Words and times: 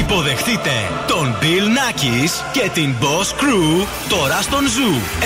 Υποδεχτείτε 0.00 0.70
τον 1.06 1.36
Bill 1.40 1.66
Nackis 1.76 2.30
και 2.52 2.70
την 2.74 2.94
Boss 3.00 3.32
Crew 3.40 3.86
τώρα 4.08 4.42
στον 4.42 4.64
Zoo 4.64 5.22
90,8. 5.22 5.24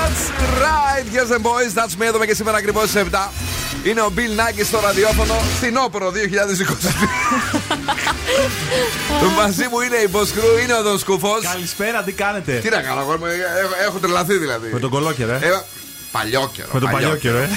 That's 0.00 0.24
right, 0.64 1.06
girls 1.14 1.30
and 1.36 1.42
boys. 1.42 1.72
That's 1.74 2.02
me. 2.02 2.04
Εδώ 2.06 2.24
και 2.24 2.34
σήμερα 2.34 2.56
ακριβώς 2.56 2.88
στις 2.88 3.02
7. 3.12 3.30
Είναι 3.84 4.00
ο 4.00 4.12
Bill 4.16 4.40
Nackis 4.40 4.64
στο 4.64 4.80
ραδιόφωνο. 4.80 5.34
Φθινόπωρο 5.56 6.10
2022. 6.10 6.14
Μαζί 9.40 9.66
μου 9.70 9.80
είναι 9.80 9.96
η 9.96 10.08
Boss 10.12 10.38
Crew, 10.38 10.62
είναι 10.62 10.74
ο 10.74 10.82
Δον 10.82 10.98
Σκούφο. 10.98 11.38
Καλησπέρα, 11.52 12.02
τι 12.02 12.12
κάνετε; 12.12 12.52
Τι 12.52 12.68
να 12.68 12.80
κάνω, 12.80 13.00
εγώ 13.00 13.12
έχω, 13.12 13.24
έχω 13.86 13.98
τρελαθεί 13.98 14.38
δηλαδή. 14.38 14.68
Με 14.72 14.78
τον 14.78 14.90
κολόκερο, 14.90 15.32
ε. 15.32 15.64
Ε, 16.14 16.18
παλιό 16.18 16.50
καιρό. 16.54 16.68
Με 16.72 16.80
τον 16.80 16.90
παλιό 16.90 17.16
καιρό, 17.16 17.38
ε. 17.38 17.48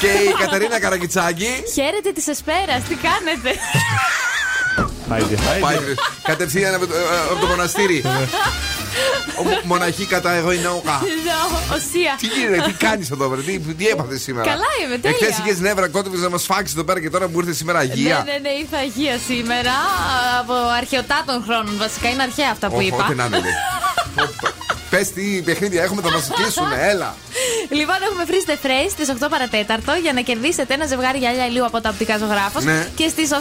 Και 0.00 0.06
η 0.06 0.32
Κατερίνα 0.38 0.80
Καραγκιτσάκη. 0.80 1.48
Χαίρετε 1.74 2.10
τη 2.12 2.30
Εσπέρας, 2.30 2.82
τι 2.88 2.94
κάνετε; 2.94 3.50
Άιντε, 5.08 5.34
Πάει 5.60 5.74
άιντε. 5.76 5.94
κατευθείαν 6.22 6.74
από 6.74 6.86
το, 6.86 6.94
ε, 6.94 7.00
από 7.30 7.40
το 7.40 7.46
μοναστήρι. 7.46 8.02
Ο- 9.38 9.60
Μοναχή 9.66 10.04
κατά 10.06 10.32
εγώ 10.32 10.52
είναι 10.52 10.66
ο 10.66 10.82
Κα. 10.84 11.00
Οσία. 11.74 12.14
Τι 12.20 12.26
γίνεται, 12.26 12.62
τι 12.66 12.72
κάνεις 12.72 13.10
εδώ 13.10 13.28
πέρα, 13.28 13.42
τι, 13.42 13.58
τι 13.58 13.86
έπαθες 13.86 14.22
σήμερα; 14.22 14.48
Καλά 14.50 14.64
είμαι, 14.84 14.98
τέλεια. 14.98 15.16
Εχθέ 15.20 15.42
είχε 15.50 15.60
νεύρα 15.60 15.88
κόντυβε 15.88 16.16
να 16.16 16.28
μας 16.30 16.44
φάξεις 16.44 16.74
εδώ 16.74 16.84
πέρα 16.84 17.00
και 17.00 17.10
τώρα 17.10 17.28
μου 17.28 17.38
ήρθε 17.38 17.52
σήμερα 17.52 17.78
αγία. 17.78 18.22
Ναι, 18.26 18.32
ναι, 18.32 18.38
ναι, 18.38 18.48
ήρθα 18.48 18.76
Αγία 18.78 19.18
σήμερα. 19.26 19.72
Από 20.40 20.52
αρχαιοτάτων 20.76 21.42
χρόνων. 21.46 21.76
Βασικά 21.78 22.08
είναι 22.10 22.22
αρχαία 22.22 22.50
αυτά 22.52 22.68
που 22.68 22.76
Ω, 22.76 22.80
είπα. 22.80 23.04
Ό,τι 23.04 23.14
να 23.14 23.24
είναι. 23.24 23.40
Πες 24.90 25.12
τι 25.12 25.42
παιχνίδια 25.44 25.82
έχουμε, 25.82 26.02
θα 26.02 26.10
μας 26.10 26.28
κλείσουν, 26.34 26.66
έλα. 26.80 27.14
Λοιπόν, 27.70 27.96
έχουμε 28.08 28.24
Freeze 28.28 28.50
the 28.50 28.58
Phrase 28.64 28.90
στις 28.90 29.08
8 29.24 29.26
παρατέταρτο 29.30 29.92
για 30.02 30.12
να 30.12 30.20
κερδίσετε 30.20 30.74
ένα 30.74 30.86
ζευγάρι 30.86 31.18
γυαλιά 31.18 31.46
ηλίου 31.46 31.64
από 31.64 31.80
τα 31.80 31.88
οπτικά 31.88 32.18
ζωγράφος. 32.18 32.64
Ναι. 32.64 32.88
Και 32.94 33.08
στις 33.08 33.28
8.30 33.32 33.36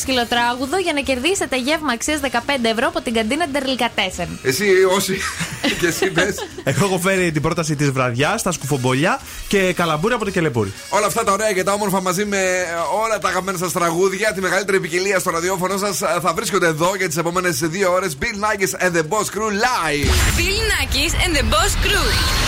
σκυλοτράγουδο 0.00 0.78
για 0.78 0.92
να 0.92 1.00
κερδίσετε 1.00 1.56
γεύμα 1.58 1.92
αξίας 1.92 2.20
15 2.20 2.28
ευρώ 2.62 2.86
από 2.86 3.00
την 3.00 3.12
καντίνα 3.14 3.46
Ντερλικατέσεν. 3.46 4.38
Εσύ, 4.42 4.66
όσοι. 4.96 5.18
και 5.80 5.86
εσύ 5.86 6.10
πες. 6.10 6.34
Εγώ 6.64 6.84
έχω 6.84 6.98
φέρει 6.98 7.32
την 7.32 7.42
πρόταση 7.42 7.76
της 7.76 7.90
βραδιάς, 7.90 8.42
τα 8.42 8.52
σκουφομπολιά 8.52 9.20
και 9.48 9.72
καλαμπούρι 9.72 10.14
από 10.14 10.24
το 10.24 10.30
κελεμπούρι. 10.30 10.72
Όλα 10.88 11.06
αυτά 11.06 11.24
τα 11.24 11.32
ωραία 11.32 11.52
και 11.52 11.62
τα 11.62 11.72
όμορφα 11.72 12.00
μαζί 12.02 12.24
με 12.24 12.66
όλα 13.04 13.18
τα 13.18 13.28
αγαπημένα 13.28 13.58
σας 13.58 13.72
τραγούδια, 13.72 14.32
τη 14.32 14.40
μεγαλύτερη 14.40 14.80
ποικιλία 14.80 15.18
στο 15.18 15.30
ραδιόφωνο 15.30 15.76
σας 15.76 15.98
θα 15.98 16.32
βρίσκονται 16.34 16.66
εδώ 16.66 16.94
για 16.96 17.06
τις 17.06 17.16
επόμενες 17.16 17.58
δύο 17.58 17.92
ώρες. 17.92 18.16
Bill 18.20 18.36
Nackis 18.44 18.74
and 18.84 18.92
the 18.94 19.02
Boss 19.02 19.30
Crew 19.30 19.50
live. 19.50 20.08
Bill 20.38 20.60
Nackis 20.72 21.12
and 21.24 21.36
the 21.36 21.44
Boss 21.52 21.74
Crew. 21.84 22.47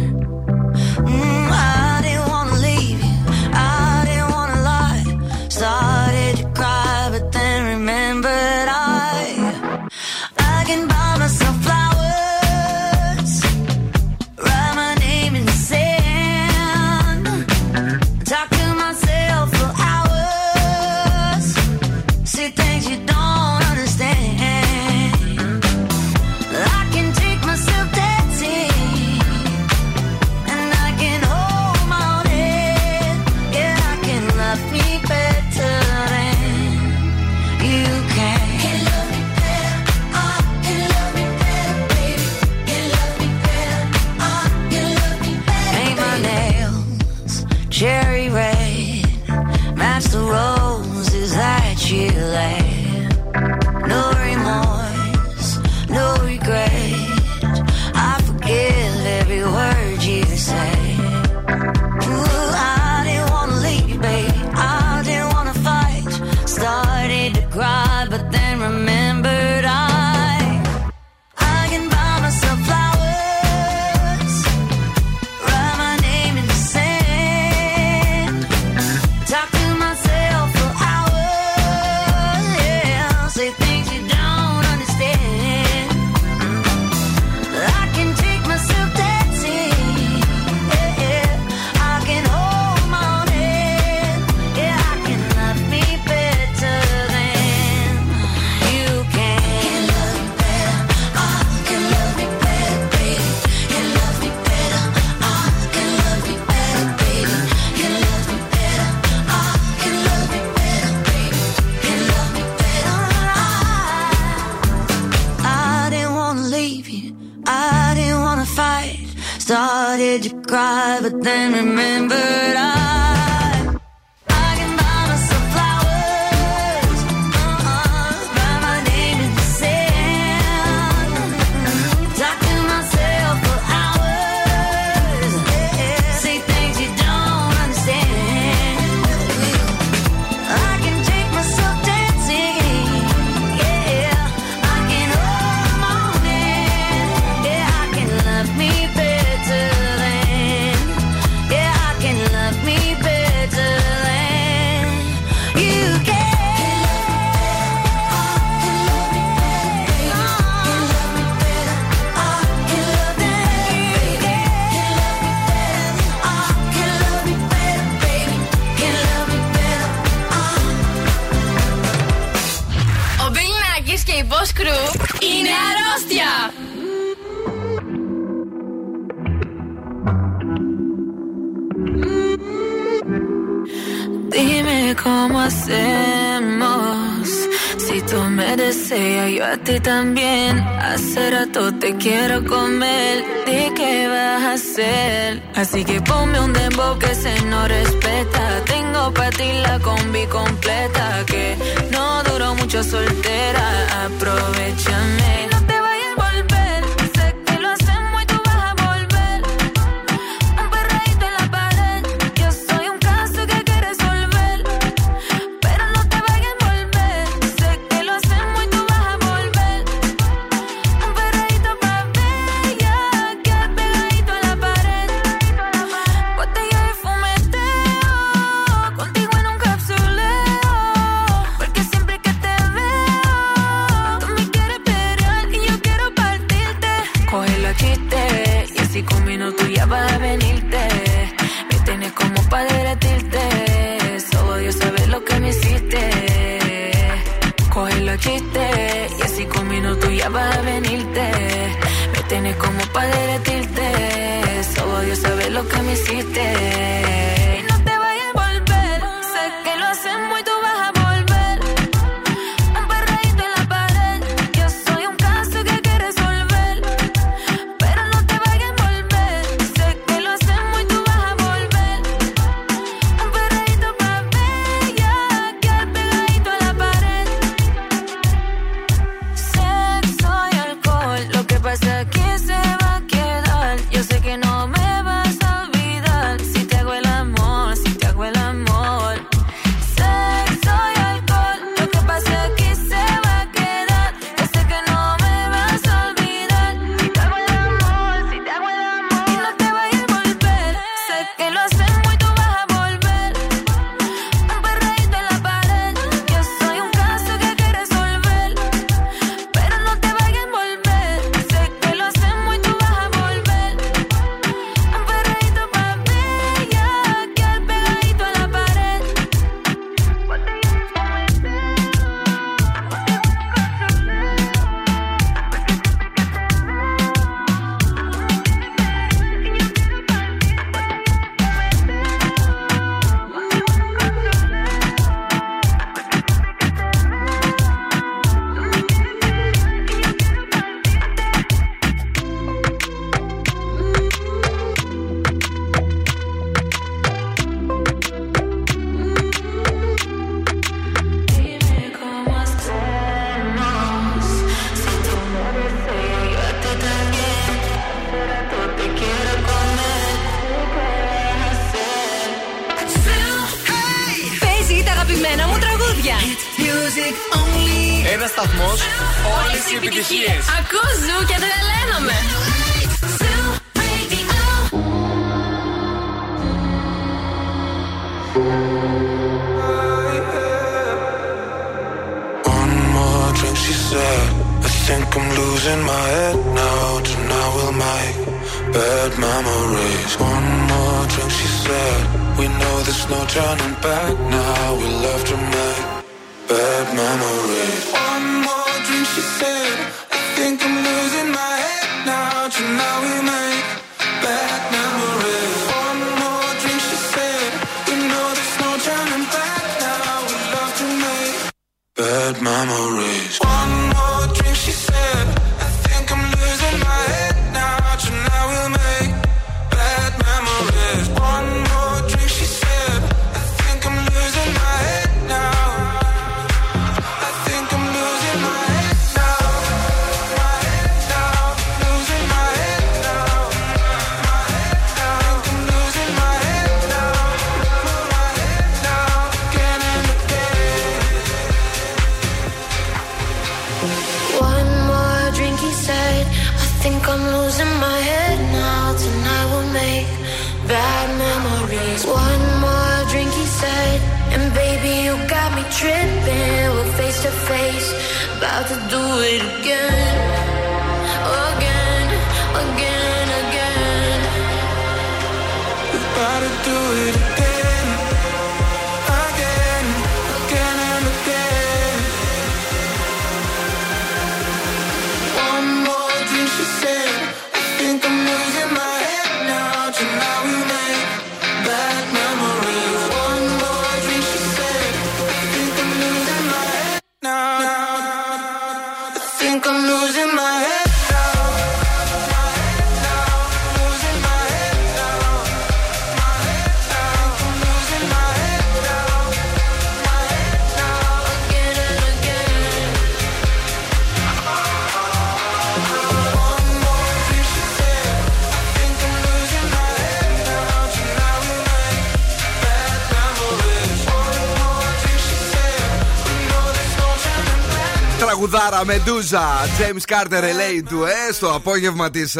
Τραγουδάρα 518.71 518.85
Meduza. 518.85 519.43
James 519.79 520.13
Carter 520.13 520.43
Elley 520.43 520.83
Duhé 520.89 521.33
στο 521.33 521.53
απόγευμα 521.53 522.09
της 522.09 522.37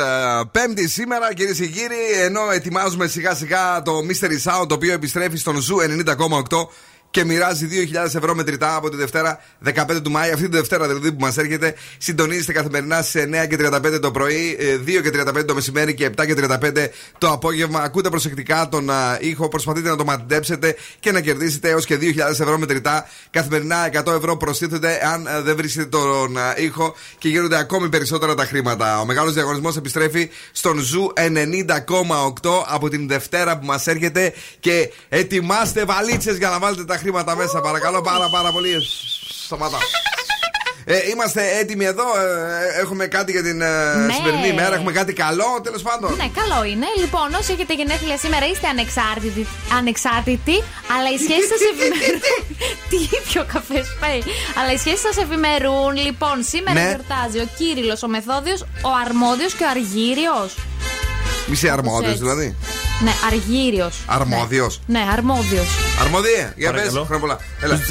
Πέμπτης 0.51 0.93
σήμερα, 0.93 1.33
κυρίες 1.33 1.57
και 1.57 1.67
κύριοι. 1.67 2.21
Ενώ 2.23 2.51
ετοιμάζουμε 2.51 3.07
σιγά 3.07 3.35
σιγά 3.35 3.81
το 3.81 3.91
Mystery 4.07 4.51
Sound 4.51 4.67
το 4.67 4.73
οποίο 4.73 4.93
επιστρέφει 4.93 5.37
στον 5.37 5.57
Zoo 5.57 5.77
90,8 5.79 6.67
και 7.11 7.25
μοιράζει 7.25 7.67
2.000 7.93 8.15
ευρώ 8.15 8.35
μετρητά 8.35 8.75
από 8.75 8.89
τη 8.89 8.95
Δευτέρα 8.95 9.39
15 9.65 10.01
του 10.03 10.11
Μάη. 10.11 10.31
Αυτή 10.31 10.49
τη 10.49 10.55
Δευτέρα 10.55 10.87
δηλαδή 10.87 11.11
που 11.11 11.19
μας 11.19 11.37
έρχεται, 11.37 11.75
συντονίζετε 11.97 12.51
καθημερινά 12.51 13.01
στις 13.01 13.29
9 13.43 13.47
και 13.47 13.57
35 13.59 13.99
το 14.01 14.11
πρωί, 14.11 14.57
2 14.85 14.87
ε, 14.87 15.01
και 15.01 15.11
35 15.39 15.45
το 15.45 15.53
μεσημέρι 15.53 15.93
και 15.93 16.09
7 16.17 16.25
και 16.25 16.35
35 16.37 16.87
το 17.17 17.31
απόγευμα. 17.31 17.79
Ακούτε 17.79 18.09
προσεκτικά 18.09 18.69
τον 18.69 18.89
ήχο, 19.19 19.47
προσπαθείτε 19.47 19.89
να 19.89 19.95
το 19.95 20.03
μαντέψετε 20.03 20.75
και 20.99 21.11
να 21.11 21.21
κερδίσετε 21.21 21.69
έως 21.69 21.85
και 21.85 21.97
2.000 22.01 22.17
ευρώ 22.29 22.57
μετρητά. 22.57 23.07
Καθημερινά 23.29 23.89
100 24.05 24.13
ευρώ 24.15 24.37
προστίθεται 24.37 24.99
αν 25.13 25.27
δεν 25.43 25.55
βρίσκετε 25.55 25.85
τον 25.85 26.37
ήχο 26.55 26.95
και 27.17 27.27
γίνονται 27.29 27.57
ακόμη 27.57 27.89
περισσότερα 27.89 28.35
τα 28.35 28.45
χρήματα. 28.45 28.99
Ο 28.99 29.05
μεγάλος 29.05 29.33
διαγωνισμός 29.33 29.77
επιστρέφει 29.77 30.29
στον 30.51 30.79
Zoo 30.79 31.13
90,8 31.15 32.63
από 32.67 32.89
την 32.89 33.07
Δευτέρα 33.07 33.57
που 33.57 33.65
μας 33.65 33.87
έρχεται 33.87 34.33
και 34.59 34.91
ετοιμάστε 35.09 35.85
βαλίτσες 35.85 36.37
για 36.37 36.49
να 36.49 36.59
βάλετε 36.59 36.85
τα 36.85 36.97
χρήματα 37.01 37.35
μέσα, 37.35 37.61
παρακαλώ 37.61 38.01
πάρα 38.01 38.29
πάρα 38.29 38.51
πολύ. 38.51 38.73
Σταματά. 39.45 39.77
Ε, 40.85 40.97
είμαστε 41.11 41.41
έτοιμοι 41.59 41.85
εδώ. 41.85 42.03
Ε, 42.03 42.81
έχουμε 42.81 43.05
κάτι 43.07 43.31
για 43.31 43.43
την 43.43 43.61
ε, 43.61 43.95
Ναι. 44.07 44.13
σημερινή 44.13 44.47
ημέρα. 44.47 44.75
Έχουμε 44.75 44.91
κάτι 44.91 45.13
καλό, 45.13 45.49
τέλος 45.63 45.81
πάντων. 45.81 46.09
Ναι, 46.15 46.27
καλό 46.41 46.63
είναι. 46.71 46.85
Λοιπόν, 46.99 47.27
όσοι 47.39 47.51
έχετε 47.51 47.73
γενέθλια 47.73 48.17
σήμερα 48.17 48.45
είστε 48.51 48.67
ανεξάρτητοι, 48.67 49.47
ανεξάρτητοι 49.77 50.57
αλλά 50.93 51.07
οι 51.13 51.17
σχέσεις 51.25 51.47
σας 51.53 51.61
ευημερούν. 51.71 52.21
Τι 52.89 52.97
πιο 53.29 53.43
καφέ 53.53 53.81
πάει; 54.01 54.19
Αλλά 54.59 54.71
οι 54.73 54.77
σχέσεις 54.77 55.01
σας 55.07 55.17
ευημερούν. 55.25 55.91
Λοιπόν, 56.05 56.35
σήμερα 56.53 56.79
Ναι. 56.79 56.87
γιορτάζει 56.89 57.37
ο 57.45 57.47
Κύριλο, 57.57 57.95
ο 58.03 58.07
Μεθόδιος, 58.15 58.59
ο 58.61 58.91
Αρμόδιος 59.05 59.53
και 59.57 59.63
ο 59.63 59.69
Αργύριος. 59.75 60.49
Μισή 61.49 61.69
αρμόδιος 61.69 62.11
έτσι. 62.11 62.23
δηλαδή. 62.23 62.47
Ναι, 63.03 63.11
Αργύριος. 63.31 63.95
Αρμόδιος. 64.05 64.79
Ναι, 64.87 64.99
αρμόδιος. 65.13 65.67
Αρμοδία, 66.01 66.53
για 66.57 66.71
πες. 66.71 66.79
Παρακαλώ. 66.81 67.03
Χρόνια 67.05 67.19
πολλά. 67.19 67.37
Έλα. 67.61 67.79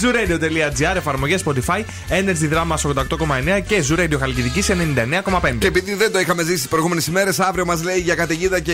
Zooradio.gr, 0.00 0.96
εφαρμογές 0.96 1.42
Spotify, 1.46 1.80
Energy 2.08 2.52
Drama 2.54 2.76
88,9 2.76 3.62
και 3.66 3.84
Zooradio 3.90 4.18
Χαλκιδικής 4.18 4.70
99,5. 4.70 5.54
Και 5.58 5.66
επειδή 5.66 5.94
δεν 5.94 6.12
το 6.12 6.20
είχαμε 6.20 6.42
ζήσει 6.42 6.54
τις 6.56 6.68
προηγούμενες 6.68 7.06
ημέρες, 7.06 7.40
αύριο 7.40 7.64
μας 7.64 7.82
λέει 7.82 7.98
για 7.98 8.14
καταιγίδα 8.14 8.60
και 8.60 8.72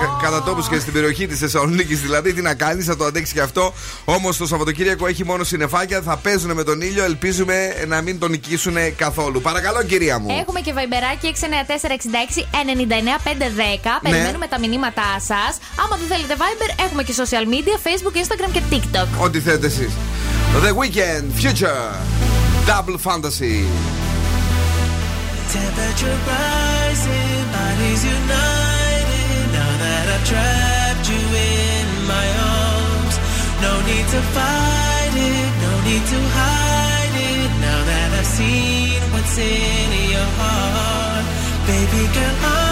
κα- 0.00 0.18
κατά 0.22 0.42
τόπου 0.42 0.66
και 0.70 0.78
στην 0.78 0.92
περιοχή 0.92 1.26
της 1.26 1.38
Θεσσαλονίκης. 1.38 2.00
Δηλαδή, 2.00 2.32
τι 2.32 2.42
να 2.42 2.54
κάνεις, 2.54 2.84
θα 2.86 2.96
το 2.96 3.04
αντέξεις 3.04 3.34
και 3.34 3.40
αυτό. 3.40 3.72
Όμως 4.04 4.36
το 4.36 4.46
Σαββατοκύριακο 4.46 5.06
έχει 5.06 5.24
μόνο 5.24 5.44
συννεφάκια, 5.44 6.00
θα 6.02 6.16
παίζουν 6.16 6.52
με 6.52 6.62
τον 6.62 6.80
ήλιο. 6.80 7.04
Ελπίζουμε 7.04 7.74
να 7.86 8.00
μην 8.00 8.18
τον 8.18 8.30
νικήσουν 8.30 8.76
καθόλου. 8.96 9.40
Παρακαλώ, 9.40 9.82
κυρία 9.82 10.18
μου. 10.18 10.36
Έχουμε 10.40 10.60
και 10.60 10.72
βαϊμπεράκι 10.72 11.26
694-66-99-510. 11.26 14.00
Περιμένουμε 14.02 14.46
τα 14.46 14.58
μηνύματά 14.64 15.10
σα. 15.30 15.42
Άμα 15.82 15.94
δεν 16.00 16.08
θέλετε 16.12 16.34
Viber, 16.42 16.70
έχουμε 16.86 17.02
και 17.02 17.14
social 17.22 17.46
media, 17.54 17.76
Facebook, 17.86 18.14
Instagram 18.22 18.50
και 18.52 18.62
TikTok. 18.72 19.08
Ό,τι 19.24 19.40
θέλετε 19.40 19.66
εσεί. 19.66 19.88
The 20.66 20.72
Weekend, 20.82 21.24
Future, 21.40 21.84
Double 22.70 22.98
Fantasy. 23.06 23.58
Temperature 25.60 26.18
rising, 26.32 27.44
bodies 27.54 28.02
united. 28.18 29.44
Now 29.58 29.72
that 29.82 30.04
I've 30.14 30.24
trapped 30.30 31.06
you 31.12 31.22
in 31.54 31.86
my 32.12 32.26
arms, 32.58 33.14
no 33.66 33.72
need 33.88 34.06
to 34.14 34.20
fight 34.36 35.14
it, 35.32 35.50
no 35.66 35.72
need 35.88 36.04
to 36.14 36.20
hide 36.38 37.16
it. 37.32 37.50
Now 37.66 37.80
that 37.90 38.08
I've 38.20 38.30
seen 38.38 39.00
what's 39.12 39.36
in 39.54 39.88
your 40.14 40.30
heart, 40.40 41.24
baby 41.68 42.02
girl, 42.16 42.36
I'm 42.56 42.71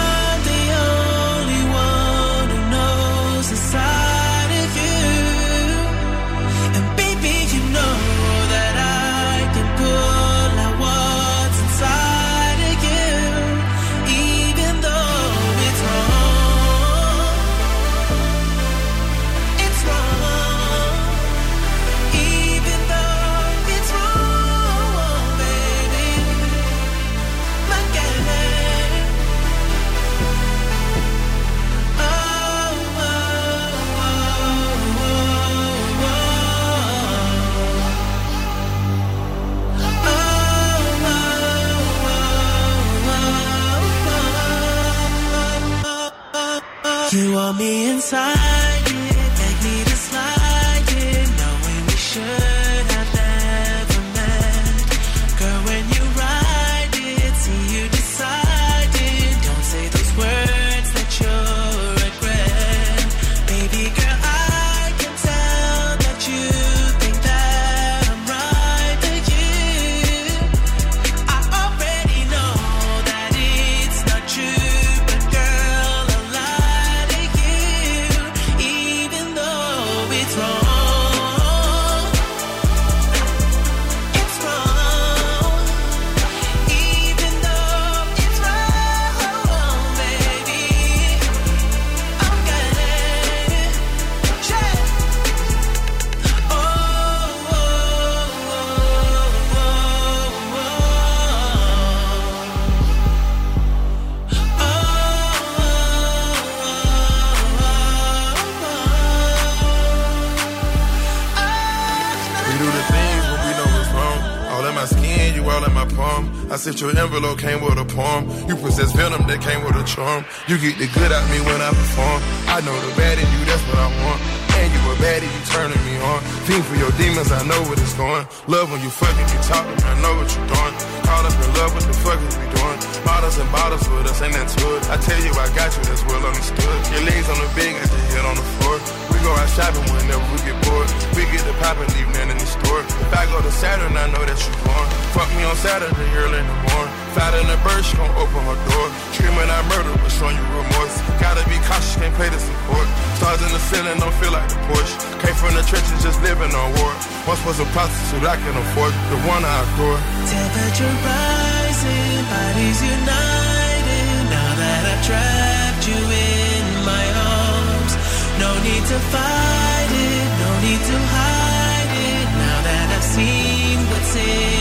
your 116.81 116.97
envelope, 116.97 117.37
came 117.37 117.61
with 117.61 117.77
a 117.77 117.85
poem. 117.85 118.25
You 118.49 118.57
possess 118.57 118.91
venom 118.97 119.21
that 119.29 119.39
came 119.39 119.61
with 119.61 119.77
a 119.77 119.85
charm. 119.85 120.25
You 120.49 120.57
get 120.57 120.81
the 120.81 120.89
good 120.89 121.13
out 121.13 121.23
me 121.29 121.37
when 121.45 121.61
I 121.61 121.69
perform. 121.69 122.19
I 122.49 122.57
know 122.65 122.73
the 122.73 122.89
bad 122.97 123.21
in 123.21 123.27
you, 123.37 123.41
that's 123.45 123.61
what 123.69 123.77
I 123.77 123.87
want. 124.01 124.19
And 124.57 124.67
you 124.73 124.81
a 124.89 124.93
baddie, 124.97 125.29
you 125.29 125.41
turning 125.53 125.81
me 125.85 125.95
on. 126.01 126.19
Fiend 126.49 126.65
for 126.65 126.77
your 126.81 126.89
demons, 126.97 127.29
I 127.29 127.45
know 127.45 127.61
what 127.69 127.77
it's 127.77 127.93
going. 127.93 128.25
Love 128.49 128.73
when 128.73 128.81
you 128.81 128.89
fucking, 128.89 129.27
you 129.29 129.39
talking, 129.45 129.77
I 129.85 129.93
know 130.01 130.13
what 130.17 130.29
you're 130.33 130.49
doing. 130.49 130.73
Caught 131.05 131.25
up 131.29 131.37
in 131.37 131.49
love, 131.61 131.71
what 131.77 131.85
the 131.85 131.97
fuck 132.01 132.17
is 132.17 132.33
we 132.37 132.45
doing? 132.49 132.79
Bottles 133.05 133.37
and 133.37 133.49
bottles 133.53 133.85
with 133.85 134.09
us, 134.09 134.21
ain't 134.21 134.33
that 134.33 134.49
it? 134.49 134.81
I 134.89 134.97
tell 134.97 135.21
you, 135.21 135.33
I 135.37 135.47
got 135.53 135.69
you, 135.77 135.81
that's 135.85 136.01
well 136.09 136.21
understood. 136.25 136.77
Your 136.93 137.03
legs 137.05 137.29
on 137.29 137.37
the 137.37 137.49
bed, 137.53 137.77
got 137.77 137.89
your 137.93 138.05
head 138.09 138.25
on 138.25 138.35
the 138.37 138.47
floor. 138.57 138.77
We 139.09 139.17
go 139.21 139.31
out 139.37 139.49
shopping 139.53 139.85
whenever 139.93 140.25
we 140.33 140.37
get 140.45 140.57
bored. 140.65 140.89
We 141.13 141.25
get 141.29 141.45
the 141.45 141.53
pop 141.61 141.77
and 141.77 141.89
leave 141.93 142.09
nothing 142.13 142.33
in 142.33 142.39
the 142.41 142.49
store. 142.49 142.81
If 142.81 143.13
I 143.13 143.25
go 143.29 143.41
to 143.41 143.51
Saturn, 143.53 143.93
I 143.97 144.09
know 144.13 144.23
that 144.25 144.37
you 144.37 144.51
born. 144.65 144.87
Fuck 145.13 145.29
me 145.37 145.43
on 145.43 145.57
Saturday, 145.57 146.09
early 146.17 146.37
in 146.37 146.47
the 146.47 146.60
morning. 146.73 146.93
Fat 147.15 147.35
in 147.35 147.45
the 147.47 147.59
bird, 147.65 147.83
she 147.83 147.95
gon' 147.99 148.11
open 148.15 148.41
her 148.47 148.59
door. 148.71 148.87
Screaming 149.11 149.49
I 149.51 149.59
murder, 149.67 149.91
but 149.99 150.11
showing 150.11 150.35
you 150.39 150.47
remorse. 150.55 150.95
Gotta 151.19 151.43
be 151.51 151.57
cautious, 151.67 151.95
can't 151.99 152.15
play 152.15 152.29
the 152.31 152.39
support. 152.39 152.87
Stars 153.19 153.41
in 153.43 153.51
the 153.51 153.61
ceiling, 153.69 153.99
don't 153.99 154.15
feel 154.17 154.31
like 154.31 154.47
the 154.47 154.59
Porsche. 154.71 154.95
Came 155.21 155.35
from 155.35 155.53
the 155.53 155.63
trenches, 155.67 155.99
just 156.01 156.17
living 156.23 156.51
on 156.55 156.67
war. 156.79 156.93
Once 157.27 157.41
was 157.45 157.59
a 157.59 157.67
prostitute, 157.75 158.25
I 158.25 158.37
can 158.39 158.55
afford 158.55 158.93
the 159.11 159.19
one 159.27 159.43
I 159.43 159.55
adore. 159.67 159.99
Temperature 160.25 160.95
rising, 161.05 162.23
bodies 162.31 162.79
united. 162.81 164.19
Now 164.31 164.51
that 164.57 164.81
I've 164.91 165.03
trapped 165.05 165.83
you 165.91 165.99
in 165.99 166.63
my 166.87 167.05
arms, 167.37 167.93
no 168.39 168.49
need 168.65 168.83
to 168.87 168.97
fight 169.13 169.91
it, 169.91 170.27
no 170.41 170.49
need 170.65 170.81
to 170.89 170.97
hide 171.13 171.91
it. 172.09 172.27
Now 172.39 172.57
that 172.65 172.87
I've 172.95 173.03
seen 173.03 173.77
what's 173.91 174.15
in 174.15 174.51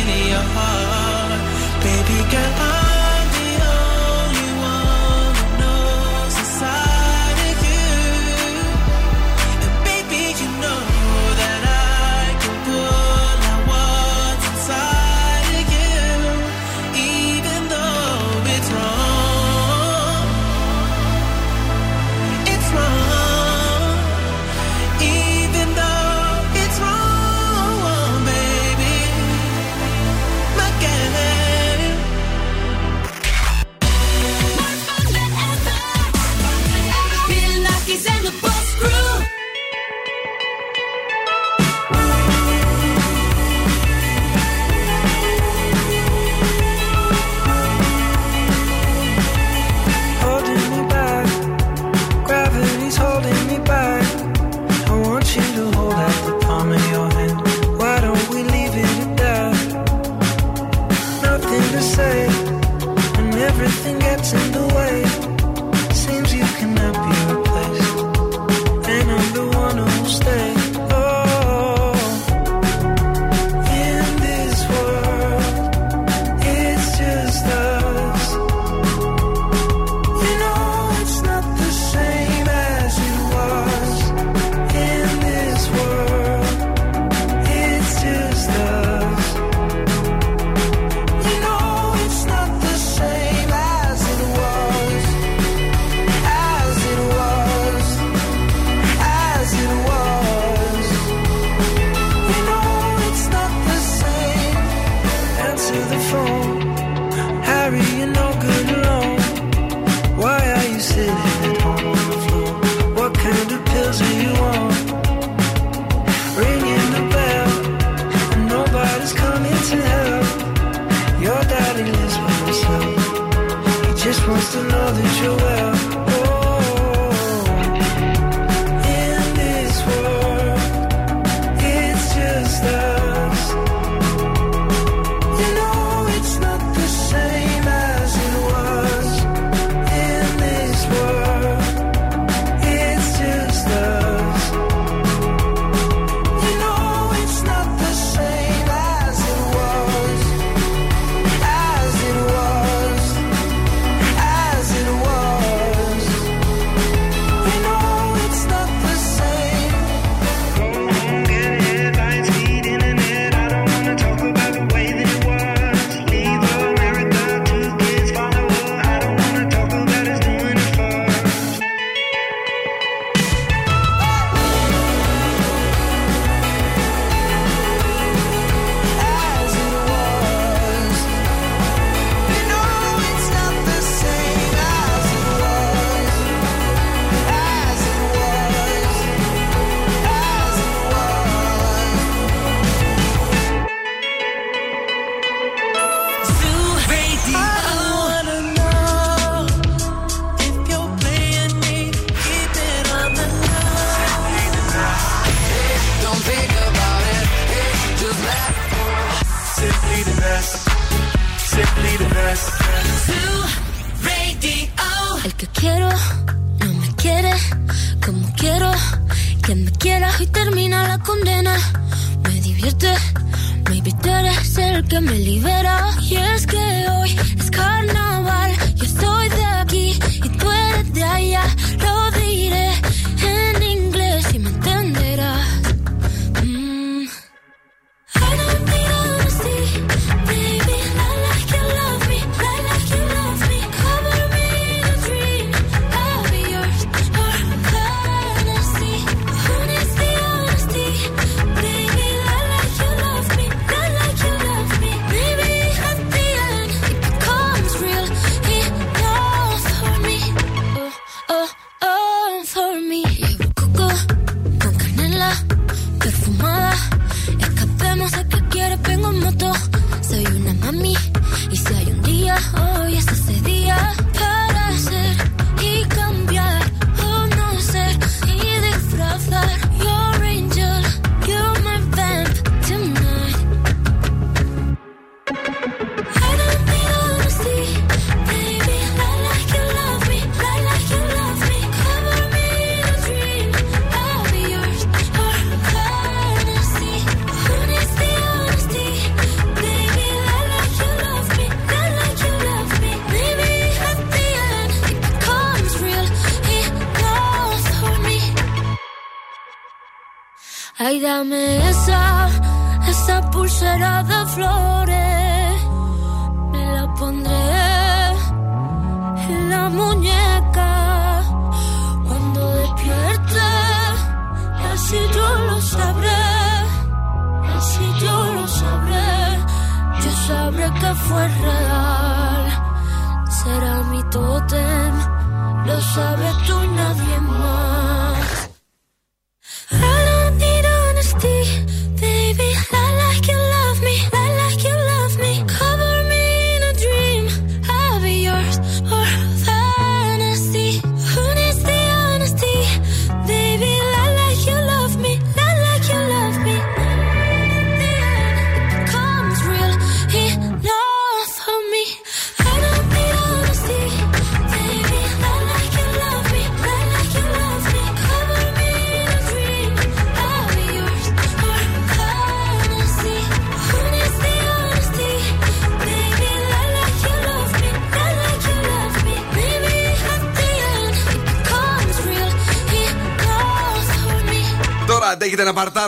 Baby 1.83 2.31
girl, 2.31 2.55
I'm 2.59 2.90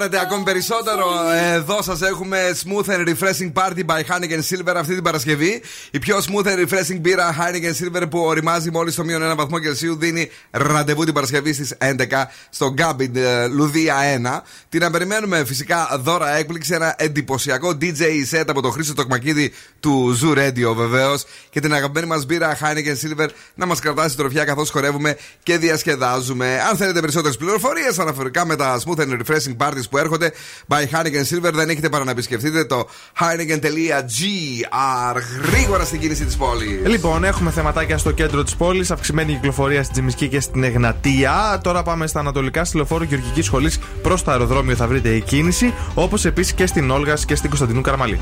γουστάρετε 0.02 0.20
ακόμη 0.20 0.44
περισσότερο. 0.44 1.06
Εδώ 1.54 1.82
σας 1.82 2.02
έχουμε 2.02 2.38
Smooth 2.64 2.90
and 2.90 3.08
Refreshing 3.08 3.52
Party 3.52 3.84
by 3.86 4.00
Heineken 4.00 4.40
Silver 4.50 4.74
αυτή 4.76 4.94
την 4.94 5.02
Παρασκευή. 5.02 5.62
Η 5.90 5.98
πιο 5.98 6.16
smooth 6.16 6.46
and 6.46 6.66
refreshing 6.66 7.00
μπύρα 7.00 7.36
Heineken 7.38 7.84
Silver 7.84 8.02
που 8.10 8.18
οριμάζει 8.18 8.70
μόλις 8.70 8.94
το 8.94 9.04
μείον 9.04 9.32
1 9.32 9.34
βαθμό 9.36 9.58
Κελσίου 9.58 9.96
δίνει 9.96 10.30
ραντεβού 10.50 11.04
την 11.04 11.14
Παρασκευή 11.14 11.52
στις 11.52 11.74
11 11.78 12.24
στο 12.50 12.74
Gambit 12.78 13.10
Λουδία 13.50 13.96
1. 14.24 14.40
Την 14.68 14.90
περιμένουμε 14.90 15.44
φυσικά 15.44 16.00
δώρα 16.02 16.36
έκπληξη, 16.36 16.74
ένα 16.74 16.94
εντυπωσιακό 16.98 17.76
DJ 17.80 18.02
set 18.30 18.44
από 18.46 18.62
το 18.62 18.70
Χρήστο 18.70 18.94
Τοκμακίδη 18.94 19.52
του 19.80 20.18
Zoo 20.22 20.38
Radio 20.38 20.74
βεβαίως 20.76 21.24
και 21.50 21.60
την 21.60 21.74
αγαπημένη 21.74 22.06
μας 22.06 22.26
μπύρα 22.26 22.58
Heineken 22.60 22.96
Silver 23.06 23.28
να 23.54 23.66
μας 23.66 23.80
κρατάσει 23.80 24.16
τροφιά 24.16 24.44
καθώς 24.44 24.70
χορεύουμε 24.70 25.16
και 25.42 25.58
διασκεδάζουμε. 25.58 26.60
Αν 26.70 26.76
θέλετε 26.76 27.00
περισσότερες 27.00 27.36
πληροφορίες 27.36 27.98
αναφορικά 27.98 28.46
με 28.46 28.56
τα 28.56 28.80
Smooth 28.84 29.00
and 29.00 29.18
Refreshing 29.20 29.56
Parties 29.58 29.88
που 29.92 29.98
έρχονται. 29.98 30.32
By 30.68 30.74
Heineken 30.82 31.24
Silver 31.34 31.52
δεν 31.52 31.68
έχετε 31.68 31.88
παρά 31.88 32.04
να 32.04 32.10
επισκεφτείτε 32.10 32.64
το 32.64 32.88
heineken.gr. 33.20 35.16
Γρήγορα 35.52 35.84
στην 35.84 36.00
κίνηση 36.00 36.24
της 36.24 36.36
πόλης. 36.36 36.86
Λοιπόν, 36.86 37.24
έχουμε 37.24 37.50
θεματάκια 37.50 37.98
στο 37.98 38.10
κέντρο 38.10 38.42
της 38.42 38.56
πόλης, 38.56 38.90
αυξημένη 38.90 39.32
κυκλοφορία 39.32 39.80
στην 39.82 39.92
Τζιμισκή 39.94 40.28
και 40.28 40.40
στην 40.40 40.64
Εγνατία. 40.64 41.60
Τώρα 41.62 41.82
πάμε 41.82 42.06
στα 42.06 42.20
ανατολικά, 42.20 42.64
στη 42.64 42.76
λεωφόρο 42.76 43.04
Γεωργικής 43.04 43.44
Σχολής 43.44 43.78
προς 44.02 44.22
το 44.24 44.30
αεροδρόμιο 44.30 44.76
θα 44.76 44.86
βρείτε 44.86 45.08
η 45.08 45.20
κίνηση. 45.20 45.74
Όπως 45.94 46.24
επίσης 46.24 46.52
και 46.52 46.66
στην 46.66 46.90
Όλγας 46.90 47.24
και 47.24 47.34
στην 47.34 47.48
Κωνσταντινού 47.48 47.80
Καραμαλή. 47.80 48.18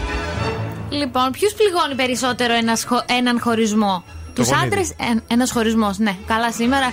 Λοιπόν, 0.91 1.31
ποιους 1.31 1.53
πληγώνει 1.53 1.95
περισσότερο 1.97 2.55
ένας 2.55 2.85
χω- 2.89 3.05
έναν 3.19 3.41
χωρισμό; 3.41 4.05
Τους 4.35 4.47
γονίδι. 4.49 4.67
άντρες. 4.67 4.93
Ένας 5.27 5.51
χωρισμός, 5.51 5.99
ναι. 5.99 6.17
Καλά 6.27 6.53
σήμερα. 6.53 6.87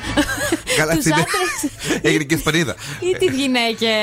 Καλά, 0.78 0.94
Τους 0.96 1.06
αυτή 1.06 1.10
είναι- 1.10 1.20
άντρες 1.22 2.02
Έγινε 2.02 2.24
και 2.24 2.38
σπανίδα. 2.38 2.76
ή 3.00 3.18
τι 3.18 3.26
γυναίκε. 3.26 3.94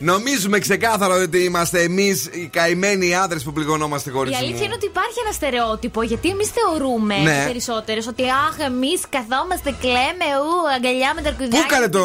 Νομίζουμε 0.00 0.58
ξεκάθαρα 0.58 1.14
ότι 1.14 1.38
είμαστε 1.38 1.80
εμείς 1.82 2.26
οι 2.32 2.48
καημένοι 2.52 3.14
άντρες 3.16 3.42
που 3.42 3.52
πληγωνόμαστε 3.52 4.10
Η 4.10 4.12
χωρί 4.12 4.34
αλήθεια 4.34 4.64
είναι 4.64 4.74
ότι 4.74 4.86
υπάρχει 4.86 5.18
ένα 5.24 5.32
στερεότυπο 5.32 6.02
γιατί 6.02 6.28
εμείς 6.28 6.48
θεωρούμε 6.50 7.16
Ναι. 7.16 7.30
οι 7.42 7.46
περισσότερες 7.46 8.06
ότι 8.06 8.22
αχ, 8.22 8.66
εμείς 8.66 9.00
καθόμαστε, 9.08 9.74
κλαίμε, 9.80 10.26
ου, 10.44 10.74
αγκαλιά 10.76 11.12
με 11.14 11.22
τα 11.22 11.28
αρκουδιά. 11.28 11.58
Πού 11.60 11.64
έκανε 11.70 11.88
το 11.88 12.04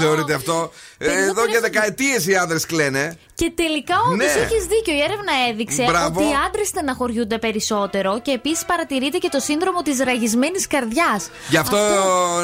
θεωρείτε 0.00 0.34
αυτό; 0.34 0.72
Ε, 0.98 1.04
Περισσότερο 1.04 1.30
Εδώ 1.30 1.44
και 1.44 1.50
είναι- 1.50 1.60
δεκαετίες 1.60 2.26
οι 2.26 2.36
άντρες 2.36 2.66
κλαίνε. 2.66 3.18
Και 3.40 3.52
τελικά 3.54 3.94
όντως 4.12 4.16
Ναι. 4.34 4.40
έχεις 4.42 4.64
δίκιο. 4.72 4.94
Η 4.94 5.00
έρευνα 5.08 5.32
έδειξε 5.50 5.82
Μπράβο. 5.88 6.20
ότι 6.20 6.28
οι 6.30 6.34
άντρες 6.46 6.66
στεναχωριούνται 6.68 7.38
περισσότερο 7.38 8.20
και 8.20 8.30
επίσης 8.30 8.64
παρατηρείται 8.64 9.18
και 9.18 9.28
το 9.28 9.40
σύνδρομο 9.40 9.82
της 9.82 9.98
ραγισμένης 9.98 10.66
καρδιάς. 10.66 11.30
Γι' 11.48 11.56
αυτό, 11.56 11.76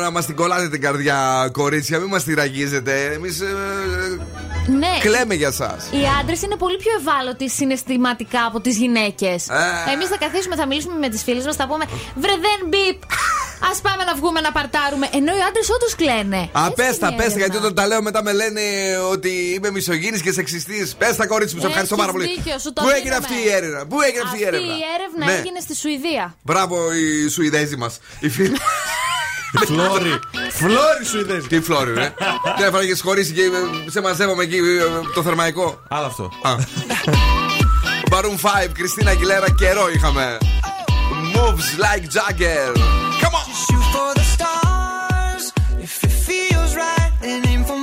να 0.00 0.10
μας 0.10 0.26
την 0.26 0.36
κολλάτε 0.36 0.68
την 0.68 0.80
καρδιά, 0.80 1.48
κορίτσια, 1.52 1.98
μην 1.98 2.08
μας 2.08 2.22
τη 2.24 2.34
ραγίζετε. 2.34 3.12
Εμείς 3.14 3.40
Ναι. 4.66 4.98
κλαίμε 5.00 5.34
για 5.34 5.48
εσά. 5.48 5.76
Οι 5.90 6.02
άντρες 6.20 6.42
είναι 6.42 6.56
πολύ 6.56 6.76
πιο 6.76 6.92
ευάλωτοι 7.00 7.48
συναισθηματικά 7.50 8.44
από 8.46 8.60
τις 8.60 8.76
γυναίκες. 8.76 9.48
Ε. 9.48 9.90
Εμείς 9.92 10.08
θα 10.08 10.16
καθίσουμε, 10.18 10.56
θα 10.56 10.66
μιλήσουμε 10.66 10.98
με 10.98 11.08
τις 11.08 11.22
φίλες 11.22 11.44
μας, 11.44 11.56
θα 11.56 11.66
πούμε 11.66 11.84
Βρε 12.16 12.32
δεν 12.32 12.68
μπιπ! 12.68 13.02
Α 13.68 13.70
πάμε 13.86 14.02
να 14.04 14.14
βγούμε 14.14 14.40
να 14.46 14.52
παρτάρουμε. 14.52 15.06
Ενώ 15.18 15.32
οι 15.38 15.42
άντρες 15.48 15.68
όντως 15.76 15.94
κλαίνε. 16.00 16.40
Α, 16.52 16.60
Έτσι 16.66 16.74
πες 16.80 16.86
είναι 16.96 16.96
τα, 17.04 17.08
η 17.12 17.16
πες 17.16 17.16
τα, 17.16 17.22
έρευνα. 17.24 17.38
γιατί 17.42 17.56
όταν 17.56 17.74
τα 17.74 17.86
λέω 17.86 18.02
μετά 18.02 18.22
με 18.22 18.32
λένε 18.32 18.62
ότι 19.14 19.30
είμαι 19.54 19.70
μισογίνη 19.70 20.18
και 20.20 20.32
σεξιστής. 20.32 20.94
Πες 21.00 21.16
τα, 21.16 21.26
κορίτσι 21.26 21.54
μου, 21.54 21.60
σε 21.60 21.66
ευχαριστώ 21.66 21.94
Έχεις 21.94 22.06
πάρα 22.06 22.16
πολύ. 22.18 22.26
δίκιο, 22.34 22.58
σου 22.58 22.72
το 22.72 22.80
Πού 22.82 22.88
έγινε 22.88 23.02
δίνουμε. 23.02 23.26
αυτή 23.26 23.34
η 23.48 23.50
έρευνα, 23.58 23.86
Πού 23.86 23.96
έγινε 24.06 24.22
αυτή 24.26 24.38
η 24.38 24.44
έρευνα. 24.50 24.72
Αυτή 24.72 24.82
η 24.82 24.86
έρευνα; 24.96 25.24
Ναι. 25.26 25.38
έγινε 25.40 25.60
στη 25.66 25.74
Σουηδία. 25.82 26.24
Μπράβο, 26.42 26.76
οι 26.94 27.28
Σουηδέζοι 27.28 27.76
μας. 27.76 27.98
Οι 28.20 28.28
φίλοι. 28.28 28.56
Φλόρι. 29.66 30.18
Φλόρι 30.50 31.04
σου 31.10 31.18
είδε. 31.18 31.36
Τι 31.48 31.60
φλόρι, 31.60 31.92
ρε. 31.94 32.14
Τι 32.56 32.62
έφαγες 32.62 32.88
και 32.88 32.94
σχολήσει 32.96 33.32
και 33.32 33.42
ε, 33.42 33.90
σε 33.90 34.00
μαζεύαμε 34.00 34.42
εκεί 34.42 34.56
ε, 34.56 34.84
το 35.14 35.22
θερμαϊκό. 35.22 35.82
Άλλο 35.88 36.06
αυτό. 36.06 36.30
Baroon 38.10 38.64
5, 38.66 38.68
Κριστίνα 38.74 39.10
Αγγιλέρα, 39.10 39.50
καιρό 39.50 39.88
είχαμε. 39.94 40.38
Moves 41.34 41.80
like 41.84 42.04
Jagger. 42.16 43.01
Shoot 43.72 43.84
for 43.84 44.12
the 44.12 44.24
stars. 44.36 45.52
If 45.80 46.04
it 46.04 46.10
feels 46.10 46.76
right, 46.76 47.12
then 47.22 47.46
aim 47.46 47.64
for 47.64 47.78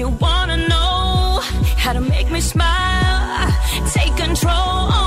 You 0.00 0.08
wanna 0.08 0.56
know 0.56 1.40
how 1.76 1.92
to 1.92 2.00
make 2.00 2.30
me 2.30 2.40
smile? 2.40 3.52
Take 3.92 4.16
control 4.16 4.99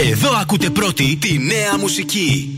Εδώ 0.00 0.30
ακούτε 0.40 0.70
πρώτη 0.70 1.16
τη 1.16 1.38
νέα 1.38 1.78
μουσική. 1.78 2.57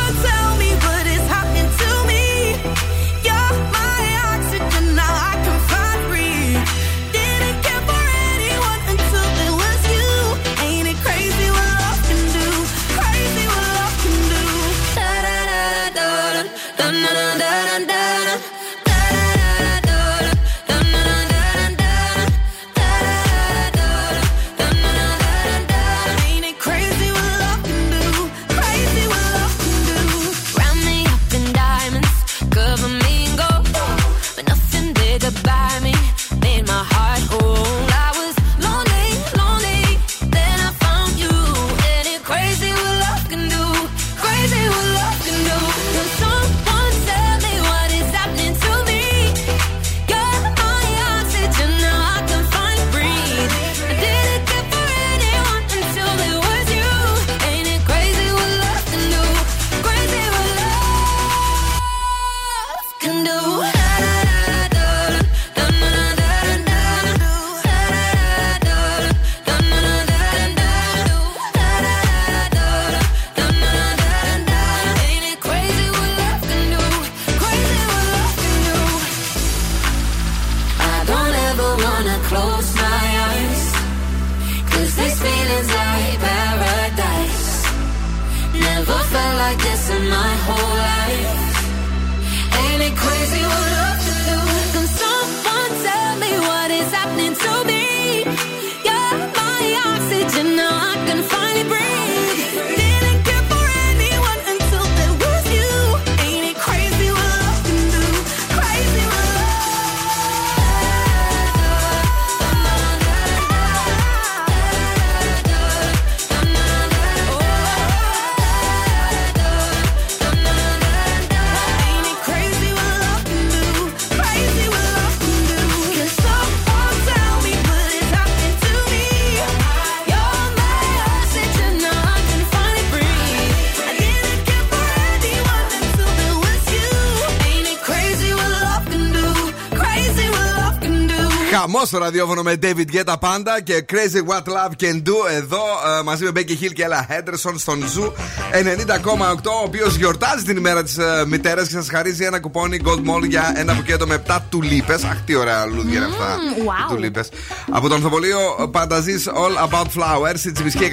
στο 141.85 141.97
ραδιόφωνο 141.97 142.41
με 142.41 142.59
David 142.61 142.95
Guetta 142.95 143.13
πάντα 143.19 143.61
και 143.61 143.85
Crazy 143.91 144.33
What 144.33 144.43
Love 144.43 144.83
Can 144.83 144.95
Do 144.95 145.13
εδώ 145.37 145.61
ε, 145.99 146.03
μαζί 146.03 146.23
με 146.23 146.31
Becky 146.35 146.63
Hill 146.63 146.73
και 146.73 146.85
Ella 146.89 147.11
Henderson 147.11 147.53
στον 147.55 147.83
Zoo 147.83 148.05
90,8 148.07 149.35
ο 149.43 149.63
οποίος 149.65 149.95
γιορτάζει 149.95 150.43
την 150.43 150.57
ημέρα 150.57 150.83
της 150.83 150.97
ε, 150.97 151.23
μητέρας 151.27 151.67
και 151.67 151.73
σας 151.73 151.89
χαρίζει 151.89 152.23
ένα 152.23 152.39
κουπόνι 152.39 152.79
Gold 152.85 153.09
Mall 153.09 153.27
για 153.27 153.53
ένα 153.55 153.73
μπουκέτο 153.73 154.07
με 154.07 154.23
7 154.27 154.37
τουλίπες. 154.49 155.03
Αχ, 155.03 155.21
τι 155.25 155.35
ωραία 155.35 155.65
λούδια 155.65 155.97
είναι 155.97 156.05
αυτά. 156.05 156.35
wow. 156.37 156.91
οι 156.91 156.93
τουλίπες. 156.93 157.29
Από 157.71 157.87
το 157.87 157.95
ανθοπολείο 157.95 158.39
Πανταζής 158.71 159.27
All 159.27 159.69
About 159.69 159.85
Flowers, 159.85 160.45
η 160.45 160.51
Τσιμισκή 160.51 160.89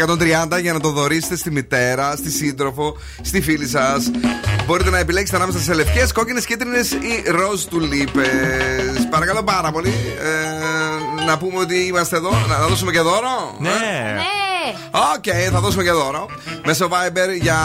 130 0.53 0.61
για 0.61 0.72
να 0.72 0.81
το 0.81 0.90
δωρήσετε 0.90 1.37
στη 1.37 1.51
μητέρα, 1.51 2.16
στη 2.16 2.31
σύντροφο, 2.31 2.96
στη 3.22 3.40
φίλη 3.40 3.66
σας. 3.68 4.11
Μπορείτε 4.66 4.90
να 4.90 4.98
επιλέξετε 4.98 5.37
ανάμεσα 5.37 5.59
σε 5.59 5.74
λευκές, 5.74 6.12
κόκκινες, 6.12 6.44
κίτρινες 6.44 6.90
ή 6.90 7.22
ροζ 7.27 7.64
τουλίπες. 7.64 9.09
Παρακαλώ 9.11 9.42
πάρα 9.42 9.70
πολύ. 9.70 9.94
Ε, 10.22 10.78
να 11.27 11.38
πούμε 11.38 11.59
ότι 11.59 11.77
είμαστε 11.77 12.17
εδώ. 12.17 12.31
Να, 12.31 12.57
να 12.59 12.67
δώσουμε 12.67 12.93
και 12.93 13.01
δώρο. 13.01 13.57
Ναι. 13.59 13.69
Ναι. 13.69 14.19
Οκ, 14.91 15.51
θα 15.53 15.61
δώσουμε 15.61 15.83
και 15.83 15.91
δώρο. 15.91 16.27
Μέσω 16.64 16.88
Viber 16.88 17.41
για 17.41 17.59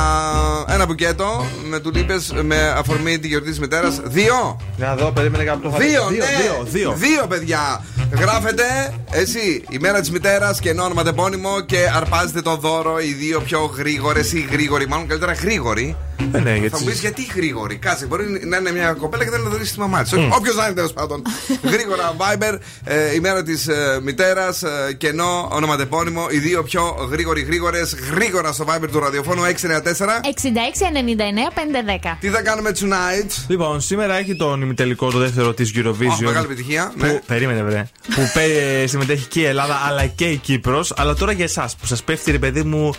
ένα 0.68 0.86
μπουκέτο 0.86 1.46
με 1.70 1.80
τουλίπες 1.80 2.34
με 2.42 2.74
αφορμή 2.78 3.20
τη 3.20 3.28
γιορτή 3.28 3.50
της 3.50 3.60
μητέρας. 3.60 4.00
Δύο. 4.04 4.60
Να 4.78 4.96
δω, 4.96 5.12
περίμενε 5.12 5.44
κάπου 5.44 5.62
το 5.62 5.70
θα 5.70 5.78
Δύο, 5.78 6.08
δύο, 6.08 6.24
ναι. 6.24 6.44
δύο, 6.44 6.64
δύο. 6.64 6.94
Δύο, 6.98 7.28
παιδιά. 7.28 7.84
Γράφετε 8.12 8.94
εσύ 9.12 9.64
η 9.70 9.78
μέρα 9.80 10.00
της 10.00 10.12
μητέρας 10.12 10.60
και 10.60 10.70
ενώ 10.70 10.84
ονοματεπώνυμο 10.84 11.62
και 11.62 11.78
αρπάζετε 11.96 12.42
το 12.42 12.56
δώρο. 12.56 13.00
Οι 13.00 13.14
δύο 13.14 13.40
πιο 13.40 13.72
γρήγορες 13.78 14.34
ή 14.34 14.48
γρήγοροι, 14.52 14.88
μάλλον 14.88 15.08
καλύτερα 15.08 15.34
γρήγοροι. 15.34 15.96
Ε, 16.32 16.40
ναι, 16.40 16.50
Θα 16.50 16.56
γιατί. 16.56 16.76
μου 16.80 16.86
πεις 16.86 17.00
γιατί 17.00 17.28
γρήγορη. 17.36 17.76
Κάτσε, 17.76 18.06
μπορεί 18.06 18.26
να 18.46 18.58
είναι 18.58 18.72
μια 18.72 18.94
κοπέλα 18.94 19.24
και 19.24 19.30
θέλει 19.30 19.44
να 19.44 19.50
δωρήσει 19.50 19.74
τη 19.74 19.80
μαμά 19.80 20.04
της. 20.04 20.14
Όποιος 20.14 20.56
να 20.56 20.66
είναι 20.66 20.74
τέλος 20.74 20.94
πάντων. 20.94 21.22
Γρήγορα, 21.64 22.16
Viber, 22.18 22.58
ε, 22.84 23.14
η 23.14 23.20
μέρα 23.20 23.44
της 23.44 23.68
ε, 23.68 24.00
μητέρας, 24.04 24.64
ε, 24.64 24.94
κενό, 24.98 25.48
ονοματεπώνυμο. 25.52 26.28
Οι 26.32 26.38
δύο 26.38 26.64
πιο 26.64 27.08
γρήγοροι 27.12 27.42
γρήγορες. 27.42 27.96
Γρήγορα 28.14 28.52
στο 28.52 28.66
Viber 28.68 28.88
του 28.92 29.00
ραδιοφώνου 29.00 29.44
694. 29.44 30.22
66-99-510. 30.24 32.18
Τι 32.20 32.28
θα 32.30 32.42
κάνουμε 32.42 32.72
tonight; 32.80 33.30
Λοιπόν, 33.48 33.82
σήμερα 33.82 34.16
έχει 34.16 34.36
τον 34.36 34.62
ημιτελικό 34.62 35.12
το 35.12 35.18
δεύτερο 35.18 35.54
της 35.54 35.72
Eurovision. 35.76 36.18
Ω, 36.22 36.24
μεγάλη 36.24 36.46
επιτυχία. 36.46 36.92
Που, 36.98 37.06
Ναι. 37.06 37.20
Περίμενε, 37.28 37.64
βρε. 37.64 37.88
που 38.16 38.32
πέ- 38.34 38.88
συμμετέχει 38.88 39.28
και 39.28 39.40
η 39.40 39.46
Ελλάδα 39.46 39.82
αλλά 39.88 40.06
και 40.06 40.26
η 40.30 40.38
Κύπρος. 40.38 40.94
Αλλά 40.98 41.14
τώρα 41.14 41.32
για 41.32 41.46
εσάς 41.46 41.76
που 41.76 41.86
σας 41.86 42.04
πέφτει, 42.04 42.32
ρε 42.32 42.40
παιδί 42.40 42.64
μου, 42.64 42.94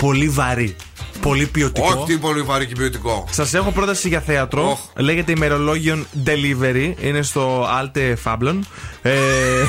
πολύ 0.00 0.28
βαρύ. 0.28 0.76
Πολύ 1.20 1.46
ποιοτικό. 1.46 1.86
Όχι, 1.86 2.04
τι 2.12 2.16
πολύ 2.18 2.42
βαρύ 2.42 2.66
και 2.66 2.74
ποιοτικό. 2.74 3.24
Σας 3.30 3.54
έχω 3.54 3.70
πρόταση 3.70 4.08
για 4.08 4.20
θέατρο. 4.20 4.70
Οχ. 4.70 4.78
Λέγεται 4.96 5.32
ημερολόγιον 5.32 6.06
Delivery. 6.26 6.92
Είναι 7.00 7.22
στο 7.22 7.66
Alte 7.82 8.14
Fablon. 8.24 8.58
Ε, 9.02 9.10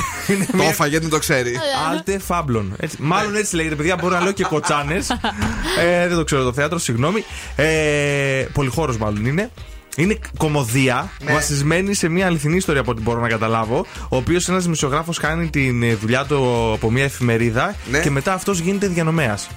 είναι 0.34 0.44
Το 0.50 0.56
μια- 0.56 0.68
έφαγε, 0.68 0.98
δεν 0.98 1.08
το 1.10 1.18
ξέρει. 1.18 1.52
Alte 1.92 2.16
Fablon. 2.28 2.64
Έτσι, 2.78 2.96
μάλλον 3.00 3.36
έτσι 3.36 3.56
λέγεται, 3.56 3.74
παιδιά. 3.74 3.96
Μπορώ 3.96 4.14
να 4.14 4.22
λέω 4.22 4.32
και 4.32 4.44
κοτσάνες. 4.44 5.10
ε, 5.80 6.08
δεν 6.08 6.16
το 6.16 6.24
ξέρω 6.24 6.42
το 6.42 6.52
θέατρο, 6.52 6.78
συγγνώμη. 6.78 7.24
Ε, 7.56 7.64
Πολυχώρος, 8.52 8.96
μάλλον 8.96 9.24
είναι. 9.26 9.50
Είναι 9.96 10.18
κωμωδία 10.36 11.10
Ναι. 11.24 11.32
βασισμένη 11.32 11.94
σε 11.94 12.08
μια 12.08 12.26
αληθινή 12.26 12.56
ιστορία 12.56 12.80
από 12.80 12.90
ό,τι 12.90 13.02
μπορώ 13.02 13.20
να 13.20 13.28
καταλάβω. 13.28 13.86
Ο 14.08 14.16
οποίος 14.16 14.48
ένας 14.48 14.62
δημοσιογράφος 14.62 15.18
κάνει 15.18 15.50
τη 15.50 15.68
ε, 15.82 15.94
δουλειά 15.94 16.24
του 16.24 16.70
από 16.74 16.90
μια 16.90 17.04
εφημερίδα 17.04 17.74
Ναι. 17.90 17.98
και 18.00 18.10
μετά 18.10 18.32
αυτός 18.32 18.58
γίνεται 18.58 18.86
διανομέας. 18.86 19.48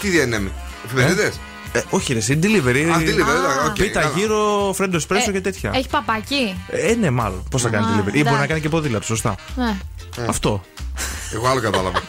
Τι 0.00 0.08
διανέμει. 0.08 0.50
Εφημερίδες. 0.84 1.32
Ε, 1.72 1.80
όχι, 1.90 2.12
ρε, 2.12 2.18
εσύ, 2.18 2.38
delivery. 2.42 2.82
Αν 2.94 2.98
τι 2.98 3.04
λέει, 3.12 3.22
βέβαια, 3.22 3.64
οκ, 3.66 3.74
Πίτα, 3.74 4.00
καλά. 4.00 4.12
γύρο, 4.16 4.72
φρέντο 4.74 4.96
εσπρέσο 4.96 5.30
και 5.30 5.40
τέτοια. 5.40 5.70
Έχει 5.74 5.88
παπάκι; 5.88 6.54
Ε, 6.68 6.94
ναι, 6.94 7.10
μάλλον. 7.10 7.44
Πώς 7.50 7.62
θα 7.62 7.68
κάνει 7.68 7.84
Α, 7.84 7.88
delivery. 7.88 7.98
Ή 7.98 8.02
μπορεί 8.10 8.18
εντάξει. 8.18 8.38
να 8.40 8.46
κάνει 8.46 8.60
και 8.60 8.68
ποδήλατο, 8.68 9.04
σωστά. 9.06 9.34
Ναι. 9.56 9.76
Αυτό. 10.28 10.62
Εγώ 11.34 11.48
άλλο 11.48 11.60
κατάλαβα. 11.60 12.02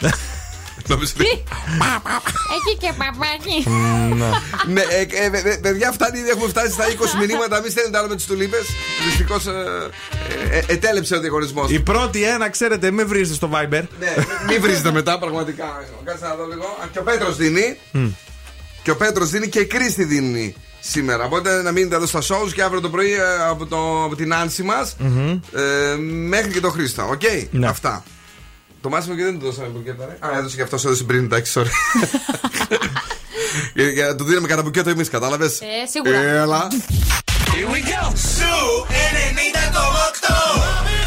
Νομίζω 0.88 1.12
ότι- 1.16 1.42
Έχει 2.56 2.76
και 2.78 2.92
παπάκι. 2.98 3.68
Ναι, 4.66 4.80
ε, 4.80 5.00
ε, 5.00 5.50
ε, 5.52 5.56
παιδιά, 5.56 5.92
φτάνει, 5.92 6.18
ήδη 6.18 6.28
έχουμε 6.28 6.48
φτάσει 6.48 6.72
στα 6.72 6.84
20 6.88 7.14
μηνύματα. 7.26 7.60
Μην 7.60 7.70
στέλνετε 7.70 7.98
άλλο 7.98 8.08
με 8.08 8.14
τις 8.16 8.26
τουλίπες. 8.26 8.66
Δυστυχώς 9.08 9.46
ε, 9.46 9.52
ε, 10.50 10.62
ετέλεψε 10.66 11.14
ο 11.16 11.20
διαγωνισμό. 11.20 11.64
Η 11.68 11.80
πρώτη 11.80 12.22
ένα, 12.24 12.50
ξέρετε, 12.50 12.90
με 12.90 13.04
βρίζετε 13.04 13.34
στο 13.34 13.50
Viber. 13.52 13.82
Ναι, 14.00 14.14
μην 14.48 14.60
βρίζετε 14.60 14.92
μετά, 14.92 15.18
πραγματικά. 15.18 15.84
Κάτσε 16.04 16.24
να 16.24 16.34
δω 16.34 16.46
λίγο. 16.46 16.64
Α, 16.64 16.86
Και 16.92 16.98
ο 16.98 17.02
Πέτρος 17.02 17.36
δίνει. 17.36 17.76
Και 18.82 18.90
ο 18.90 18.96
Πέτρος 18.96 19.28
δίνει 19.30 19.48
και 19.48 19.58
η 19.58 19.64
Κρίστη 19.66 20.04
δίνει 20.04 20.54
σήμερα. 20.80 21.24
Οπότε 21.24 21.62
να 21.62 21.70
μείνετε 21.72 21.94
εδώ 21.94 22.06
στα 22.06 22.20
shows 22.20 22.52
και 22.54 22.62
αύριο 22.62 22.80
το 22.80 22.88
πρωί 22.90 23.12
ε, 23.12 23.18
από, 23.48 23.66
το, 23.66 24.04
από 24.04 24.16
την 24.16 24.34
Άνση 24.34 24.62
μας 24.62 24.96
ε, 25.54 25.96
μέχρι 26.28 26.50
και 26.50 26.60
το 26.60 26.70
Χρήστο. 26.70 27.08
Οκ; 27.10 27.22
Ναι. 27.50 27.66
Αυτά. 27.66 28.04
Το 28.82 28.88
Μάσιμο 28.88 29.14
και 29.14 29.22
δεν 29.22 29.38
του 29.38 29.44
δώσαμε 29.44 29.66
μπουκέτα, 29.68 30.04
ρε. 30.06 30.18
Α, 30.26 30.38
έδωσε 30.38 30.56
και 30.56 30.62
αυτός, 30.62 30.84
έδωσε 30.84 31.04
πριν, 31.04 31.24
εντάξει, 31.24 31.52
sorry. 31.56 31.66
Για 33.94 34.06
να 34.06 34.14
του 34.14 34.24
δίναμε 34.24 34.46
κανένα 34.46 34.66
μπουκέτο 34.66 34.90
εμείς, 34.90 35.08
κατάλαβες; 35.08 35.60
Ε, 35.60 35.66
σίγουρα. 35.90 36.18
Έλα. 36.18 36.66
Here 37.52 37.68
we 37.72 37.78
go. 37.78 38.12
Zoo 38.16 38.86
90,8. 38.88 41.01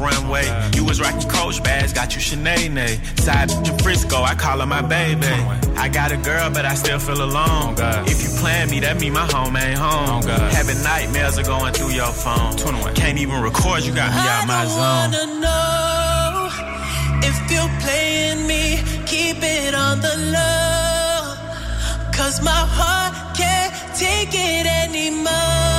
Runway. 0.00 0.46
You 0.74 0.84
was 0.84 1.00
rocking 1.00 1.28
Coach 1.28 1.62
bags, 1.62 1.92
got 1.92 2.14
you 2.14 2.20
Sinead. 2.20 3.20
Side 3.20 3.50
in 3.50 3.78
Frisco, 3.78 4.22
I 4.22 4.34
call 4.34 4.58
her 4.60 4.66
my 4.66 4.82
baby. 4.82 5.26
I 5.76 5.88
got 5.88 6.10
a 6.12 6.16
girl, 6.16 6.50
but 6.50 6.64
I 6.64 6.74
still 6.74 6.98
feel 6.98 7.22
alone. 7.22 7.76
Oh, 7.78 8.04
if 8.06 8.22
you 8.22 8.30
plan 8.40 8.70
me, 8.70 8.80
that 8.80 9.00
mean 9.00 9.12
my 9.12 9.26
home 9.32 9.56
ain't 9.56 9.78
home. 9.78 10.22
Oh, 10.24 10.48
Having 10.58 10.82
nightmares 10.82 11.38
are 11.38 11.44
going 11.44 11.72
through 11.74 11.90
your 11.92 12.12
phone. 12.12 12.56
Can't 12.94 13.18
even 13.18 13.40
record, 13.40 13.84
you 13.84 13.94
got 13.94 14.10
me 14.10 14.22
out 14.34 14.46
my 14.46 14.64
zone. 14.66 14.80
I 14.80 15.08
wanna 15.10 15.26
know 15.44 16.10
if 17.28 17.36
you're 17.52 17.74
playing 17.84 18.46
me, 18.46 18.82
keep 19.06 19.38
it 19.42 19.74
on 19.74 20.00
the 20.00 20.14
low. 20.36 21.34
Cause 22.12 22.42
my 22.42 22.62
heart 22.78 23.36
can't 23.36 23.72
take 23.96 24.32
it 24.34 24.66
anymore. 24.66 25.69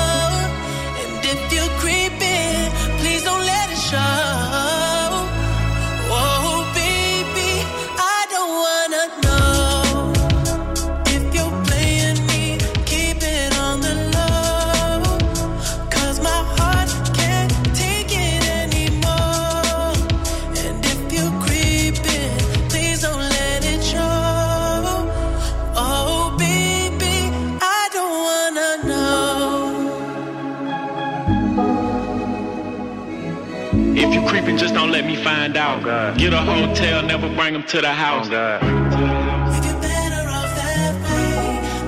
If 34.51 34.57
you 34.57 34.59
creeping, 34.59 34.65
just 34.65 34.73
don't 34.79 34.91
let 34.97 35.05
me 35.11 35.15
find 35.29 35.53
out. 35.65 35.79
Get 36.17 36.33
a 36.33 36.43
hotel, 36.51 36.97
never 37.13 37.27
bring 37.37 37.53
them 37.55 37.65
to 37.73 37.77
the 37.87 37.93
house. 38.05 38.27
If 38.27 39.65
you're 39.65 39.81
better 39.87 40.23
off 40.39 40.51
that 40.61 40.93
way, 41.05 41.31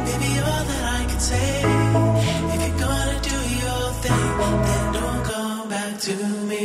baby, 0.07 0.31
all 0.47 0.63
that 0.71 0.83
I 0.97 1.01
can 1.09 1.21
say. 1.29 1.49
If 2.53 2.59
you're 2.65 2.79
gonna 2.85 3.17
do 3.31 3.37
your 3.63 3.83
thing, 4.03 4.27
then 4.67 4.85
don't 4.97 5.23
come 5.31 5.65
back 5.73 5.93
to 6.07 6.15
me. 6.49 6.63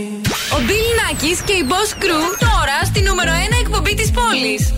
Ο 0.57 0.59
Bill 0.69 0.89
Nackis 1.01 1.39
και 1.45 1.53
η 1.53 1.65
Boss 1.71 1.91
Crew 2.03 2.27
τώρα 2.39 2.85
στη 2.85 3.01
νούμερο 3.01 3.31
1 3.31 3.61
εκπομπή 3.61 3.95
της 3.95 4.11
πόλης. 4.11 4.73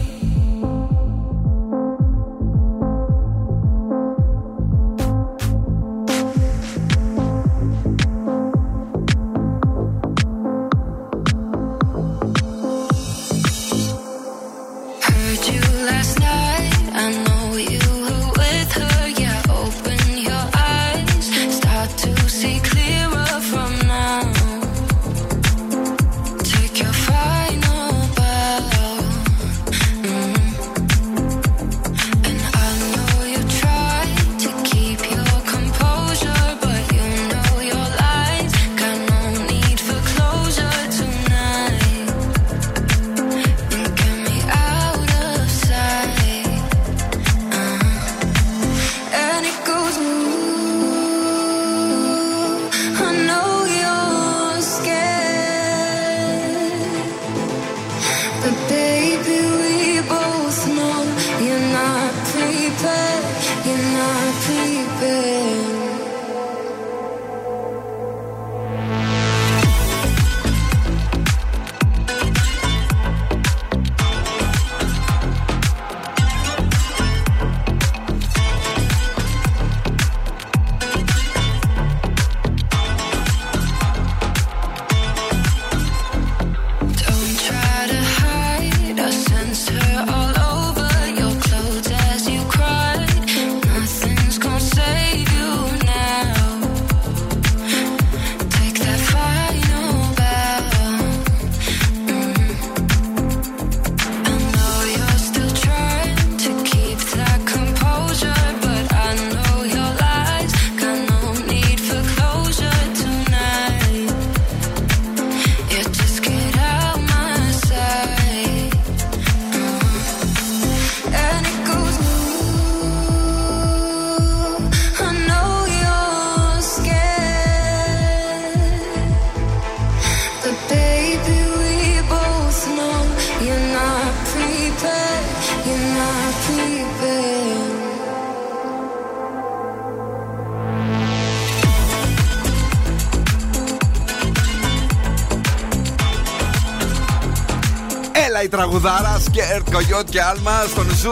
Έλα 148.71 148.79
η 148.79 148.83
τραγουδάρα, 148.83 149.18
Σκέρτ, 149.18 149.73
Κογιότ 149.73 150.09
και 150.09 150.23
Άλμα 150.23 150.64
στον 150.68 150.87
Ζου 150.95 151.11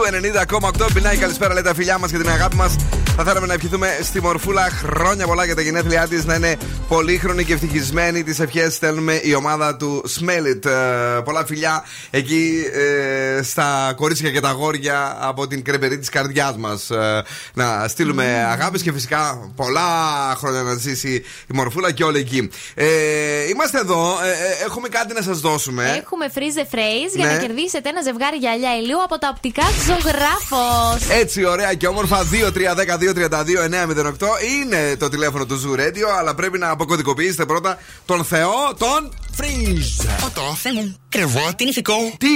90,8. 0.79 0.87
Πεινάει 0.93 1.17
καλησπέρα, 1.17 1.53
λέει 1.53 1.63
τα 1.63 1.73
φιλιά 1.73 1.97
μας 1.97 2.11
και 2.11 2.17
την 2.17 2.29
αγάπη 2.29 2.55
μας. 2.55 2.75
Θα 3.15 3.23
θέλαμε 3.23 3.47
να 3.47 3.53
ευχηθούμε 3.53 3.99
στη 4.01 4.21
Μορφούλα 4.21 4.69
χρόνια 4.69 5.25
πολλά 5.25 5.45
για 5.45 5.55
τα 5.55 5.61
γενέθλιά 5.61 6.07
της 6.07 6.25
να 6.25 6.35
είναι 6.35 6.57
πολύχρονη 6.87 7.43
και 7.43 7.53
ευτυχισμένη. 7.53 8.23
Τις 8.23 8.39
ευχές 8.39 8.73
στέλνουμε 8.73 9.19
η 9.23 9.35
ομάδα 9.35 9.75
του 9.75 10.03
Smell 10.07 10.55
It. 10.55 10.69
Ε, 10.69 11.21
πολλά 11.23 11.45
φιλιά 11.45 11.83
εκεί 12.09 12.63
ε, 12.73 13.28
στα 13.43 13.93
κορίτσια 13.95 14.31
και 14.31 14.39
τα 14.39 14.49
αγόρια 14.49 15.17
από 15.19 15.47
την 15.47 15.63
κρεμπερή 15.63 15.97
της 15.97 16.09
καρδιάς 16.09 16.55
μας. 16.57 16.89
Ε, 16.89 17.23
να 17.53 17.87
στείλουμε 17.87 18.45
mm. 18.47 18.51
αγάπη 18.51 18.81
και 18.81 18.91
φυσικά 18.91 19.51
πολλά 19.55 19.85
χρόνια 20.37 20.61
να 20.61 20.73
ζήσει 20.73 21.13
η 21.47 21.53
Μορφούλα 21.53 21.91
και 21.91 22.03
όλοι 22.03 22.19
εκεί. 22.19 22.49
Ε, 22.73 22.85
είμαστε 23.49 23.79
εδώ, 23.79 24.17
ε, 24.23 24.29
ε, 24.29 24.65
έχουμε 24.65 24.87
κάτι 24.87 25.13
να 25.13 25.21
σας 25.21 25.39
δώσουμε. 25.39 26.01
Έχουμε 26.03 26.25
freeze 26.35 26.57
the 26.59 26.75
phrase 26.75 27.11
για 27.15 27.25
Ναι. 27.25 27.31
να 27.31 27.37
κερδίσετε 27.37 27.89
ένα 27.89 28.01
ζευγάρι 28.01 28.37
γυαλιά 28.37 28.75
ηλίου 28.77 29.03
από 29.03 29.17
τα 29.17 29.31
οπτικά 29.35 29.63
ζωγράφος. 29.85 31.09
Έτσι, 31.09 31.45
ωραία 31.45 31.73
και 31.73 31.87
όμορφα. 31.87 32.23
2-3-10-2-32-908 32.23 34.27
είναι 34.61 34.95
το 34.95 35.09
τηλέφωνο 35.09 35.45
του 35.45 35.61
Zoo 35.63 35.79
Radio, 35.79 36.07
αλλά 36.19 36.35
πρέπει 36.35 36.57
να 36.57 36.69
αποκωδικοποιήσετε 36.69 37.45
πρώτα 37.45 37.77
τον 38.05 38.25
Θεό, 38.25 38.53
τον 38.77 39.13
Freeze. 39.37 40.05
Οτό, 40.25 40.55
Θεέ 40.61 40.73
μου, 40.73 40.95
κρεβό 41.09 41.53
την 41.55 41.67
ηθικό. 41.67 41.95
Τι 42.17 42.27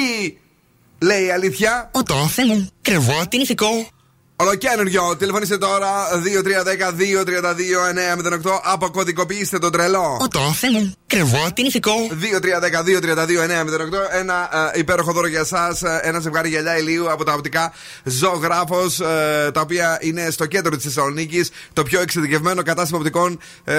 λέει 1.04 1.26
η 1.26 1.32
αλήθεια. 1.32 1.90
Οτό, 1.94 2.16
Θεέ 2.16 2.46
μου, 2.46 2.70
κρεβό 2.82 3.28
την 3.30 3.42
ηθικό. 3.42 3.88
Ολοκένουργιο. 4.44 5.16
Τηλεφωνήστε 5.18 5.58
τώρα 5.58 5.90
2310-232-908. 8.46 8.60
Αποκωδικοποιήστε 8.64 9.60
τον 9.60 9.72
τρελό. 9.72 10.18
Οτό, 10.22 10.40
Θεέ 10.40 10.72
μου. 10.72 10.94
Κρεβάτι, 11.08 11.62
νηφικό. 11.62 11.92
2310-232-908. 12.10 12.10
Ένα 14.12 14.50
ε, 14.74 14.80
υπέροχο 14.80 15.12
δώρο 15.12 15.28
για 15.28 15.40
εσάς. 15.40 15.82
Ένα 16.02 16.20
ζευγάρι 16.20 16.50
γυαλιά 16.50 16.78
ηλίου 16.78 17.12
από 17.12 17.24
τα 17.24 17.34
οπτικά 17.34 17.74
ζωγράφος. 18.04 19.02
τα 19.54 19.62
οποία 19.62 19.98
είναι 20.02 20.30
στο 20.30 20.46
κέντρο 20.46 20.76
της 20.76 20.84
Θεσσαλονίκης. 20.84 21.50
Το 21.74 21.84
πιο 21.84 22.02
εξειδικευμένο 22.02 22.64
κατάστημα 22.64 22.98
οπτικών 22.98 23.40
ε, 23.64 23.76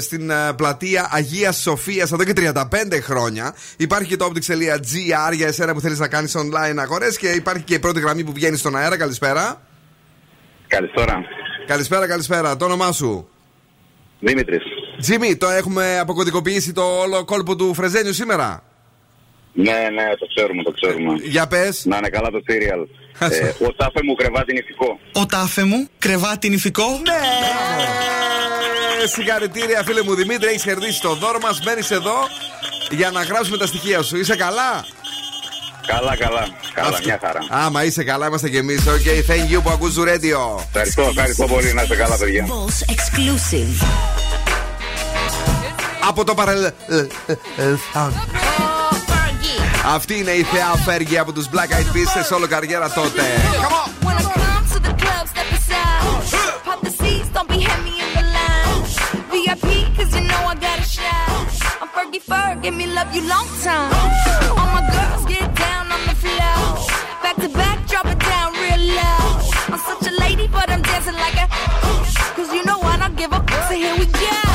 στην 0.00 0.30
ε, 0.30 0.52
πλατεία 0.56 1.08
Αγίας 1.10 1.60
Σοφίας 1.60 2.12
εδώ 2.12 2.24
και 2.24 2.32
35 2.36 2.54
χρόνια. 3.02 3.54
Υπάρχει 3.76 4.08
και 4.08 4.16
το 4.16 4.32
optics.gr 4.34 5.32
για 5.32 5.46
εσένα 5.46 5.74
που 5.74 5.80
θέλεις 5.80 5.98
να 5.98 6.08
κάνεις 6.08 6.36
online 6.36 6.76
αγορές. 6.78 7.18
Και 7.18 7.28
υπάρχει 7.28 7.62
και 7.62 7.74
η 7.74 7.78
πρώτη 7.78 8.00
γραμμή 8.00 8.24
που 8.24 8.32
βγαίνει 8.32 8.56
στον 8.56 8.76
αέρα. 8.76 8.96
Καλησπέρα. 8.96 9.67
Καλησπέρα. 10.68 11.24
Καλησπέρα, 11.66 12.06
καλησπέρα. 12.08 12.56
Το 12.56 12.64
όνομά 12.64 12.92
σου; 12.92 13.28
Δήμητρης. 14.20 14.62
Τζίμι, 15.00 15.36
το 15.36 15.48
έχουμε 15.48 15.98
αποκωδικοποιήσει 15.98 16.72
το 16.72 16.82
όλο 16.82 17.24
κόλπο 17.24 17.56
του 17.56 17.74
Φρεζένιου 17.74 18.12
σήμερα; 18.12 18.62
Ναι, 19.52 19.72
ναι, 19.92 20.04
το 20.18 20.26
ξέρουμε, 20.36 20.62
το 20.62 20.70
ξέρουμε. 20.70 21.12
Για 21.22 21.46
πες. 21.46 21.84
Να 21.84 21.96
είναι 21.96 22.08
καλά 22.08 22.30
το 22.30 22.40
σύριαλ. 22.46 22.80
ε, 23.18 23.64
ο 23.66 23.72
τάφε 23.74 24.00
μου 24.04 24.14
κρεβάτι 24.14 24.52
νηφικό. 24.52 24.98
Ο 25.12 25.26
τάφε 25.26 25.64
μου, 25.64 25.88
κρεβάτι 25.98 26.48
νηφικό. 26.48 26.84
Ναι! 27.04 27.20
Συγχαρητήρια, 29.06 29.82
φίλε 29.84 30.02
μου 30.02 30.14
Δημήτρη, 30.14 30.48
έχεις 30.48 30.62
κερδίσει 30.62 31.00
το 31.00 31.14
δώρο 31.14 31.38
μας. 31.42 31.60
Μένει 31.64 31.82
εδώ 31.90 32.14
για 32.90 33.10
να 33.10 33.22
γράψουμε 33.22 33.56
τα 33.56 33.66
στοιχεία 33.66 34.02
σου. 34.02 34.16
Είσαι 34.16 34.36
καλά; 34.36 34.86
Καλά, 35.92 36.16
καλά, 36.16 36.48
καλά, 36.74 36.98
μια 37.04 37.18
χαρά. 37.22 37.40
Άμα 37.48 37.84
είσαι 37.84 38.04
καλά, 38.04 38.26
είμαστε 38.26 38.48
και 38.48 38.58
εμείς, 38.58 38.80
OK. 38.86 39.30
Thank 39.30 39.56
you 39.56 39.62
που 39.62 39.70
ακούζω 39.70 40.04
ρέντιο. 40.04 40.60
Ευχαριστώ, 40.66 41.02
ευχαριστώ 41.02 41.46
πολύ 41.46 41.72
να 41.72 41.82
είστε 41.82 41.96
καλά, 41.96 42.16
παιδιά. 42.16 42.46
Από 46.08 46.24
το 46.24 46.34
παρελθόν. 46.34 46.72
Αυτή 49.94 50.18
είναι 50.18 50.30
η 50.30 50.42
θεία 50.42 51.20
από 51.20 51.32
τους 51.32 51.46
black 51.52 51.70
eyed 51.72 51.96
Peas 51.96 52.24
σε 52.26 52.34
όλο 52.34 52.46
καριέρα 52.46 52.90
τότε. 52.90 53.22
Back 67.28 67.36
to 67.42 67.48
back, 67.50 67.86
drop 67.86 68.06
it 68.06 68.18
down 68.20 68.54
real 68.54 68.94
loud. 68.96 69.50
I'm 69.68 69.78
such 69.80 70.10
a 70.10 70.14
lady, 70.18 70.46
but 70.46 70.70
I'm 70.70 70.80
dancing 70.80 71.12
like 71.12 71.34
a. 71.34 71.46
Cause 72.34 72.50
you 72.54 72.64
know 72.64 72.80
I 72.80 72.96
don't 72.96 73.16
give 73.16 73.34
up, 73.34 73.50
so 73.50 73.74
here 73.74 73.94
we 73.98 74.06
go. 74.06 74.47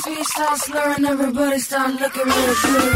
Speech 0.00 0.26
starts 0.26 0.62
slurring, 0.66 1.04
everybody 1.04 1.58
start 1.58 1.92
looking 2.00 2.24
real 2.24 2.54
good. 2.64 2.94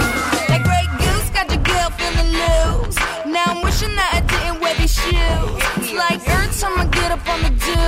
That 0.49 0.63
great 0.69 0.91
goose 1.01 1.31
got 1.37 1.47
your 1.53 1.63
girl 1.71 1.91
feeling 1.99 2.33
loose. 2.41 2.97
Now 3.35 3.45
I'm 3.53 3.63
wishing 3.63 3.95
that 3.99 4.11
I 4.19 4.21
didn't 4.33 4.61
wear 4.63 4.75
these 4.81 4.95
shoes. 4.95 5.63
It's 5.81 5.93
like 5.93 6.21
every 6.35 6.53
time 6.61 6.75
I 6.81 6.87
get 6.99 7.11
up 7.13 7.27
on 7.29 7.41
the 7.45 7.53
do. 7.69 7.83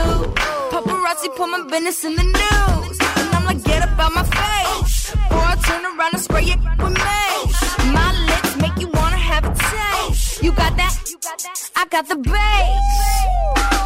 Paparazzi 0.73 1.29
put 1.37 1.49
my 1.49 1.63
business 1.71 2.05
in 2.05 2.15
the 2.17 2.27
news. 2.41 2.97
And 3.19 3.29
I'm 3.37 3.45
like, 3.45 3.63
get 3.65 3.83
up 3.83 3.99
out 3.99 4.13
my 4.13 4.25
face. 4.25 5.15
Or 5.31 5.43
I 5.53 5.57
turn 5.67 5.85
around 5.85 6.13
and 6.13 6.23
spray 6.23 6.45
it 6.55 6.61
with 6.83 6.97
mace. 7.09 7.61
My 7.99 8.11
lips 8.29 8.53
make 8.63 8.77
you 8.83 8.89
wanna 8.89 9.23
have 9.33 9.45
a 9.45 9.55
taste. 9.55 10.43
You 10.43 10.53
got 10.53 10.77
that? 10.77 10.95
I 11.77 11.87
got 11.87 12.09
the 12.09 12.17
bass. 12.17 13.86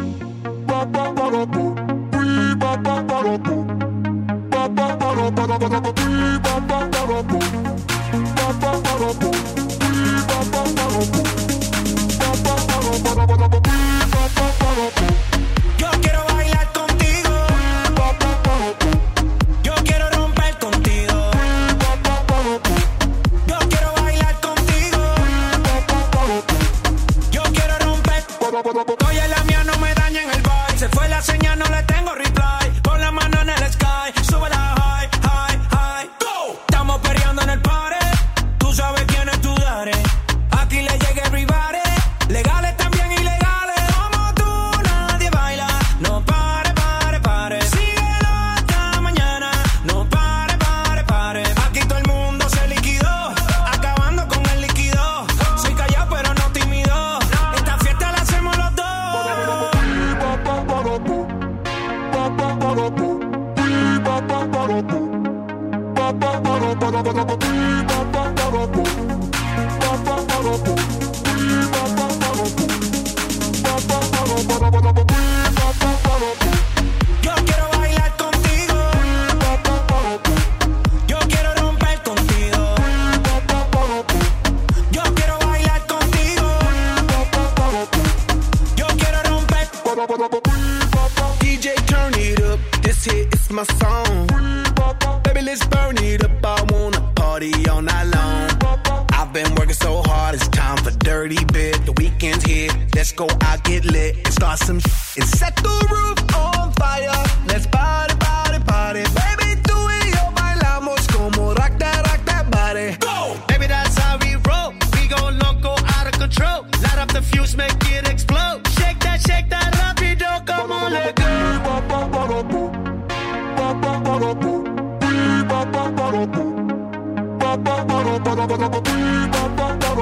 Let's 103.51 103.69
get 103.69 103.85
lit, 103.85 104.15
and 104.25 104.33
start 104.33 104.59
some 104.59 104.79
sh- 104.79 105.17
and 105.17 105.27
set 105.27 105.55
the 105.57 105.75
roof 105.91 106.17
on 106.35 106.71
fire. 106.73 107.23
Let's 107.47 107.67
party, 107.67 108.15
party, 108.15 108.59
party. 108.63 109.03
Baby, 109.19 109.61
tú 109.67 109.75
y 109.89 110.11
yo 110.15 110.31
bailamos 110.35 111.05
como 111.07 111.53
rock 111.53 111.73
that, 111.79 111.99
rock 112.07 112.21
that 112.25 112.49
body. 112.49 112.95
Go! 112.99 113.35
Baby, 113.47 113.67
that's 113.67 113.97
how 113.97 114.17
we 114.23 114.35
roll. 114.47 114.73
We 114.93 115.07
go 115.07 115.21
loco, 115.43 115.71
out 115.95 116.07
of 116.07 116.13
control. 116.19 116.65
Light 116.83 116.99
up 117.03 117.11
the 117.11 117.21
fuse, 117.21 117.55
make 117.55 117.75
it 117.91 118.07
explode. 118.07 118.61
Shake 118.79 118.99
that, 118.99 119.19
shake 119.27 119.49
that 119.49 119.73
rapido. 119.79 120.45
Come 120.45 120.71
on, 120.71 120.93
let 120.93 121.15
go. 121.15 121.31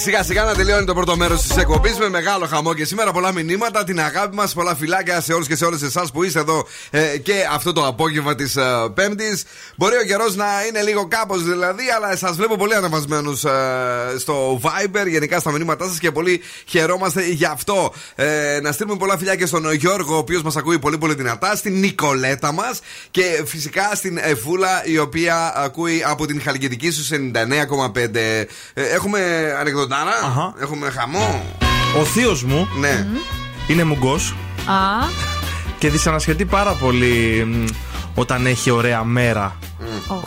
Σιγά 0.00 0.22
σιγά 0.22 0.44
να 0.44 0.54
τελειώνει 0.54 0.84
το 0.84 0.94
πρώτο 0.94 1.16
μέρος 1.16 1.42
της 1.42 1.56
εκπομπής 1.56 1.98
με 1.98 2.08
μεγάλο 2.08 2.46
χαμό 2.46 2.74
και 2.74 2.84
σήμερα 2.84 3.12
πολλά 3.12 3.32
μηνύματα. 3.32 3.84
Την 3.84 4.00
αγάπη 4.00 4.36
μας, 4.36 4.52
πολλά 4.52 4.74
φυλάκια 4.74 5.20
σε 5.20 5.32
όλους 5.32 5.46
και 5.46 5.56
σε 5.56 5.64
όλες 5.64 5.82
εσάς 5.82 6.10
που 6.10 6.22
είστε 6.22 6.38
εδώ 6.38 6.66
ε, 6.90 7.18
και 7.18 7.34
αυτό 7.52 7.72
το 7.72 7.86
απόγευμα 7.86 8.34
της 8.34 8.56
ε, 8.56 8.62
Πέμπτης. 8.94 9.44
Μπορεί 9.76 9.96
ο 9.96 10.04
καιρός 10.04 10.36
να 10.36 10.46
είναι 10.68 10.82
λίγο 10.82 11.08
κάπως 11.08 11.42
δηλαδή, 11.42 11.82
αλλά 11.96 12.16
σας 12.16 12.36
βλέπω 12.36 12.56
πολύ 12.56 12.74
ανεβασμένους 12.74 13.44
ε, 13.44 13.50
στο 14.18 14.60
Viber, 14.62 15.06
γενικά 15.08 15.38
στα 15.38 15.52
μηνύματά 15.52 15.84
σας 15.88 15.98
και 15.98 16.10
πολύ 16.10 16.40
χαιρόμαστε 16.66 17.26
γι' 17.26 17.44
αυτό. 17.44 17.92
Ε, 18.14 18.58
να 18.62 18.72
στείλουμε 18.72 18.96
πολλά 18.96 19.18
φιλιά 19.18 19.34
και 19.36 19.46
στον 19.46 19.72
Γιώργο, 19.72 20.14
ο 20.14 20.18
οποίος 20.18 20.42
μας 20.42 20.56
ακούει 20.56 20.78
πολύ 20.78 20.98
πολύ 20.98 21.14
δυνατά, 21.14 21.56
στην 21.56 21.78
Νικολέτα 21.78 22.52
μας 22.52 22.80
και 23.10 23.42
φυσικά 23.46 23.90
στην 23.94 24.18
Εφούλα, 24.22 24.82
η 24.84 24.98
οποία 24.98 25.52
ακούει 25.56 26.02
από 26.06 26.26
την 26.26 26.42
Χαλκιδική 26.42 26.90
σου 26.90 27.30
99,5. 27.94 28.46
Ε, 28.74 28.94
έχουμε 29.90 30.04
ανεκδοτάρα, 30.10 30.54
έχουμε 30.60 30.90
χαμό. 30.90 31.44
Ο 32.00 32.04
θείος 32.04 32.42
μου 32.44 32.68
Ναι. 32.78 33.06
είναι 33.66 33.84
μουγκός 33.84 34.34
Α, 34.66 35.06
και 35.78 35.88
δυσανασχετεί 35.90 36.44
πάρα 36.44 36.72
πολύ 36.72 37.44
μ, 37.44 37.64
όταν 38.14 38.46
έχει 38.46 38.70
ωραία 38.70 39.04
μέρα. 39.04 39.56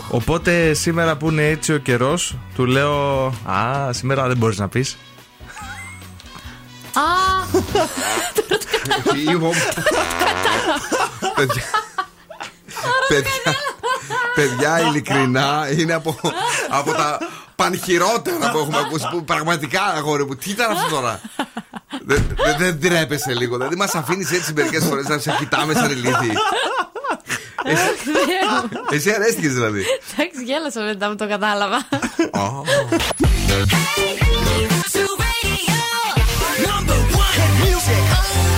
Οπότε 0.09 0.74
σήμερα 0.74 1.16
που 1.18 1.30
είναι 1.30 1.47
έτσι 1.47 1.74
ο 1.74 1.78
καιρός, 1.78 2.36
του 2.55 2.66
λέω 2.66 3.26
Α, 3.45 3.93
σήμερα 3.93 4.28
δεν 4.28 4.38
μπορείς 4.38 4.57
να 4.57 4.68
πεις. 4.68 4.97
α, 6.93 7.01
Λίγο. 9.26 9.49
Παιδιά. 11.36 11.64
Παιδιά, 13.07 13.53
παιδιά, 14.36 14.80
ειλικρινά 14.88 15.68
είναι 15.78 15.93
από, 15.93 16.20
από 16.70 16.91
τα 16.91 17.18
πανχειρότερα 17.56 18.51
που 18.51 18.58
έχουμε 18.58 18.78
ακούσει. 18.78 19.08
Που 19.12 19.24
πραγματικά, 19.24 19.84
αγόρι 19.84 20.26
μου, 20.26 20.36
τι 20.36 20.49
ήταν 20.49 20.72
αυτό 20.72 20.95
τώρα; 20.95 21.22
Δεν 22.06 22.36
δεν- 22.43 22.58
δεν 22.58 22.80
τρέπεσαι 22.82 23.34
λίγο. 23.34 23.56
Δηλαδή, 23.58 23.76
μας 23.76 23.95
αφήνεις 23.95 24.32
έτσι 24.32 24.54
μερικές 24.54 24.84
φορές 24.84 25.08
να 25.08 25.18
σε 25.18 25.36
κοιτάμε 25.39 25.74
σαν 25.74 25.91
ηλίθιοι. 25.91 26.32
Εσύ 28.89 29.12
αρέστηκες 29.12 29.54
δηλαδή. 29.54 29.84
εντάξει, 30.14 30.43
γέλασα 30.43 30.82
μετά 30.82 31.10
που 31.10 31.16
το 31.16 31.28
κατάλαβα. 31.28 31.78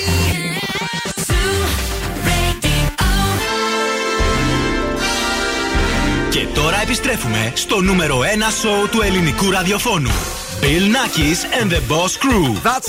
τώρα 6.56 6.80
επιστρέφουμε 6.82 7.52
στο 7.54 7.80
νούμερο 7.80 8.18
1 8.18 8.22
σοου 8.60 8.88
του 8.90 9.02
ελληνικού 9.02 9.50
ραδιοφώνου. 9.50 10.10
Bill 10.60 10.86
Nackis 10.96 11.40
and 11.60 11.70
the 11.74 11.80
Boss 11.92 12.12
Crew. 12.22 12.48
That's 12.68 12.88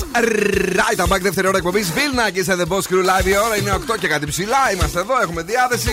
right. 0.80 0.98
I'm 0.98 1.08
back 1.08 1.20
δεύτερη 1.22 1.46
ώρα 1.46 1.56
εκπομπής. 1.56 1.92
Bill 1.96 2.18
Nackis 2.18 2.52
and 2.52 2.60
the 2.60 2.68
Boss 2.72 2.84
Crew 2.90 3.04
Live. 3.10 3.26
Η 3.26 3.36
ώρα 3.46 3.56
είναι 3.56 3.78
8 3.92 3.96
και 4.00 4.08
κάτι 4.08 4.26
ψηλά. 4.26 4.72
Είμαστε 4.72 4.98
εδώ, 4.98 5.20
έχουμε 5.22 5.42
διάθεση. 5.42 5.90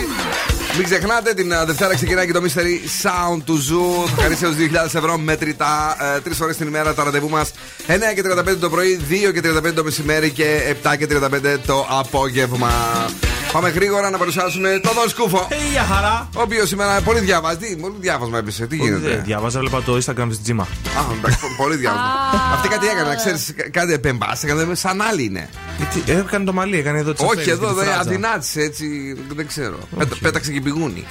Μην 0.76 0.84
ξεχνάτε, 0.84 1.34
την 1.34 1.52
uh, 1.52 1.66
Δευτέρα 1.66 1.94
ξεκινάει 1.94 2.26
και 2.26 2.32
το 2.32 2.42
Mystery 2.42 3.06
Sound 3.06 3.42
του 3.44 3.58
Zoo. 3.58 4.08
Θα 4.16 4.22
χαρίσει 4.22 4.44
έω 4.44 4.52
2.000 4.84 4.94
ευρώ 4.94 5.18
μετρητά. 5.18 5.96
Uh, 6.16 6.20
Τρεις 6.22 6.40
ώρες 6.40 6.56
την 6.56 6.66
ημέρα 6.66 6.94
το 6.94 7.02
ραντεβού 7.02 7.28
μας. 7.28 7.50
9 7.86 7.92
και 8.14 8.22
35 8.22 8.56
το 8.60 8.70
πρωί, 8.70 9.00
2 9.10 9.32
και 9.32 9.40
35 9.40 9.72
το 9.74 9.84
μεσημέρι 9.84 10.30
και 10.30 10.76
7 10.82 10.96
και 10.98 11.06
35 11.06 11.58
το 11.66 11.86
απόγευμα. 11.90 12.70
Πάμε 13.52 13.68
γρήγορα 13.68 14.10
να 14.10 14.18
παρουσιάσουμε 14.18 14.80
τον 14.82 14.92
Δον 14.94 15.08
Σκούφο. 15.08 15.46
Ε, 15.50 15.54
για 15.72 15.82
χαρά. 15.82 16.28
Ο 16.36 16.40
οποίος 16.40 16.68
σήμερα 16.68 17.00
πολύ 17.00 17.20
διαβάζει. 17.20 17.56
Τι, 17.58 17.76
πολύ 17.76 17.94
διάβασμα 18.00 18.38
έπεσε. 18.38 18.66
Τι 18.66 18.76
Δεν 18.76 18.86
γίνεται; 18.86 19.22
διάβαζα, 19.24 19.60
βλέπα 19.60 19.82
το 19.82 19.96
Instagram 19.96 20.26
της 20.28 20.42
Τζίμα. 20.42 20.62
Α, 20.62 21.00
εντάξει, 21.18 21.38
πο- 21.40 21.62
πολύ 21.62 21.76
διάβασμα. 21.76 22.06
Αυτή 22.54 22.68
κάτι 22.68 22.86
έκανε, 22.86 23.14
ξέρεις, 23.16 23.54
κάτι 23.70 23.92
επεμβάσει, 23.92 24.46
έκανε 24.48 24.74
σαν 24.74 25.00
άλλη 25.02 25.24
είναι. 25.24 25.48
Ε, 26.06 26.12
έκανε 26.18 26.44
το 26.44 26.52
μαλλί, 26.52 26.78
έκανε 26.78 26.98
εδώ 26.98 27.12
τι 27.12 27.24
Όχι 27.24 27.50
εδώ, 27.50 27.72
δεν 27.72 27.88
αντινάτησε 28.00 28.60
έτσι, 28.60 29.16
δεν 29.34 29.46
ξέρω. 29.46 29.78
Πέτα- 29.98 30.16
Πέταξε 30.20 30.52
και 30.52 30.60
πηγούνι. 30.60 31.04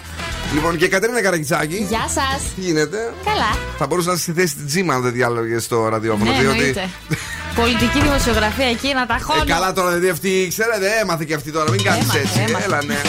Λοιπόν, 0.53 0.77
και 0.77 0.85
η 0.85 0.87
Κατερίνα 0.87 1.21
Καρακιτσάκη. 1.21 1.85
Γεια 1.89 2.05
σας. 2.09 2.41
Τι 2.55 2.61
γίνεται; 2.61 3.13
Καλά. 3.25 3.57
Θα 3.77 3.87
μπορούσες 3.87 4.07
να 4.09 4.13
είσαι 4.13 4.23
στη 4.23 4.31
θέση 4.41 4.55
της 4.55 4.65
Τζίμα 4.65 4.93
αν 4.93 5.01
δεν 5.01 5.11
διάλογες 5.11 5.63
στο 5.63 5.87
ραδιόφωνο. 5.87 6.31
Ναι, 6.31 6.37
εννοείται. 6.37 6.89
Πολιτική 7.55 8.01
δημοσιογραφία 8.01 8.67
εκεί 8.67 8.93
να 8.93 9.05
τα 9.05 9.15
ε, 9.19 9.21
χώνω. 9.21 9.41
Ε, 9.41 9.45
καλά 9.45 9.73
τώρα, 9.73 9.89
δηλαδή 9.89 10.09
αυτή, 10.09 10.47
ξέρετε, 10.49 10.87
έμαθε 11.01 11.23
και 11.25 11.33
αυτή 11.33 11.51
τώρα. 11.51 11.71
Μην 11.71 11.83
κάνεις 11.83 12.13
έτσι. 12.13 12.39
Έμαθε. 12.47 12.65
Έλα, 12.65 12.83
ναι. 12.83 13.01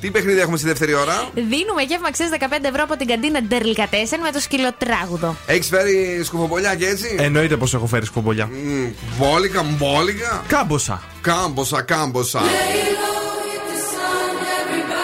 Τι 0.00 0.10
παιχνίδι 0.10 0.40
έχουμε 0.40 0.56
στη 0.56 0.66
δεύτερη 0.66 0.94
ώρα; 0.94 1.28
Δίνουμε 1.34 1.82
γεύμα 1.88 2.08
15 2.10 2.64
ευρώ 2.64 2.82
από 2.82 2.96
την 2.96 3.06
καντίνα 3.06 3.40
Ντερλικατέσεν 3.42 4.20
με 4.20 4.30
το 4.30 4.40
σκυλοτράγουδο. 4.40 5.36
Έχεις 5.46 5.68
φέρει 5.68 6.20
σκουφοπολιά 6.24 6.74
και 6.74 6.86
έτσι; 6.86 7.16
Εννοείται 7.18 7.56
πως 7.56 7.74
έχω 7.74 7.86
φέρει 7.86 8.04
σκουφοπολιά. 8.04 8.48
Mm, 8.48 8.92
μπόλικα, 9.18 9.62
μπόλικα. 9.62 10.42
Κάμποσα. 10.46 11.02
Κάμποσα, 11.20 11.82
κάμποσα. 11.82 12.40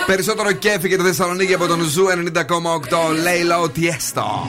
Περισσότερο 0.07 0.53
κέφι 0.53 0.89
και 0.89 0.97
το 0.97 1.03
Θεσσαλονίκη 1.05 1.55
από 1.55 1.67
τον 1.67 1.83
Zoo 1.83 2.07
90,8 2.07 2.43
Lay 3.23 3.46
Low 3.46 3.69
Tiësto. 3.69 4.49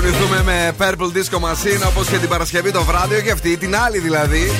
Κουνηθούμε 0.00 0.42
με 0.42 0.74
Purple 0.78 1.16
Disco 1.16 1.38
Machine 1.38 1.88
όπως 1.88 2.08
και 2.08 2.16
την 2.16 2.28
Παρασκευή 2.28 2.70
το 2.70 2.84
βράδυ 2.84 3.22
και 3.22 3.30
αυτή 3.30 3.56
την 3.56 3.76
άλλη 3.76 3.98
δηλαδή. 3.98 4.50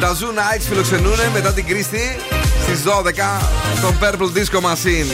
Τα 0.00 0.16
Zoo 0.16 0.38
Nights 0.38 0.64
φιλοξενούν 0.68 1.18
μετά 1.32 1.52
την 1.52 1.66
Κρίστη 1.66 2.16
στις 2.62 2.82
12 2.84 3.40
στον 3.76 3.98
Purple 4.00 4.38
Disco 4.38 4.60
Machine. 4.60 5.10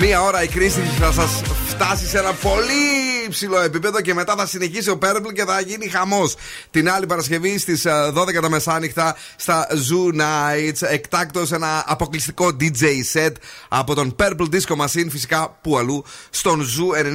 Μία 0.00 0.22
ώρα 0.22 0.42
η 0.42 0.46
Κρίστη 0.46 0.80
θα 1.00 1.12
σας 1.12 1.40
φτάσει 1.66 2.06
σε 2.06 2.18
ένα 2.18 2.32
πολύ 2.32 3.03
υψηλό 3.34 3.60
επίπεδο 3.60 4.00
και 4.00 4.14
μετά 4.14 4.34
θα 4.36 4.46
συνεχίσει 4.46 4.90
ο 4.90 4.98
Purple 5.02 5.32
και 5.34 5.44
θα 5.44 5.60
γίνει 5.60 5.88
χαμός. 5.88 6.36
Την 6.70 6.90
άλλη 6.90 7.06
Παρασκευή 7.06 7.58
στις 7.58 7.86
12 7.86 8.40
τα 8.40 8.50
μεσάνυχτα 8.50 9.16
στα 9.36 9.66
Zoo 9.70 10.20
Nights. 10.20 10.88
Εκτάκτο 10.90 11.42
ένα 11.52 11.84
αποκλειστικό 11.86 12.56
DJ 12.60 12.82
set 13.12 13.32
από 13.68 13.94
τον 13.94 14.16
Purple 14.18 14.48
Disco 14.52 14.76
Machine, 14.76 15.06
φυσικά 15.10 15.58
που 15.60 15.78
αλλού, 15.78 16.04
στον 16.30 16.62
Zoo 16.62 17.06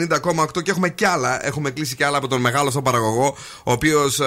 90,8 0.43 0.63
και 0.63 0.71
έχουμε 0.71 0.89
κι 0.89 1.05
άλλα. 1.05 1.45
Έχουμε 1.45 1.69
κλείσει 1.69 1.95
κι 1.95 2.03
άλλα 2.03 2.17
από 2.17 2.27
τον 2.27 2.41
μεγάλο 2.41 2.69
στον 2.69 2.83
παραγωγό, 2.83 3.35
ο 3.63 3.71
οποίος 3.71 4.19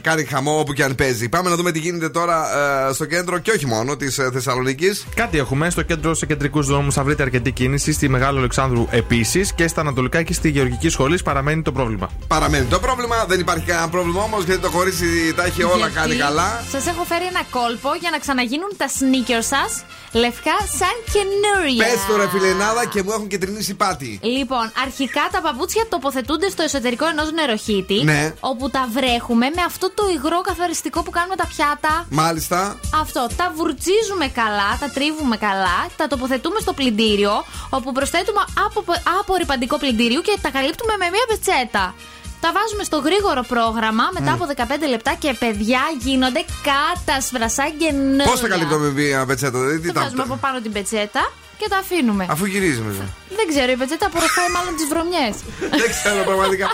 κάνει 0.00 0.24
χαμό 0.24 0.58
όπου 0.58 0.72
και 0.72 0.84
αν 0.84 0.94
παίζει. 0.94 1.28
Πάμε 1.28 1.48
να 1.48 1.56
δούμε 1.56 1.72
τι 1.72 1.78
γίνεται 1.78 2.08
τώρα 2.08 2.46
ε, 2.88 2.92
στο 2.92 3.04
κέντρο 3.04 3.38
και 3.38 3.50
όχι 3.50 3.66
μόνο 3.66 3.96
της 3.96 4.18
ε, 4.18 4.30
Θεσσαλονίκης. 4.32 5.06
Κάτι 5.14 5.38
έχουμε 5.38 5.70
στο 5.70 5.82
κέντρο, 5.82 6.14
σε 6.14 6.26
κεντρικούς 6.26 6.66
δρόμους 6.66 6.94
θα 6.94 7.04
βρείτε 7.04 7.22
αρκετή 7.22 7.52
κίνηση. 7.52 7.92
Στη 7.92 8.08
Μεγάλο 8.08 8.38
Αλεξάνδρου 8.38 8.86
επίσης 8.90 9.52
και 9.52 9.68
στα 9.68 9.80
Ανατολικά 9.80 10.22
και 10.22 10.32
στη 10.32 10.48
Γεωργική 10.50 10.88
Σχολή 10.88 11.18
παραμένει 11.28 11.62
το 11.62 11.72
πρόβλημα. 11.72 12.06
Παραμένει 12.28 12.66
το 12.66 12.78
πρόβλημα, 12.78 13.24
δεν 13.26 13.40
υπάρχει 13.40 13.64
κανένα 13.64 13.88
πρόβλημα 13.88 14.22
όμως 14.22 14.44
γιατί 14.44 14.60
το 14.60 14.70
κορίτσι 14.70 15.34
τα 15.36 15.44
έχει 15.44 15.62
όλα 15.62 15.76
Γιατί 15.76 15.92
κάνει 15.94 16.14
καλά. 16.16 16.64
Σας 16.70 16.86
έχω 16.86 17.04
φέρει 17.04 17.24
ένα 17.24 17.42
κόλπο 17.50 17.90
για 18.00 18.10
να 18.10 18.18
ξαναγίνουν 18.18 18.70
τα 18.76 18.86
sneakers 18.98 19.46
σας 19.54 19.70
Λευκά 20.12 20.56
σαν 20.78 20.96
καινούρια. 21.12 21.84
Πες 21.84 22.06
το 22.08 22.16
ρε 22.16 22.28
φιλενάδα 22.28 22.86
και 22.86 23.02
μου 23.02 23.12
έχουν 23.12 23.28
κεντρινήσει 23.28 23.74
πάτη. 23.74 24.18
Λοιπόν, 24.22 24.72
αρχικά 24.84 25.28
τα 25.32 25.40
παπούτσια 25.40 25.86
τοποθετούνται 25.88 26.48
στο 26.48 26.62
εσωτερικό 26.62 27.06
ενός 27.06 27.32
νεροχύτη. 27.32 28.04
Ναι. 28.04 28.34
Όπου 28.40 28.70
τα 28.70 28.88
βρέχουμε 28.92 29.46
με 29.54 29.62
αυτό 29.66 29.90
το 29.90 30.02
υγρό 30.14 30.40
καθαριστικό 30.40 31.02
που 31.02 31.10
κάνουμε 31.10 31.36
τα 31.36 31.46
πιάτα. 31.46 32.06
Μάλιστα. 32.10 32.78
Αυτό. 33.00 33.26
Τα 33.36 33.52
βουρτσίζουμε 33.56 34.26
καλά, 34.28 34.70
τα 34.80 34.88
τρίβουμε 34.94 35.36
καλά, 35.36 35.78
τα 35.96 36.06
τοποθετούμε 36.06 36.60
στο 36.60 36.72
πλυντήριο, 36.72 37.44
όπου 37.70 37.92
προσθέτουμε 37.92 38.40
από, 38.66 38.84
απορριπαντικό 39.20 39.78
πλυντήριο 39.78 40.20
και 40.20 40.38
τα 40.42 40.50
καλύπτουμε 40.50 40.94
με 40.98 41.06
μία 41.12 41.26
πετσέτα. 41.28 41.94
Τα 42.40 42.52
βάζουμε 42.56 42.84
στο 42.84 42.98
γρήγορο 43.06 43.42
πρόγραμμα 43.54 44.04
μετά 44.18 44.32
από 44.32 44.44
15 44.56 44.88
λεπτά 44.88 45.12
και 45.18 45.30
παιδιά 45.38 45.80
γίνονται 46.00 46.42
κάτασβρα 46.68 47.48
σαν 47.50 47.70
καινούργια. 47.78 48.24
Πώς 48.24 48.40
τα 48.40 48.48
καλύπτουμε 48.48 48.86
με 48.86 48.92
μια 49.02 49.26
πετσέτα, 49.26 49.58
δηλαδή 49.58 49.78
τι 49.80 49.86
Τα 49.86 49.92
τα. 49.92 50.00
βάζουμε 50.00 50.22
από 50.22 50.36
πάνω 50.44 50.60
την 50.60 50.72
πετσέτα 50.72 51.22
και 51.58 51.66
τα 51.68 51.76
αφήνουμε. 51.76 52.26
Αφού 52.30 52.44
γυρίζει 52.44 52.80
μέσα. 52.80 53.04
Δεν 53.36 53.46
ξέρω, 53.48 53.72
η 53.72 53.76
πετσέτα 53.76 54.06
απορροφάει 54.06 54.48
μάλλον 54.56 54.72
τις 54.76 54.86
βρωμιές. 54.92 55.34
Δεν 55.82 55.88
ξέρω 55.96 56.24
πραγματικά. 56.24 56.66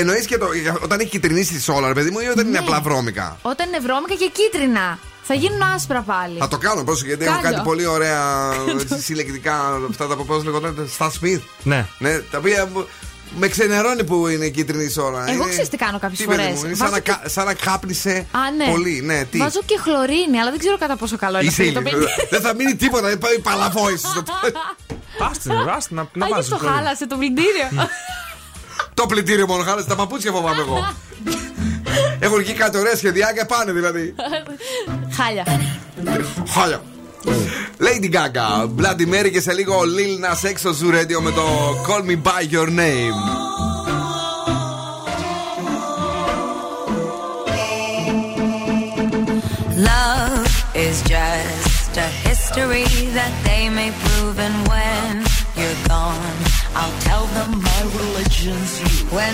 Εννοείς 0.00 0.26
και 0.26 0.38
το, 0.38 0.46
όταν 0.82 1.00
έχει 1.00 1.08
κυτρινίσει 1.08 1.70
όλα, 1.70 1.86
ρε 1.88 1.94
παιδί 1.94 2.10
μου, 2.10 2.18
ή 2.20 2.26
όταν 2.26 2.46
είναι 2.46 2.58
Ναι. 2.58 2.64
απλά 2.64 2.80
βρώμικα; 2.80 3.38
Όταν 3.42 3.68
είναι 3.68 3.78
βρώμικα 3.78 4.14
και 4.14 4.30
κίτρινα. 4.38 4.98
Θα 5.24 5.34
γίνουν 5.34 5.62
άσπρα 5.62 6.00
πάλι. 6.02 6.38
Θα 6.38 6.48
το 6.48 6.58
κάνω 6.58 6.84
πρόσεχε 6.84 7.06
γιατί 7.08 7.24
έχω 7.24 7.34
Κάλιο. 7.34 7.50
κάτι 7.50 7.62
πολύ 7.68 7.86
ωραία 7.86 8.52
έτσι, 8.80 9.00
συλλεκτικά 9.00 9.80
αυτά 9.90 10.06
τα 10.06 10.16
πώς 10.16 10.44
λέγονταν. 10.44 10.88
Στα 10.92 11.12
Smith. 11.20 11.40
Ναι. 11.62 11.86
Ναι, 11.98 12.18
τα 12.18 12.38
οποία 12.38 12.68
μου- 12.72 12.86
με 13.38 13.48
ξενερώνει 13.48 14.04
που 14.04 14.26
είναι 14.28 14.48
κίτρινη 14.48 14.92
ώρα. 14.98 15.24
Εγώ 15.28 15.32
Είναι- 15.42 15.48
ξέρεις 15.50 15.68
τι 15.68 15.76
κάνω 15.76 15.98
κάποιες 15.98 16.18
τι, 16.18 16.24
παιδί 16.26 16.42
φορές. 16.42 16.54
μου, 16.58 16.64
Είναι 16.64 16.74
Βάζω 16.74 16.82
σαν 16.82 16.90
να, 16.90 16.98
και- 17.00 17.10
κα- 17.22 17.28
σαν 17.28 17.44
να 17.44 17.54
κάπνισε 17.54 18.26
Α, 18.30 18.38
ναι. 18.56 18.64
πολύ. 18.70 19.00
Ναι, 19.04 19.24
τι; 19.24 19.38
Βάζω 19.38 19.60
και 19.66 19.78
χλωρίνη, 19.82 20.38
αλλά 20.40 20.50
δεν 20.50 20.58
ξέρω 20.58 20.78
κατά 20.78 20.96
πόσο 20.96 21.16
καλό 21.16 21.38
είναι 21.40 21.48
Είσαι 21.48 21.62
αυτό 21.62 21.72
το 21.74 21.80
ηλικιο- 21.80 21.98
πλυντήριο. 21.98 22.26
Δεν 22.30 22.40
θα 22.40 22.54
μείνει 22.54 22.74
τίποτα, 22.76 23.08
δεν 23.08 23.18
πάει 23.18 23.38
παλαβόησης. 23.38 24.08
Άστε, 25.30 25.52
άστε 25.76 25.94
να, 25.94 26.08
να 26.12 26.24
Άγιο 26.24 26.36
βάζεις 26.36 26.50
το 26.50 26.56
χλωρίνη. 26.56 26.78
χάλασε 26.82 27.06
το 27.06 27.16
πλυντήριο. 27.16 27.68
Το 28.94 29.06
πλυντήριο 29.06 29.46
μόνο 29.46 29.62
χάλασε, 29.62 29.86
τα 29.88 29.94
παπούτσια 29.96 30.32
φοβάμαι 30.32 30.60
εγώ. 30.60 30.94
Έχουν 32.18 32.38
εκεί 32.38 32.52
κάτι 32.52 32.78
ωραία 32.78 32.96
σχεδιάκια 32.96 33.46
πάνε 33.46 33.72
δηλαδή. 33.72 34.14
Χάλια. 35.16 35.44
Χάλια. 36.48 36.82
Lady 37.79 38.09
Gaga, 38.09 38.67
Bloody 38.77 39.05
Mary 39.13 39.31
και 39.31 39.41
σε 39.41 39.53
λίγο 39.53 39.75
Lil 39.81 40.25
Nas 40.25 40.49
X 40.51 40.53
στο 40.57 40.69
Zoo 40.69 40.93
Radio 40.93 41.21
με 41.21 41.31
το 41.31 41.45
Call 41.87 42.03
Me 42.09 42.17
By 42.27 42.53
Your 42.53 42.69
Name. 42.69 43.17
Love 49.91 50.47
is 50.73 50.97
just 51.13 51.93
a 52.07 52.09
history 52.27 52.89
that 53.17 53.33
they 53.47 53.63
may 53.69 53.91
prove, 54.03 54.37
and 54.47 54.57
when 54.71 55.11
you're 55.59 55.81
gone, 55.95 56.37
I'll 56.79 56.97
tell 57.09 57.25
them 57.37 57.51
my 57.69 57.81
religion's 57.99 58.73
you. 58.81 58.93
When 59.17 59.33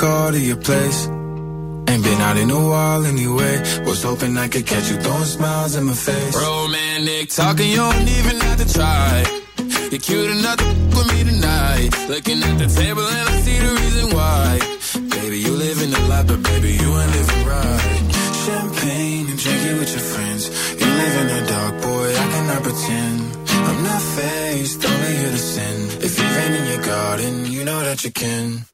call 0.00 0.32
to 0.32 0.40
your 0.40 0.56
place. 0.56 1.00
Ain't 1.90 2.02
been 2.08 2.20
out 2.28 2.36
in 2.38 2.50
a 2.50 2.62
while 2.70 3.04
anyway. 3.04 3.54
Was 3.84 4.02
hoping 4.02 4.32
I 4.38 4.48
could 4.48 4.66
catch 4.66 4.90
you 4.90 4.96
throwing 4.96 5.30
smiles 5.36 5.76
in 5.76 5.84
my 5.84 5.92
face. 5.92 6.36
Romantic 6.36 7.28
talking, 7.28 7.68
you 7.68 7.76
don't 7.76 8.08
even 8.18 8.36
have 8.46 8.58
to 8.62 8.68
try. 8.78 9.12
You're 9.90 10.04
cute 10.08 10.30
enough 10.36 10.56
to 10.56 10.64
f- 10.64 10.94
with 10.96 11.08
me 11.12 11.20
tonight. 11.30 11.90
Looking 12.08 12.40
at 12.48 12.56
the 12.62 12.68
table 12.80 13.06
and 13.16 13.26
I 13.32 13.34
see 13.44 13.58
the 13.66 13.72
reason 13.82 14.06
why. 14.16 14.46
Baby, 15.16 15.38
you 15.44 15.52
living 15.66 15.92
a 15.92 16.02
lot, 16.10 16.24
but 16.28 16.40
baby, 16.50 16.72
you 16.82 16.90
ain't 17.00 17.12
living 17.18 17.42
right. 17.54 18.00
Champagne 18.46 19.26
and 19.30 19.38
drinking 19.44 19.76
with 19.80 19.90
your 19.96 20.06
friends. 20.12 20.42
You 20.80 20.88
live 21.02 21.14
in 21.22 21.26
the 21.34 21.42
dark, 21.52 21.74
boy, 21.82 22.08
I 22.22 22.26
cannot 22.34 22.62
pretend. 22.62 23.18
I'm 23.68 23.80
not 23.90 24.02
faced, 24.16 24.78
only 24.90 25.12
here 25.20 25.34
to 25.36 25.42
sin. 25.54 25.76
If 26.06 26.12
you've 26.18 26.36
in 26.58 26.66
your 26.72 26.82
garden, 26.94 27.34
you 27.52 27.64
know 27.64 27.80
that 27.80 28.02
you 28.04 28.12
can. 28.12 28.64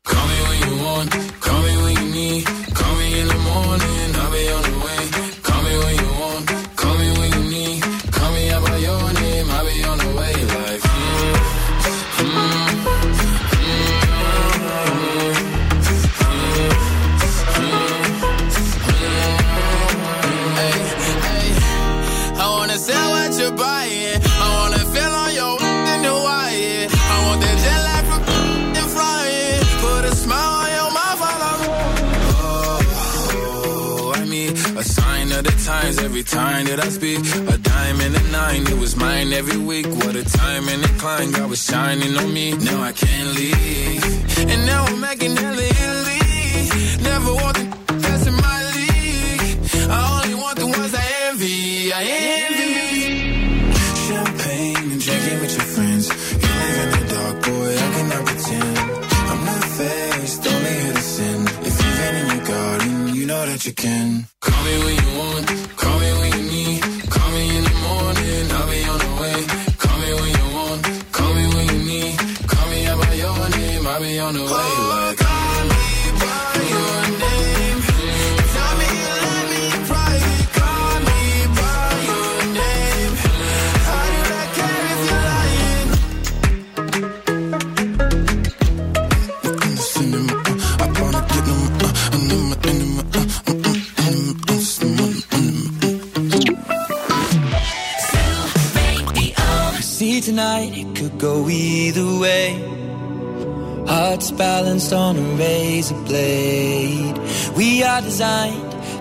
shining 41.77 42.17
on 42.17 42.33
me. 42.33 42.47
Now 42.69 42.81
I 42.83 42.93
can't 42.93 43.31
leave. 43.37 44.49
And 44.51 44.61
now 44.65 44.85
I'm 44.89 44.99
making 44.99 45.35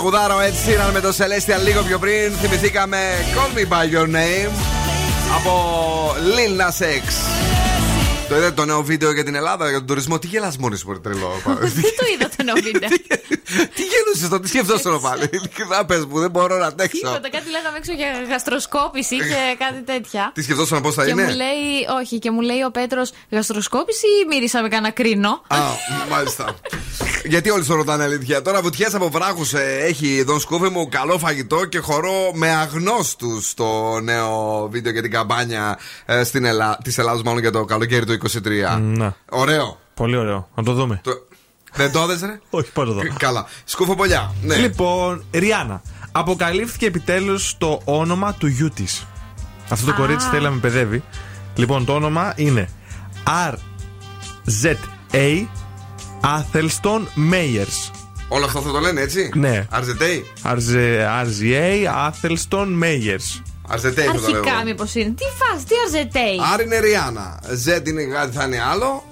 Είναι 0.00 0.10
τραγουδάρο 0.10 0.40
έτσι 0.40 0.60
Sheeran 0.66 0.92
με 0.92 1.00
το 1.00 1.08
Celestial 1.08 1.64
λίγο 1.64 1.82
πιο 1.82 1.98
πριν. 1.98 2.32
Θυμηθήκαμε 2.40 2.98
Call 3.34 3.58
Me 3.58 3.72
By 3.72 3.94
Your 3.94 4.06
Name 4.06 4.50
από 5.36 6.14
Lil 6.16 6.60
Nas 6.60 6.84
X. 6.84 7.12
Το 8.28 8.36
είδατε 8.36 8.50
το 8.54 8.64
νέο 8.64 8.82
βίντεο 8.82 9.12
για 9.12 9.24
την 9.24 9.34
Ελλάδα, 9.34 9.68
για 9.68 9.78
τον 9.78 9.86
τουρισμό; 9.86 10.18
Τι 10.18 10.26
γελάς 10.26 10.56
μόνη 10.56 10.78
μου, 10.86 10.92
ρε 10.92 10.98
τρελό. 10.98 11.32
Δεν 11.60 11.82
το 11.82 12.04
είδα 12.14 12.28
το 12.36 12.42
νέο 12.42 12.54
βίντεο. 12.72 12.88
Τι 14.20 14.26
γελούσε 14.26 14.28
το, 14.28 14.40
τι 14.40 14.48
σκεφτόσαι 14.48 14.98
πάλι. 15.02 15.30
Να 15.68 15.84
πες 15.84 16.04
μου, 16.04 16.18
δεν 16.18 16.30
μπορώ 16.30 16.58
να 16.58 16.66
αντέξω. 16.66 16.98
Τίποτα, 16.98 17.30
κάτι 17.30 17.50
λέγαμε 17.50 17.76
έξω 17.76 17.92
για 17.92 18.06
γαστροσκόπηση 18.28 19.16
και 19.16 19.56
κάτι 19.58 19.82
τέτοια. 19.82 20.30
Τι 20.34 20.42
σκεφτόσαι 20.42 20.80
πώς 20.80 20.94
θα 20.94 21.04
Και 21.04 21.10
είναι; 21.10 21.22
μου 21.22 21.28
λέει, 21.28 21.64
όχι, 22.00 22.18
και 22.18 22.30
μου 22.30 22.40
λέει 22.40 22.62
ο 22.66 22.70
Πέτρος, 22.70 23.12
γαστροσκόπηση 23.30 24.06
ή 24.06 24.26
μύρισα 24.28 24.62
με 24.62 24.68
κανένα 24.68 24.90
κρίνο; 24.90 25.42
Α, 25.48 25.58
μάλιστα. 26.10 26.54
Γιατί 27.24 27.50
όλοι 27.50 27.64
το 27.64 27.74
ρωτάνε 27.74 28.04
αλήθεια. 28.04 28.42
Τώρα 28.42 28.62
βουτιές 28.62 28.94
από 28.94 29.08
βράχους 29.08 29.52
έχει 29.54 30.18
εδώ 30.18 30.38
σκούφε 30.38 30.68
μου 30.68 30.88
καλό 30.88 31.18
φαγητό 31.18 31.64
και 31.64 31.78
χορό 31.78 32.30
με 32.34 32.48
αγνώστους 32.48 33.48
στο 33.48 34.00
νέο 34.02 34.68
βίντεο 34.70 34.92
για 34.92 35.02
την 35.02 35.10
καμπάνια 35.10 35.78
ε, 36.06 36.24
στην 36.24 36.44
Ελλά... 36.44 36.78
της 36.84 36.98
Ελλάδα, 36.98 37.20
μάλλον 37.24 37.40
για 37.40 37.50
το 37.50 37.64
καλοκαίρι 37.64 38.04
του 38.06 38.18
23. 38.74 38.80
Ναι. 38.80 39.14
Ωραίο. 39.30 39.78
Πολύ 39.94 40.16
ωραίο. 40.16 40.48
Να 40.54 40.62
το 40.62 40.72
δούμε. 40.72 41.00
Το... 41.02 41.10
Δεν 41.74 41.92
το 41.92 42.00
έδεσαι, 42.00 42.26
ρε; 42.26 42.40
Όχι, 42.50 42.72
πάω 42.72 42.84
να 42.84 42.90
το 42.92 42.96
δω. 42.96 43.02
Καλά. 43.18 43.46
Σκούφο 43.64 43.94
πολλιά. 43.94 44.34
Ναι. 44.42 44.56
Λοιπόν, 44.56 45.24
Ριάννα. 45.32 45.82
Αποκαλύφθηκε 46.12 46.86
επιτέλους 46.86 47.54
το 47.58 47.80
όνομα 47.84 48.34
του 48.34 48.46
γιού 48.46 48.68
της. 48.70 49.06
Αυτό 49.68 49.86
το 49.86 49.92
Α. 49.92 49.94
κορίτσι 49.94 50.28
θέλει 50.28 50.42
να 50.42 50.50
με 50.50 50.60
παιδεύει. 50.60 51.02
Λοιπόν, 51.54 51.84
το 51.84 51.94
όνομα 51.94 52.32
είναι 52.36 52.68
RZA 53.24 54.74
Athelston 56.22 57.02
Meyers. 57.32 57.90
Όλο 58.28 58.44
αυτό 58.44 58.60
θα 58.60 58.70
το 58.70 58.78
λένε 58.78 59.00
έτσι; 59.00 59.30
Ναι. 59.34 59.66
Αρζετέι. 59.70 60.24
RZA 60.44 62.10
Athelston 62.10 62.66
Meyers. 62.82 63.40
Αρζετέι 63.68 64.06
θα 64.06 64.12
το 64.12 64.28
λέω. 64.28 64.40
Αρχικά 64.40 64.64
μήπως 64.64 64.94
είναι. 64.94 65.10
Τι 65.10 65.24
φας, 65.38 65.64
τι 65.64 65.74
αρζετέι. 65.84 66.40
Άρ 66.52 66.60
είναι 66.60 66.78
Ριάννα. 66.78 67.40
Z 67.66 67.86
είναι 67.86 68.04
κάτι 68.04 68.36
θα 68.36 68.44
είναι 68.44 68.62
άλλο. 68.62 69.04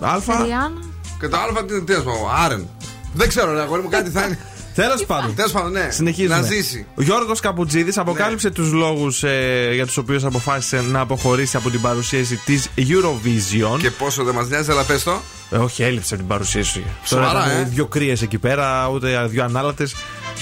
Αλφα. 0.00 0.42
Ριάννα. 0.44 0.80
Και 1.20 1.28
το 1.28 1.36
Α 1.36 1.64
τι 1.64 1.82
τι 1.82 1.92
να 1.92 1.98
σου 1.98 2.04
πω. 2.04 2.30
Άρεν. 2.44 2.68
Δεν 3.14 3.28
ξέρω, 3.28 3.52
ρε 3.52 3.60
αγόρι 3.60 3.82
μου, 3.82 3.88
κάτι 3.88 4.10
θα 4.10 4.24
είναι. 4.24 4.38
Τέλος 4.74 5.04
πάντων. 5.04 5.34
Τέλος 5.34 5.52
πάντων, 5.52 5.72
ναι. 5.72 5.88
Συνεχίζουμε. 5.90 6.36
Να 6.36 6.42
ζήσει. 6.42 6.86
Ο 6.94 7.02
Γιώργος 7.02 7.40
Καπουτζίδη 7.40 7.92
αποκάλυψε 7.94 8.50
τους 8.50 8.72
λόγους 8.72 9.22
ε, 9.22 9.70
για 9.74 9.86
τους 9.86 9.96
οποίους 9.96 10.24
αποφάσισε 10.24 10.80
να 10.90 11.00
αποχωρήσει 11.00 11.56
από 11.56 11.70
την 11.70 11.80
παρουσίαση 11.80 12.36
της 12.44 12.68
Eurovision. 12.76 13.78
Και 13.78 13.90
πόσο 13.90 14.24
δεν 14.24 14.34
μας 14.34 14.48
νοιάζει, 14.48 14.70
αλλά 14.70 14.82
πες 14.84 15.02
το. 15.02 15.20
Ε, 15.50 15.56
όχι, 15.56 15.82
έλειψε 15.82 16.14
από 16.14 16.22
την 16.22 16.32
παρουσίαση. 16.32 16.84
Σοβαρά, 17.04 17.32
Τώρα 17.32 17.46
ήταν 17.46 17.60
ε. 17.60 17.68
Δύο 17.68 17.86
κρύες 17.86 18.22
εκεί 18.22 18.38
πέρα, 18.38 18.88
ούτε 18.88 19.26
δύο 19.26 19.44
ανάλατες. 19.44 19.94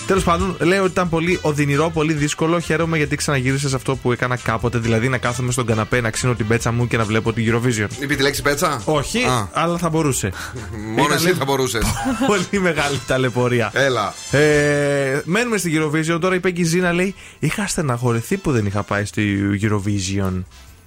Τέλος 0.07 0.25
πάντων, 0.25 0.57
λέει 0.61 0.79
ότι 0.79 0.91
ήταν 0.91 1.09
πολύ 1.09 1.39
οδυνηρό, 1.43 1.91
πολύ 1.91 2.13
δύσκολο. 2.13 2.59
Χαίρομαι 2.61 2.97
γιατί 2.97 3.17
ξαναγύρισες 3.17 3.71
σε 3.71 3.77
αυτό 3.77 3.97
που 3.97 4.13
έκανα 4.13 4.37
κάποτε. 4.37 4.79
Δηλαδή 4.79 5.09
να 5.09 5.19
κάθομαι 5.19 5.53
στον 5.53 5.67
καναπέ, 5.67 6.01
να 6.01 6.11
ξύνω 6.11 6.35
την 6.35 6.47
πέτσα 6.47 6.73
μου 6.73 6.87
και 6.87 6.97
να 6.97 7.05
βλέπω 7.05 7.33
την 7.33 7.45
Eurovision. 7.55 7.89
Είπε 8.01 8.15
τη 8.15 8.23
λέξη 8.23 8.43
πέτσα; 8.43 8.83
Όχι, 8.85 9.23
Α. 9.25 9.49
αλλά 9.53 9.79
θα 9.79 9.89
μπορούσε. 9.89 10.33
Μόνο 10.95 11.03
Ήταν 11.05 11.17
εσύ 11.17 11.25
λίγο- 11.25 11.37
θα 11.39 11.45
μπορούσες. 11.45 11.85
πολύ 12.51 12.63
μεγάλη 12.63 13.01
ταλαιπωρία. 13.07 13.71
Έλα. 13.75 14.15
Ε, 14.31 15.21
μένουμε 15.25 15.57
στην 15.57 15.83
Eurovision. 15.83 16.19
Τώρα 16.21 16.35
η 16.35 16.41
Πέγκη 16.41 16.65
Ζήνα 16.65 16.93
λέει: 16.93 17.15
Είχα 17.39 17.67
στεναχωρηθεί 17.67 18.37
που 18.37 18.53
δεν 18.53 18.67
είχα 18.67 18.83
πάει 18.83 19.05
στο 19.05 19.23
Eurovision. 19.61 20.43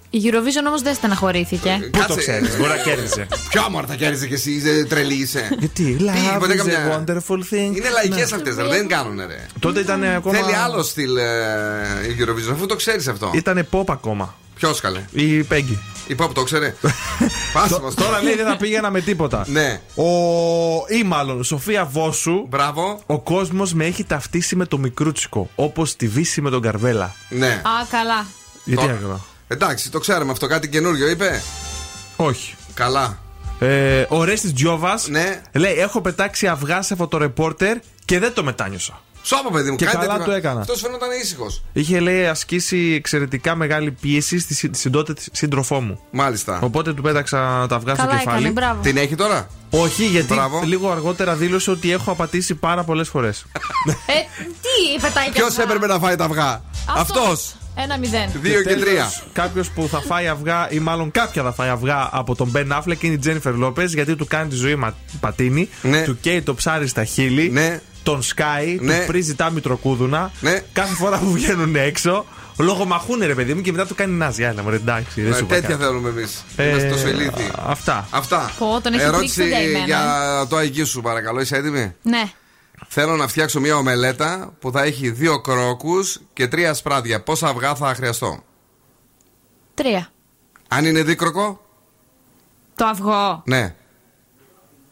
Η 0.09 0.19
Eurovision 0.23 0.67
όμως 0.67 0.81
δεν 0.81 0.93
στεναχωρήθηκε. 0.95 1.89
Πού 1.91 1.99
το 2.07 2.15
ξέρεις, 2.15 2.57
μπορεί 2.57 2.69
να 2.69 2.77
κέρδισε. 2.77 3.27
Ποιο 3.49 3.61
άμα 3.65 3.83
θα 3.87 3.95
κέρδισε 3.95 4.27
κι 4.27 4.33
εσύ, 4.33 4.51
είσαι 4.51 4.85
τρελής 4.89 5.19
είσαι. 5.23 5.49
Γιατί, 5.59 5.97
love 5.99 6.39
ποτέ 6.39 6.53
is 6.53 6.57
καμιά- 6.57 6.97
a 6.97 7.11
wonderful 7.11 7.39
thing. 7.39 7.75
Είναι 7.75 7.89
λαϊκές 7.89 8.29
Ναι. 8.31 8.35
αυτές, 8.35 8.55
δεν 8.55 8.87
κάνουνε 8.87 9.25
ρε. 9.25 9.45
Τότε 9.59 9.79
ήταν 9.79 10.03
ακόμα. 10.03 10.35
Θέλει 10.37 10.55
άλλο 10.55 10.83
στυλ 10.83 11.17
ε, 11.17 11.23
η 12.09 12.15
Eurovision, 12.19 12.51
αφού 12.51 12.65
το 12.65 12.75
ξέρεις 12.75 13.07
αυτό. 13.07 13.31
Ήταν 13.33 13.67
pop 13.71 13.83
ακόμα. 13.87 14.35
Ποιος 14.55 14.81
καλέ; 14.81 15.01
Η 15.11 15.43
Πέγκη. 15.43 15.79
Η 16.07 16.15
Pop 16.19 16.29
το 16.33 16.43
ξέρει. 16.43 16.73
Πάσε 17.53 17.79
μας 17.81 17.93
Τώρα 17.93 18.23
λέει 18.23 18.35
δεν 18.35 18.45
θα 18.45 18.57
πήγαινα 18.57 18.91
με 18.91 19.01
τίποτα. 19.01 19.45
Ναι. 19.47 19.81
Ο... 19.95 20.03
Ή 20.87 21.03
μάλλον, 21.05 21.43
Σοφία 21.43 21.85
Βόσου. 21.85 22.45
Μπράβο. 22.49 23.01
Ο 23.05 23.19
κόσμος 23.19 23.73
με 23.73 23.85
έχει 23.85 24.03
ταυτίσει 24.03 24.55
με 24.55 24.65
το 24.65 24.77
μικρούτσικο. 24.77 25.49
Όπως 25.55 25.95
τη 25.95 26.07
Βύση 26.07 26.41
με 26.41 26.49
τον 26.49 26.61
Καρβέλα. 26.61 27.15
Ναι. 27.29 27.47
Α, 27.47 27.85
καλά. 27.91 28.25
Γιατί 28.65 28.85
Το- 28.85 28.91
έκανα; 28.91 29.19
Εντάξει, 29.47 29.91
το 29.91 29.99
ξέρουμε 29.99 30.31
αυτό. 30.31 30.47
Κάτι 30.47 30.69
καινούριο 30.69 31.09
είπε; 31.09 31.41
Όχι. 32.15 32.55
Καλά. 32.73 33.17
Ε, 33.59 34.05
ο 34.09 34.23
Ρέστης 34.23 34.53
Τζιόβας 34.53 35.07
Ναι. 35.07 35.41
λέει: 35.53 35.73
Έχω 35.73 36.01
πετάξει 36.01 36.47
αυγά 36.47 36.81
σε 36.81 36.95
φωτορεπόρτερ 36.95 37.77
και 38.05 38.19
δεν 38.19 38.33
το 38.33 38.43
μετάνιωσα. 38.43 39.01
Σώπα, 39.23 39.49
παιδί 39.51 39.69
μου, 39.69 39.75
Και 39.75 39.85
κάτι 39.85 39.97
καλά 39.97 40.11
τέτοιο. 40.11 40.25
το 40.25 40.31
έκανα. 40.31 40.59
Αυτός 40.59 40.81
φαίνονταν 40.81 41.09
ήσυχος. 41.21 41.63
Είχε 41.73 41.99
λέει 41.99 42.25
ασκήσει 42.27 42.93
εξαιρετικά 42.97 43.55
μεγάλη 43.55 43.91
πίεση 43.91 44.39
στη 44.39 44.53
συ- 44.53 44.75
συντότητα 44.75 45.13
της 45.13 45.29
σύντροφό 45.31 45.81
μου. 45.81 45.99
Μάλιστα. 46.11 46.59
Οπότε 46.61 46.93
του 46.93 47.01
πέταξα 47.01 47.65
τα 47.69 47.75
αυγά 47.75 47.95
στο 47.95 48.05
Καλά 48.05 48.17
κεφάλι. 48.17 48.37
έκανε, 48.37 48.51
μπράβο. 48.53 48.81
Την 48.81 48.97
έχει 48.97 49.15
τώρα; 49.15 49.47
Όχι, 49.69 50.05
γιατί 50.05 50.33
Μπράβο. 50.33 50.61
λίγο 50.65 50.91
αργότερα 50.91 51.35
δήλωσε 51.35 51.71
ότι 51.71 51.91
έχω 51.91 52.11
απατήσει 52.11 52.55
πάρα 52.55 52.83
πολλές 52.83 53.09
φορές. 53.09 53.45
Ε, 54.07 54.13
τι 54.61 55.01
πετάει 55.01 55.25
και 55.25 55.31
Ποιος 55.31 55.47
αυτά. 55.47 55.61
έπρεπε 55.61 55.87
να 55.87 55.99
φάει 55.99 56.15
τα 56.15 56.23
αυγά; 56.25 56.61
Αυτός. 56.97 57.55
Ένα 57.83 57.97
μηδέν. 57.97 58.29
Δύο 58.41 58.61
και 58.61 58.75
τρία. 58.75 59.11
Κάποιος 59.33 59.69
που 59.69 59.87
θα 59.91 60.01
φάει 60.01 60.27
αυγά, 60.27 60.67
ή 60.71 60.79
μάλλον 60.79 61.11
κάποια 61.11 61.43
θα 61.43 61.53
φάει 61.53 61.69
αυγά 61.69 62.09
από 62.11 62.35
τον 62.35 62.49
Μπεν 62.49 62.73
Affleck 62.73 63.03
είναι 63.03 63.13
η 63.13 63.17
Τζένιφερ 63.17 63.55
Λόπες, 63.55 63.93
γιατί 63.93 64.15
του 64.15 64.27
κάνει 64.27 64.49
τη 64.49 64.55
ζωή 64.55 64.75
μα... 64.75 64.95
πατίνι, 65.19 65.69
Ναι. 65.81 66.03
του 66.03 66.17
καίει 66.19 66.41
το 66.41 66.53
ψάρι 66.55 66.87
στα 66.87 67.03
χείλη, 67.05 67.49
Ναι. 67.49 67.81
τον 68.03 68.21
σκάει, 68.21 68.77
Ναι. 68.81 68.99
του 68.99 69.05
πρίζει 69.05 69.35
τα 69.35 69.49
μητροκούδουνα. 69.49 70.31
Ναι. 70.39 70.61
Κάθε 70.73 70.93
φορά 70.95 71.17
που 71.17 71.31
βγαίνουν 71.31 71.75
έξω, 71.75 72.25
λογομαχούν 72.57 73.19
ρε 73.25 73.33
παιδί 73.35 73.53
μου 73.53 73.61
και 73.61 73.71
μετά 73.71 73.85
του 73.85 73.95
κάνει 73.95 74.13
νάζι. 74.13 74.43
Άλλα 74.45 74.63
μου 74.63 74.69
εντάξει, 74.69 75.21
δεν 75.21 75.31
Ε, 75.31 75.35
σου 75.35 75.43
είπα 75.43 75.53
τέτοια 75.55 75.69
κάτι. 75.69 75.83
θέλουμε 75.83 76.09
εμείς. 76.09 76.43
Ε, 76.55 76.67
Είμαστε 76.69 76.87
τόσο 76.89 77.07
ηλίθιοι. 77.07 77.51
Αυτά. 77.65 78.07
Αυτά. 78.11 78.51
Πω, 78.57 78.79
τον 78.83 78.93
έχει 78.93 79.03
Ερώτηση 79.03 79.35
τρίξει 79.35 79.51
τον 79.51 79.59
καημένο, 79.59 79.85
για 79.85 80.45
το 80.49 80.55
αγγί 80.55 80.83
σου, 80.83 81.01
παρακαλώ. 81.01 81.41
Είσαι 81.41 81.55
έτοιμη; 81.55 81.93
Ναι. 82.01 82.23
Θέλω 82.87 83.15
να 83.15 83.27
φτιάξω 83.27 83.59
μια 83.59 83.75
ομελέτα 83.75 84.53
που 84.59 84.71
θα 84.71 84.83
έχει 84.83 85.09
δύο 85.11 85.41
κρόκους 85.41 86.19
και 86.33 86.47
τρία 86.47 86.73
ασπράδια. 86.73 87.23
Πόσα 87.23 87.47
αυγά 87.47 87.75
θα 87.75 87.93
χρειαστώ; 87.95 88.43
Τρία. 89.73 90.07
Αν 90.67 90.85
είναι 90.85 91.03
δίκροκο, 91.03 91.61
Το 92.75 92.85
αυγό. 92.85 93.41
ναι. 93.45 93.75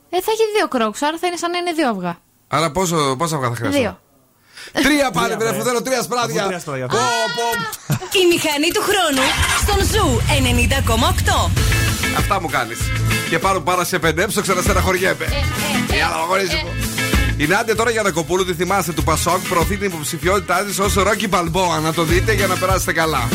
Ε, 0.09 0.21
θα 0.21 0.31
έχει 0.31 0.43
δύο 0.57 0.67
κρόκους, 0.67 1.01
άρα 1.01 1.17
θα 1.17 1.27
είναι 1.27 1.37
σαν 1.37 1.51
να 1.51 1.57
είναι 1.57 1.71
δύο 1.71 1.89
αυγά. 1.89 2.17
Άρα 2.47 2.71
πόσο, 2.71 3.15
πόσα 3.17 3.35
αυγά 3.35 3.49
θα 3.49 3.55
χρειαστώ; 3.55 3.79
Δύο. 3.79 3.99
Τρία 4.83 5.11
πάλι, 5.11 5.25
Τρία, 5.27 5.37
βρε, 5.37 5.47
βρε. 5.47 5.57
αφού 5.57 5.65
θέλω 5.67 5.81
τρία 5.81 6.01
ασπράδια. 6.01 6.39
Αφού 6.41 6.47
τρία 6.47 6.59
ασπράδια. 6.59 6.87
Πω, 6.87 6.97
πω. 6.97 7.93
Η 8.19 8.25
μηχανή 8.27 8.67
του 8.73 8.81
χρόνου 8.81 9.25
στον 9.61 9.85
Zoo 9.91 10.21
90,8. 10.27 11.51
Αυτά 12.17 12.41
μου 12.41 12.47
κάνεις. 12.49 12.79
Και 13.29 13.39
πάρω 13.39 13.61
πάρα 13.61 13.83
σε 13.83 13.99
πεντέψω, 13.99 14.41
ξαναστεναχωριέμαι. 14.41 15.25
Ε, 15.91 15.95
Έλα, 15.95 16.15
αγορίζει 16.23 16.55
μου. 16.55 16.84
Η 17.36 17.46
Νάντια 17.46 17.76
τώρα 17.76 17.90
για 17.90 18.02
να 18.02 18.10
κοπούλου 18.10 18.44
τη 18.44 18.54
θυμάστε 18.54 18.92
του 18.92 19.02
Πασόκ 19.02 19.48
προωθεί 19.48 19.76
την 19.76 19.86
υποψηφιότητά 19.86 20.64
τη 20.64 20.82
ω 20.82 21.02
Ρόκι 21.02 21.28
Μπαλμπόα. 21.28 21.80
Να 21.80 21.92
το 21.92 22.02
δείτε 22.02 22.32
για 22.32 22.46
να 22.46 22.56
περάσετε 22.56 22.92
καλά. 22.92 23.28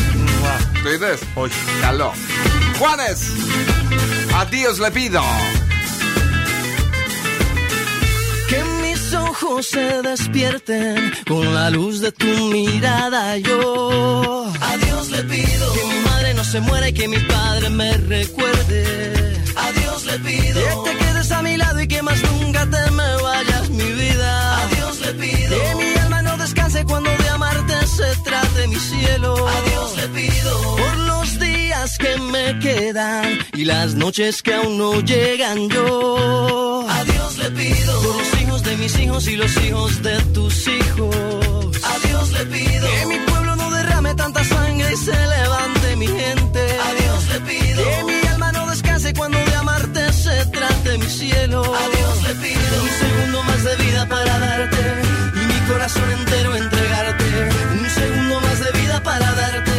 Το 0.82 0.92
είδε? 0.92 1.18
Όχι. 1.34 1.54
Καλό. 1.80 2.14
Juanes. 2.78 3.20
Adiós, 4.42 4.78
le 4.84 4.90
pido. 4.90 5.22
Que 8.50 8.60
mis 8.82 9.02
ojos 9.28 9.60
se 9.74 9.86
despierten 10.10 10.96
con 11.30 11.44
la 11.58 11.70
luz 11.70 11.94
de 12.04 12.12
tu 12.12 12.32
mirada. 12.56 13.22
Yo 13.48 13.60
a 14.70 14.72
Dios 14.84 15.04
le 15.14 15.22
pido 15.32 15.64
que 15.76 15.84
mi 15.92 15.98
madre 16.08 16.28
no 16.34 16.44
se 16.52 16.58
muera 16.60 16.86
y 16.88 16.92
que 16.98 17.06
mi 17.08 17.20
padre 17.34 17.66
me 17.70 17.90
recuerde. 18.16 18.80
A 19.64 19.66
Dios 19.80 19.98
le 20.10 20.16
pido 20.28 20.62
que 20.84 20.90
te 20.90 20.96
quedes 20.98 20.99
a 21.41 21.43
mi 21.43 21.57
lado 21.57 21.81
y 21.81 21.87
que 21.87 22.01
más 22.03 22.21
nunca 22.23 22.61
te 22.73 22.91
me 22.91 23.09
vayas, 23.23 23.69
mi 23.69 23.89
vida. 24.03 24.63
A 24.63 24.67
Dios 24.75 24.99
le 25.05 25.13
pido 25.13 25.55
que 25.61 25.75
mi 25.75 25.99
alma 26.03 26.21
no 26.21 26.37
descanse 26.37 26.85
cuando 26.85 27.09
de 27.09 27.29
amarte 27.29 27.75
se 27.87 28.09
trate 28.23 28.67
mi 28.67 28.75
cielo. 28.75 29.47
A 29.47 29.57
Dios 29.69 29.97
le 29.97 30.07
pido 30.19 30.51
por 30.81 30.97
los 31.11 31.39
días 31.39 31.97
que 31.97 32.17
me 32.33 32.59
quedan 32.59 33.39
y 33.53 33.65
las 33.65 33.95
noches 33.95 34.41
que 34.43 34.53
aún 34.53 34.77
no 34.77 34.99
llegan. 35.01 35.69
Yo 35.69 36.85
a 36.87 37.03
Dios 37.03 37.37
le 37.37 37.49
pido 37.51 38.01
por 38.03 38.15
los 38.17 38.41
hijos 38.41 38.63
de 38.63 38.77
mis 38.77 38.99
hijos 38.99 39.27
y 39.27 39.35
los 39.35 39.53
hijos 39.65 40.03
de 40.03 40.15
tus 40.35 40.67
hijos. 40.67 41.71
A 41.91 42.07
Dios 42.07 42.31
le 42.37 42.45
pido 42.45 42.87
que 42.87 43.05
mi 43.07 43.17
pueblo 43.29 43.55
no 43.55 43.71
derrame 43.71 44.13
tanta 44.15 44.43
sangre 44.43 44.93
y 44.93 44.97
se 44.97 45.17
levante 45.35 45.95
mi 45.95 46.07
gente. 46.07 46.40
A 50.91 50.93
Dios 50.93 52.23
le 52.27 52.35
pido 52.35 52.83
un 52.83 52.89
segundo 52.99 53.43
más 53.43 53.63
de 53.63 53.75
vida 53.77 54.05
para 54.09 54.39
darte 54.39 54.83
y 55.35 55.45
mi 55.45 55.59
corazón 55.65 56.11
entero 56.11 56.53
entregarte. 56.53 57.49
Un 57.79 57.89
segundo 57.89 58.41
más 58.41 58.59
de 58.59 58.71
vida 58.77 59.01
para 59.01 59.31
darte 59.31 59.71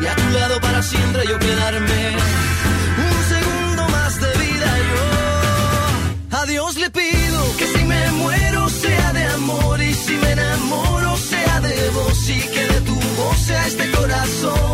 y 0.00 0.06
a 0.06 0.16
tu 0.16 0.30
lado 0.30 0.60
para 0.62 0.82
siempre 0.82 1.26
yo 1.28 1.38
quedarme. 1.38 2.16
Un 2.96 3.18
segundo 3.34 3.88
más 3.90 4.18
de 4.18 4.32
vida 4.38 4.70
yo. 4.88 6.38
A 6.38 6.46
Dios 6.46 6.76
le 6.76 6.88
pido 6.88 7.56
que 7.58 7.66
si 7.66 7.84
me 7.84 8.10
muero 8.12 8.66
sea 8.70 9.12
de 9.12 9.24
amor 9.26 9.82
y 9.82 9.92
si 9.92 10.14
me 10.14 10.30
enamoro 10.30 11.14
sea 11.18 11.60
de 11.60 11.90
vos 11.90 12.28
y 12.30 12.40
que 12.40 12.66
de 12.72 12.80
tu 12.80 12.94
voz 12.94 13.38
sea 13.38 13.66
este 13.66 13.90
corazón 13.90 14.73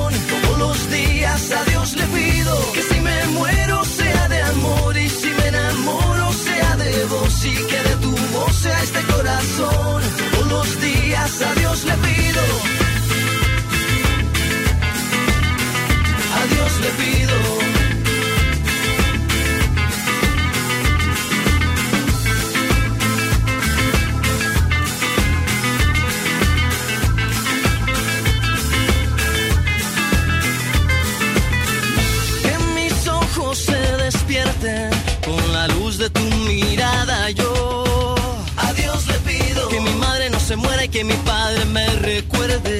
muera 40.61 40.85
y 40.85 40.89
que 40.89 41.05
mi 41.05 41.15
padre 41.15 41.65
me 41.67 41.87
recuerde. 41.97 42.80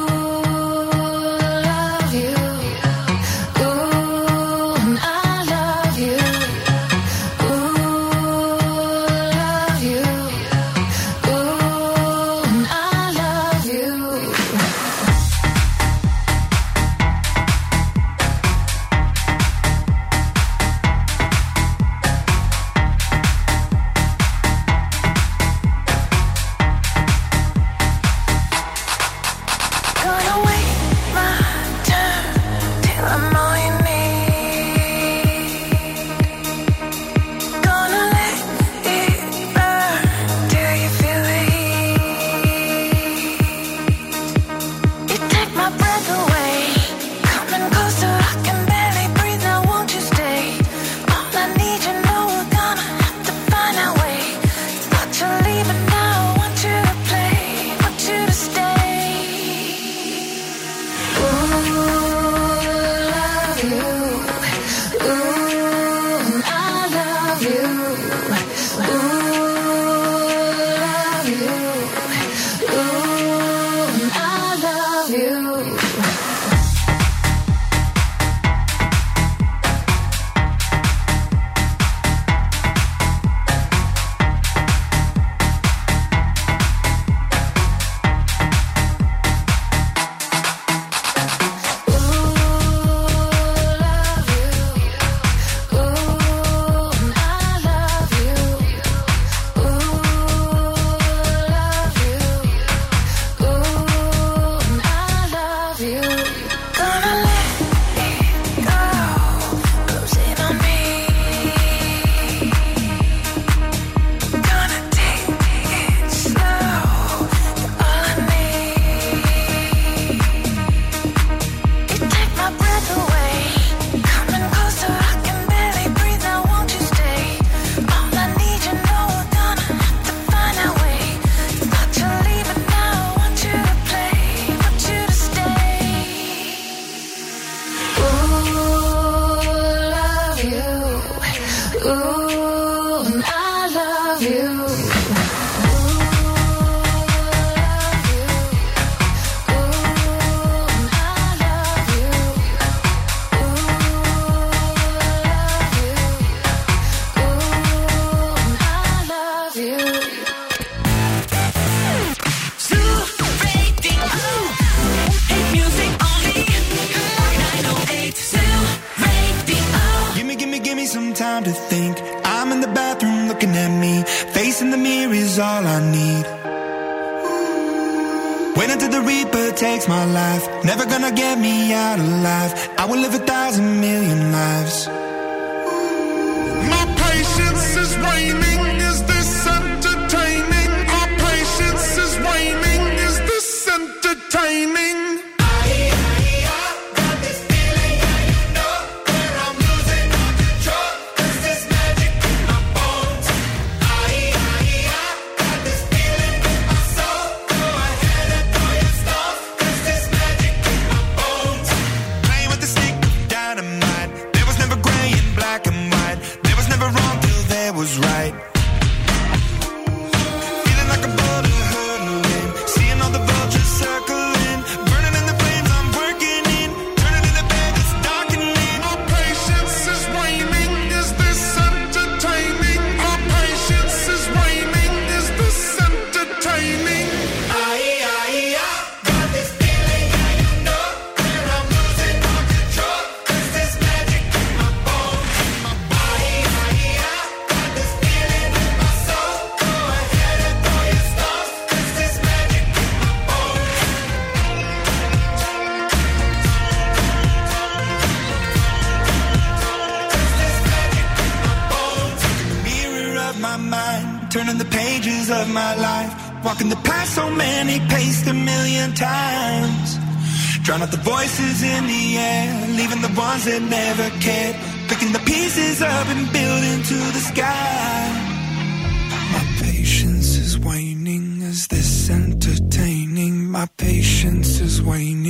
My 283.61 283.67
patience 283.77 284.59
is 284.59 284.81
waning. 284.81 285.20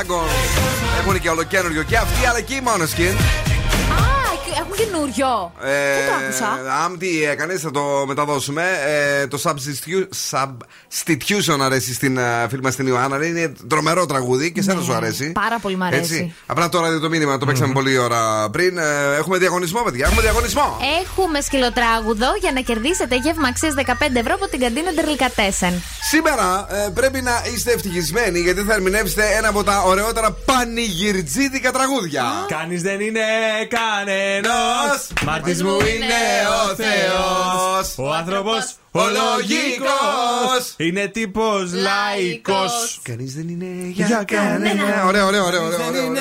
Imagine 0.00 0.08
Dragons 0.08 1.00
Έχουν 1.00 1.20
και 1.20 1.28
ολοκένουργιο. 1.28 1.82
Και 1.82 1.96
αυτοί 1.96 2.26
αλλά 2.26 2.40
και 2.40 2.54
οι 2.54 2.62
Måneskin 2.64 3.14
Α, 3.14 3.49
έχουν 4.80 4.92
καινούριο. 4.92 5.52
Δεν 5.60 6.06
το 6.06 6.12
άκουσα; 6.24 6.58
Αν 6.84 6.98
τι 6.98 7.24
έκανες, 7.24 7.60
θα 7.60 7.70
το 7.70 8.04
μεταδώσουμε. 8.06 8.64
Ε, 8.86 9.26
το 9.26 9.40
substitu- 9.44 10.08
Substitution 10.30 11.58
αρέσει 11.60 11.94
στην 11.94 12.16
ε, 12.18 12.46
φίλη 12.48 12.62
μας 12.62 12.76
την 12.76 12.86
Ιωάννα. 12.86 13.26
Είναι 13.26 13.52
τρομερό 13.68 14.06
τραγούδι 14.06 14.52
και 14.52 14.62
σένα 14.62 14.80
σου 14.80 14.92
αρέσει. 14.92 15.32
Πάρα 15.32 15.58
πολύ 15.58 15.76
μ' 15.76 15.82
αρέσει. 15.82 16.00
Έτσι. 16.02 16.34
Απλά 16.46 16.68
τώρα 16.68 16.98
το 16.98 17.08
μήνυμα 17.08 17.38
το 17.38 17.46
παίξαμε 17.46 17.72
πολλή 17.72 17.98
ώρα 17.98 18.50
πριν. 18.50 18.78
Ε, 18.78 19.14
έχουμε 19.18 19.38
διαγωνισμό, 19.38 19.82
παιδιά. 19.82 20.06
Έχουμε 20.06 20.22
διαγωνισμό. 20.22 20.76
Έχουμε 21.02 21.40
σκυλοτράγουδο 21.40 22.26
για 22.40 22.52
να 22.52 22.60
κερδίσετε 22.60 23.16
γεύμα 23.16 23.48
αξίας 23.48 23.74
15 23.76 23.82
ευρώ 24.14 24.34
από 24.34 24.48
την 24.48 24.60
καντίνα 24.60 24.92
Ντερλικατέσεν. 24.92 25.82
Σήμερα 26.10 26.66
ε, 26.70 26.88
πρέπει 26.94 27.20
να 27.20 27.42
είστε 27.54 27.72
ευτυχισμένοι 27.72 28.38
γιατί 28.38 28.60
θα 28.62 28.74
ερμηνεύσετε 28.74 29.22
ένα 29.36 29.48
από 29.48 29.64
τα 29.64 29.82
ωραιότερα 29.82 30.30
πανηγυρτζίδικα 30.44 31.72
τραγούδια. 31.72 32.24
Κανείς 32.48 32.82
δεν 32.82 33.00
είναι 33.00 33.20
κανένας. 33.68 34.52
Μάρτη 35.24 35.64
μου 35.64 35.70
είναι 35.74 36.22
ο 36.70 36.74
Θεός. 36.74 37.94
Ο 37.96 38.14
άνθρωπος 38.14 38.74
ο 38.90 39.00
λογικό. 39.00 40.00
Είναι 40.76 41.06
τύπος 41.06 41.72
λαϊκός. 41.72 43.00
Κανείς 43.02 43.34
δεν 43.34 43.48
είναι 43.48 43.66
για 43.92 44.24
κανένα. 44.26 45.04
Ωραίο, 45.06 45.26
ωραίο, 45.26 45.44
ωραίο. 45.44 45.64
ωραίο, 45.64 45.86
ωραίο, 45.86 46.06
ωραίο. 46.06 46.12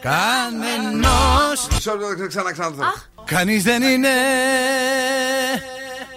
Κανενός 0.00 1.66
Μισό 1.72 1.96
λεπτό, 1.96 2.26
ξανά, 2.26 2.52
ξανά. 2.52 2.70
το. 2.70 2.84
Κανείς 3.24 3.62
δεν 3.62 3.82
είναι. 3.82 4.08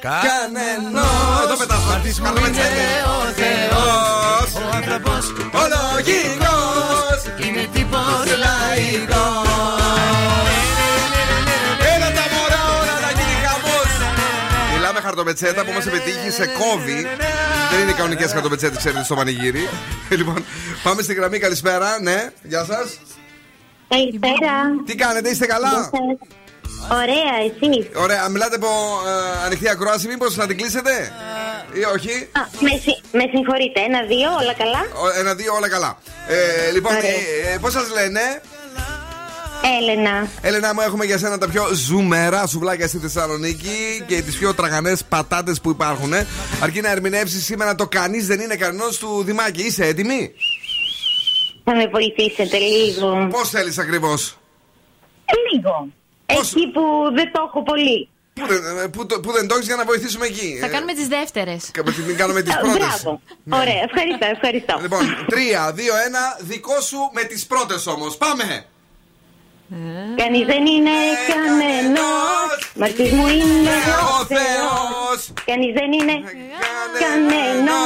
Κανενός 0.02 1.44
Εδώ 1.44 1.56
πετάς 1.58 1.78
το. 2.18 2.24
Καλό 2.24 2.40
μετσέτε. 2.42 2.86
ο 3.08 3.32
Θεός 3.40 4.52
Θεός. 4.52 4.64
Ο 4.64 4.76
άνθρωπος 4.76 5.24
Ο 5.60 5.64
λογικός. 5.76 7.20
είναι 7.48 7.68
τύπος 7.74 8.26
λαϊκός 8.44 9.45
χαρτοπετσέτα 15.26 15.66
που 15.66 15.72
μας 15.72 15.86
επιτύχει 15.86 16.32
σε 16.32 16.46
κόβι 16.46 17.08
Δεν 17.72 17.80
είναι 17.82 17.92
κανονικές 17.92 18.32
χαρτοπετσέτες 18.32 18.78
ξέρετε 18.78 19.04
στο 19.04 19.16
πανηγύρι 19.16 19.70
Λοιπόν 20.20 20.46
πάμε 20.84 21.02
στη 21.02 21.14
γραμμή 21.14 21.40
καλησπέρα 21.40 21.98
Ναι 22.02 22.30
γεια 22.44 22.64
σας 22.66 23.00
Καλησπέρα. 23.88 24.54
Τι 24.86 24.96
κάνετε 24.96 25.30
είστε 25.30 25.46
καλά; 25.46 25.90
Ωραία, 26.92 27.34
εσύ; 27.46 27.90
Ωραία 27.96 28.30
μιλάτε 28.30 28.56
από 28.56 28.68
ε, 29.08 29.46
ανοιχτή 29.46 29.70
ακρόαση 29.70 30.08
Μήπως 30.08 30.36
να 30.36 30.48
την 30.48 30.58
κλείσετε; 30.58 31.12
Ή 31.74 31.84
όχι; 31.96 32.30
Α, 32.32 32.42
με, 32.60 32.70
συ- 32.70 33.04
με 33.12 33.24
συγχωρείτε, 33.34 33.80
ένα-δύο, 33.90 34.30
όλα 34.42 34.54
καλά; 34.54 34.82
Ο- 35.04 35.20
Ένα-δύο 35.20 35.54
όλα 35.54 35.70
καλά 35.70 35.98
ε, 36.28 36.72
Λοιπόν 36.72 36.96
Ωραία. 36.96 37.10
ε, 37.10 37.54
ε, 37.54 37.58
πώς 37.62 37.72
σας 37.72 37.90
λένε; 37.90 38.22
Έλενα. 39.80 40.28
Έλενα 40.42 40.74
μου 40.74 40.82
έχουμε 40.82 41.06
για 41.06 41.18
σένα 41.18 41.38
τα 41.38 41.50
πιο 41.50 41.64
ζουμερά 41.74 42.48
σουβλάκια 42.48 42.88
στη 42.88 42.98
Θεσσαλονίκη 42.98 44.04
και 44.08 44.22
τις 44.22 44.38
πιο 44.38 44.54
τραγανές 44.54 45.04
πατάτες 45.10 45.62
που 45.62 45.70
υπάρχουν 45.70 46.14
Αρκεί 46.62 46.82
να 46.82 46.90
ερμηνεύσεις 46.92 47.46
σήμερα 47.46 47.76
το 47.76 47.88
κανείς 47.88 48.28
δεν 48.28 48.40
είναι 48.40 48.56
κανένας 48.56 48.98
του 48.98 49.24
Δημάκη 49.24 49.62
Είσαι 49.62 49.86
έτοιμη; 49.86 50.32
Θα 51.64 51.76
με 51.76 51.88
βοηθήσετε 51.88 52.58
λίγο. 52.58 53.28
Πώς 53.32 53.50
θέλεις 53.50 53.78
ακριβώς; 53.78 54.38
Λίγο. 55.54 55.88
Εκεί 56.26 56.68
που 56.74 56.82
δεν 57.16 57.32
το 57.32 57.44
έχω 57.48 57.64
πολύ. 57.64 58.10
Πού 58.34 58.48
δεν, 58.48 58.78
ε, 58.84 58.88
πού, 58.88 59.06
το- 59.06 59.20
πού 59.20 59.32
δεν 59.32 59.48
το 59.48 59.56
έχεις 59.56 59.68
για 59.68 59.76
να 59.76 59.86
βοηθήσουμε 59.86 60.26
εκεί; 60.26 60.58
Θα 60.60 60.66
Ε, 60.66 60.70
κάνουμε 60.70 60.94
τις 60.94 61.08
δεύτερες. 61.08 61.70
και 61.74 61.82
Μην 62.08 62.18
κάνουμε 62.18 62.42
τις 62.42 62.54
Α, 62.56 62.58
πρώτες 62.60 62.78
Μπράβο. 62.78 63.22
Ωραία, 63.50 63.82
ευχαριστώ, 63.88 64.26
ευχαριστώ. 64.36 64.80
Λοιπόν, 64.82 65.00
3, 65.30 65.72
2, 65.72 65.94
1, 66.08 66.38
δικό 66.40 66.82
σου 66.82 66.98
με 67.14 67.24
τις 67.24 67.46
πρώτες 67.46 67.88
όμως 67.88 68.18
Πάμε 68.18 68.66
Κανεί 70.16 70.44
δεν 70.44 70.66
είναι 70.66 70.98
κανένα. 71.32 72.08
Μαρτύρ 72.76 73.14
μου 73.14 73.28
είναι 73.28 73.76
ο 74.20 74.26
Θεός. 74.26 75.32
Θεός 75.32 75.34
Κανεί 75.46 75.72
δεν 75.72 75.92
είναι 75.92 76.16
κανένα. 77.04 77.78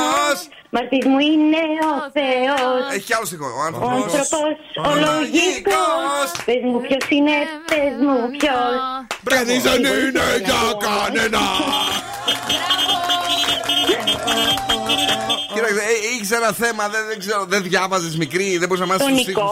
Μαρτύρ 0.70 1.08
μου 1.08 1.20
είναι 1.20 1.64
ο 1.92 2.10
Θεός. 2.18 2.94
Έχει 2.94 3.14
άλλο 3.14 3.26
στοιχείο 3.26 3.46
Ο 3.46 3.60
Ο 3.60 3.64
άνθρωπος 3.66 4.14
άνθρωπο, 4.14 4.40
ο 4.90 4.96
λογικό. 4.96 5.84
Πες 6.46 6.62
μου 6.64 6.82
ποιος 6.82 7.06
είναι, 7.10 7.36
πες 7.66 7.94
μου 8.02 8.30
ποιος. 8.38 8.74
Κανείς 9.24 9.62
δεν 9.64 9.84
είναι 9.84 10.26
για 10.46 10.62
κανένα 10.86 11.40
Κοίταξε, 15.54 15.82
έχεις 16.14 16.32
ένα 16.32 16.52
θέμα, 16.52 16.90
δεν, 16.90 17.02
δεν 17.08 17.20
ξέρω, 17.20 17.46
δεν 17.46 17.64
διάβαζες 17.64 18.18
μικρή, 18.18 18.58
δεν 18.58 18.68
μπορείς 18.68 18.80
να 18.80 18.88
μάθεις 18.88 19.06
Τονικό. 19.08 19.50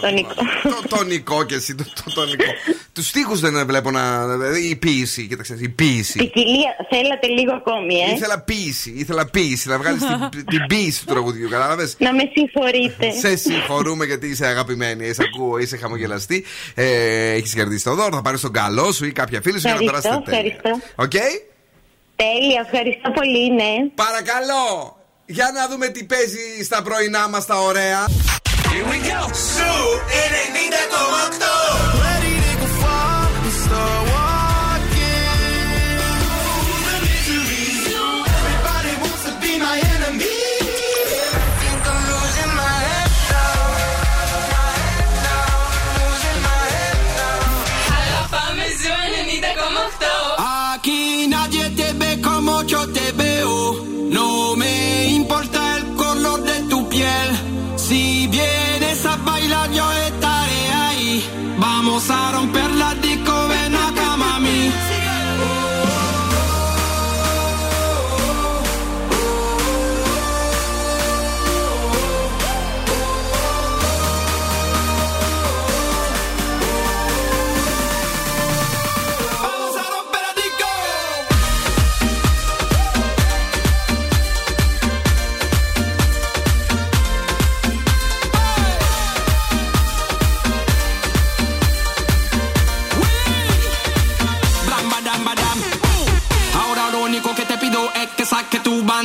Τονικό. 0.00 0.34
Το 0.62 0.96
τονικό 0.96 1.44
κι 1.44 1.54
εσύ, 1.54 1.74
το, 1.74 1.84
το 2.04 2.12
τονικό. 2.14 2.44
Τους 2.92 3.06
στίχους 3.08 3.40
δεν 3.40 3.66
βλέπω 3.66 3.90
να. 3.90 4.26
Δηλαδή 4.28 4.68
η 4.68 4.76
ποίηση, 4.76 5.26
κοίταξε, 5.26 5.56
η 5.60 5.68
ποίηση. 5.68 6.18
Ποικιλία, 6.18 6.70
θέλατε 6.90 7.26
λίγο 7.26 7.52
ακόμη, 7.52 7.94
ε; 7.94 8.14
Ήθελα 8.14 8.40
ποίηση, 8.40 8.92
ήθελα 8.96 9.26
ποίηση, 9.26 9.68
να 9.68 9.78
βγάλεις 9.78 10.02
την, 10.02 10.28
την 10.52 10.66
ποίηση 10.66 11.06
του 11.06 11.12
τραγουδιού, 11.12 11.48
κατάλαβες; 11.48 11.96
Να 11.98 12.12
με 12.14 12.22
συγχωρείτε. 12.34 13.10
Σε 13.10 13.36
συγχωρούμε 13.36 14.04
γιατί 14.04 14.26
είσαι 14.26 14.46
αγαπημένη, 14.46 15.12
σε 15.14 15.22
ακούω, 15.34 15.58
είσαι 15.58 15.76
χαμογελαστή. 15.76 16.44
Ε, 16.74 17.30
έχεις 17.32 17.54
κερδίσει 17.54 17.84
το 17.84 17.94
δώρο, 17.94 18.16
θα 18.16 18.22
πάρεις 18.22 18.40
τον 18.40 18.52
καλό 18.52 18.92
σου 18.92 19.04
ή 19.06 19.12
κάποια 19.12 19.40
φίλη 19.40 19.60
σου 19.60 19.68
για 19.68 19.74
να 19.74 19.80
Ευχαριστώ, 19.84 20.08
περάσετε 20.08 20.36
τέλεια. 20.36 20.54
ευχαριστώ. 20.56 20.92
Οκ; 21.02 21.12
Τέλεια, 22.16 22.60
ευχαριστώ 22.70 23.10
πολύ, 23.10 23.52
ναι. 23.52 23.72
Παρακαλώ, 23.94 24.96
για 25.26 25.50
να 25.54 25.68
δούμε 25.68 25.88
τι 25.88 26.04
παίζει 26.04 26.64
στα 26.64 26.82
πρωινά 26.82 27.28
μας 27.28 27.46
τα 27.46 27.60
ωραία. 27.60 28.06
Here 28.08 28.86
we 28.90 28.98
go. 29.08 29.20
Σου 29.34 29.72
90,8. 32.12 32.15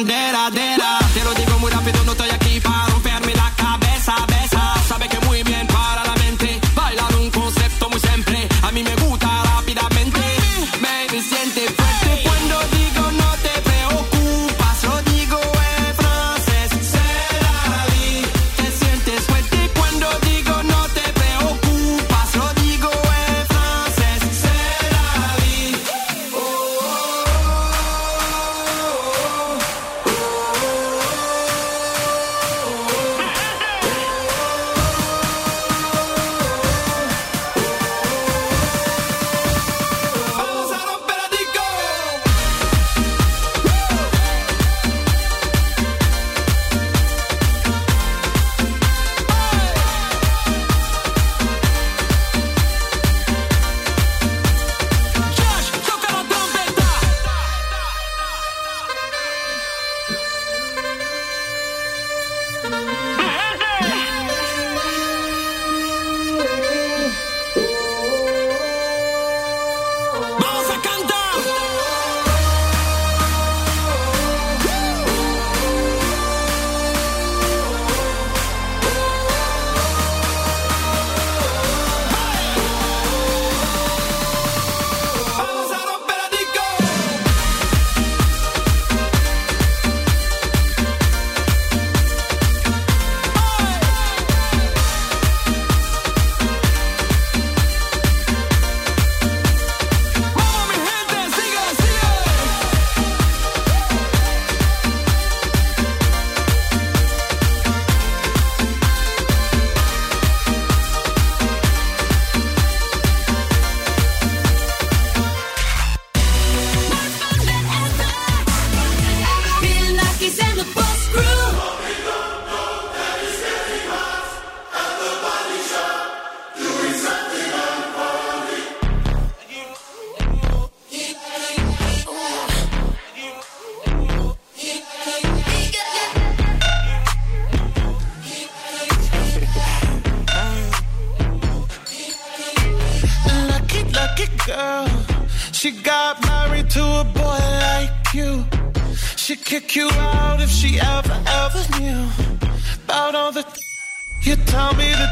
That 0.03 0.34
I 0.36 0.49
did. 0.49 0.60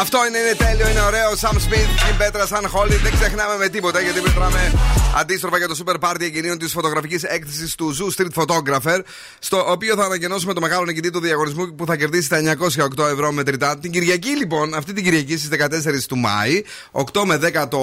Αυτό 0.00 0.18
είναι, 0.26 0.38
είναι 0.38 0.54
τέλειο, 0.54 0.88
είναι 0.88 1.00
ωραίο. 1.00 1.30
Sam 1.40 1.56
Smith, 1.66 1.90
Kim 2.00 2.14
Πέτρα 2.18 2.46
Σαν 2.46 2.70
Holly. 2.74 2.98
Δεν 3.02 3.12
ξεχνάμε 3.12 3.56
με 3.56 3.68
τίποτα 3.68 4.00
γιατί 4.00 4.20
πετράμε 4.20 4.72
Αντίστροφα 5.16 5.58
για 5.58 5.68
το 5.68 5.76
Super 5.84 5.94
Party 6.08 6.20
εγκαινίων 6.20 6.58
της 6.58 6.72
φωτογραφικής 6.72 7.22
έκθεσης 7.22 7.74
του 7.74 7.96
Zoo 7.96 8.20
Street 8.20 8.42
Photographer, 8.42 9.00
στο 9.38 9.70
οποίο 9.70 9.94
θα 9.96 10.04
ανακοινώσουμε 10.04 10.52
το 10.52 10.60
μεγάλο 10.60 10.84
νικητή 10.84 11.10
του 11.10 11.20
διαγωνισμού 11.20 11.74
που 11.74 11.86
θα 11.86 11.96
κερδίσει 11.96 12.28
τα 12.28 12.56
908 12.98 13.10
ευρώ 13.12 13.32
μετρητά. 13.32 13.78
Την 13.78 13.90
Κυριακή, 13.90 14.28
λοιπόν, 14.28 14.74
αυτή 14.74 14.92
την 14.92 15.04
Κυριακή 15.04 15.36
στις 15.36 15.48
14 15.48 16.06
του 16.08 16.16
Μάη, 16.16 16.62
8 16.92 17.24
με 17.24 17.36
10 17.36 17.68
το 17.68 17.78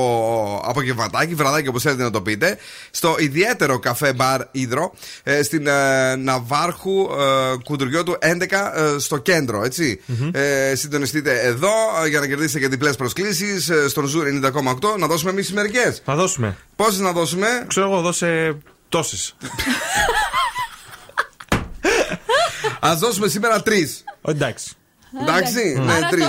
απογευματάκι, 0.63 1.33
βραδάκι 1.33 1.67
όπως 1.67 1.81
θέλετε 1.81 2.03
να 2.03 2.11
το 2.11 2.21
πείτε, 2.21 2.57
στο 2.91 3.15
ιδιαίτερο 3.19 3.79
καφέ 3.79 4.13
μπαρ 4.13 4.41
Ήδρο, 4.51 4.93
ε, 5.23 5.43
στην 5.43 5.67
ε, 5.67 6.15
Ναβάρχου 6.15 7.01
ε, 7.01 7.55
Κουντουριώτου 7.63 8.17
11 8.21 8.41
ε, 8.75 8.99
στο 8.99 9.17
κέντρο, 9.17 9.63
έτσι. 9.63 9.99
Ε, 10.31 10.75
συντονιστείτε 10.75 11.39
εδώ 11.39 11.73
ε, 12.05 12.07
για 12.07 12.19
να 12.19 12.27
κερδίσετε 12.27 12.59
και 12.59 12.67
διπλές 12.67 12.95
προσκλήσεις 12.95 13.69
ε, 13.69 13.89
στον 13.89 14.05
Zoo 14.05 14.45
90,8. 14.45 14.97
Να 14.97 15.07
δώσουμε 15.07 15.31
εμείς 15.31 15.53
μερικές. 15.53 16.01
Θα 16.05 16.15
δώσουμε. 16.15 16.57
Πόσες 16.77 16.99
να 16.99 17.11
δώσουμε; 17.11 17.65
Ξέρω 17.67 17.91
εγώ, 17.91 18.01
δώσε 18.01 18.57
τόσες. 18.89 19.35
Α 22.79 22.95
δώσουμε 22.95 23.27
σήμερα 23.27 23.61
τρεις. 23.61 24.03
Εντάξει. 24.27 24.73
Εντάξει, 25.21 25.73
ναι, 25.79 25.91
Άρα 25.93 26.07
τρεις. 26.07 26.21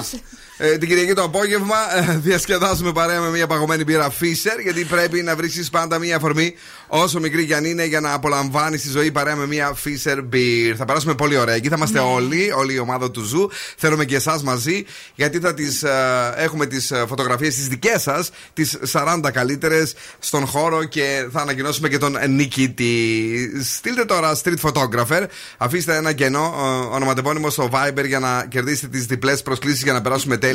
Δώσε. 0.59 0.73
Ε, 0.73 0.79
την 0.79 0.89
Κυριακή 0.89 1.13
το 1.13 1.23
απόγευμα 1.23 1.77
ε, 1.97 2.17
διασκεδάζουμε 2.17 2.93
παρέα 2.93 3.21
με 3.21 3.31
μια 3.31 3.47
παγωμένη 3.47 3.85
μπύρα 3.85 4.11
Fischer 4.21 4.63
γιατί 4.63 4.85
πρέπει 4.85 5.23
να 5.23 5.37
βρίσκεις 5.37 5.71
πάντα 5.71 5.99
μια 5.99 6.17
αφορμή 6.17 6.55
όσο 6.87 7.21
μικρή 7.21 7.47
κι 7.47 7.55
αν 7.55 7.65
είναι 7.65 7.85
για 7.85 8.01
να 8.01 8.13
απολαμβάνεις 8.13 8.83
τη 8.83 8.89
ζωή 8.89 9.11
παρέα 9.11 9.37
με 9.37 9.47
μια 9.47 9.77
Fischer 9.85 10.19
Beer. 10.33 10.75
Θα 10.77 10.85
περάσουμε 10.85 11.15
πολύ 11.15 11.37
ωραία. 11.37 11.55
Εκεί 11.55 11.69
θα 11.69 11.75
είμαστε 11.77 11.99
όλοι, 11.99 12.53
όλη 12.57 12.75
η 12.75 12.79
ομάδα 12.79 13.11
του 13.11 13.23
Zoo. 13.23 13.51
Θέλουμε 13.77 14.05
και 14.05 14.17
εσάς 14.17 14.43
μαζί 14.43 14.85
γιατί 15.15 15.39
θα 15.39 15.55
τις, 15.55 15.83
ε, 15.83 15.91
έχουμε 16.37 16.67
τις 16.67 16.93
φωτογραφίες 17.07 17.55
τις 17.55 17.69
δικές 17.69 18.03
σας, 18.03 18.31
τις 18.53 18.79
40 18.85 19.31
καλύτερες 19.31 19.95
στον 20.19 20.47
χώρο 20.47 20.85
και 20.85 21.29
θα 21.33 21.41
ανακοινώσουμε 21.41 21.89
και 21.89 21.99
τον 21.99 22.17
νικητή. 22.29 23.63
Στείλτε 23.65 24.05
τώρα 24.05 24.37
street 24.45 24.61
photographer, 24.63 25.25
αφήστε 25.57 25.97
ένα 25.97 26.13
κενό 26.13 26.55
ε, 26.59 26.95
ονοματεπώνυμο 26.95 27.51
στο 27.51 27.71
Viber 27.73 28.07
για 28.07 28.19
να 28.19 28.47
κερδίσετε 28.49 28.89
τις 28.97 29.07
διπλές 29.07 29.43
προσκλήσεις 29.43 29.83
για 29.83 29.93
να 29.93 30.01
περάσουμε 30.01 30.37
τέλεια 30.37 30.48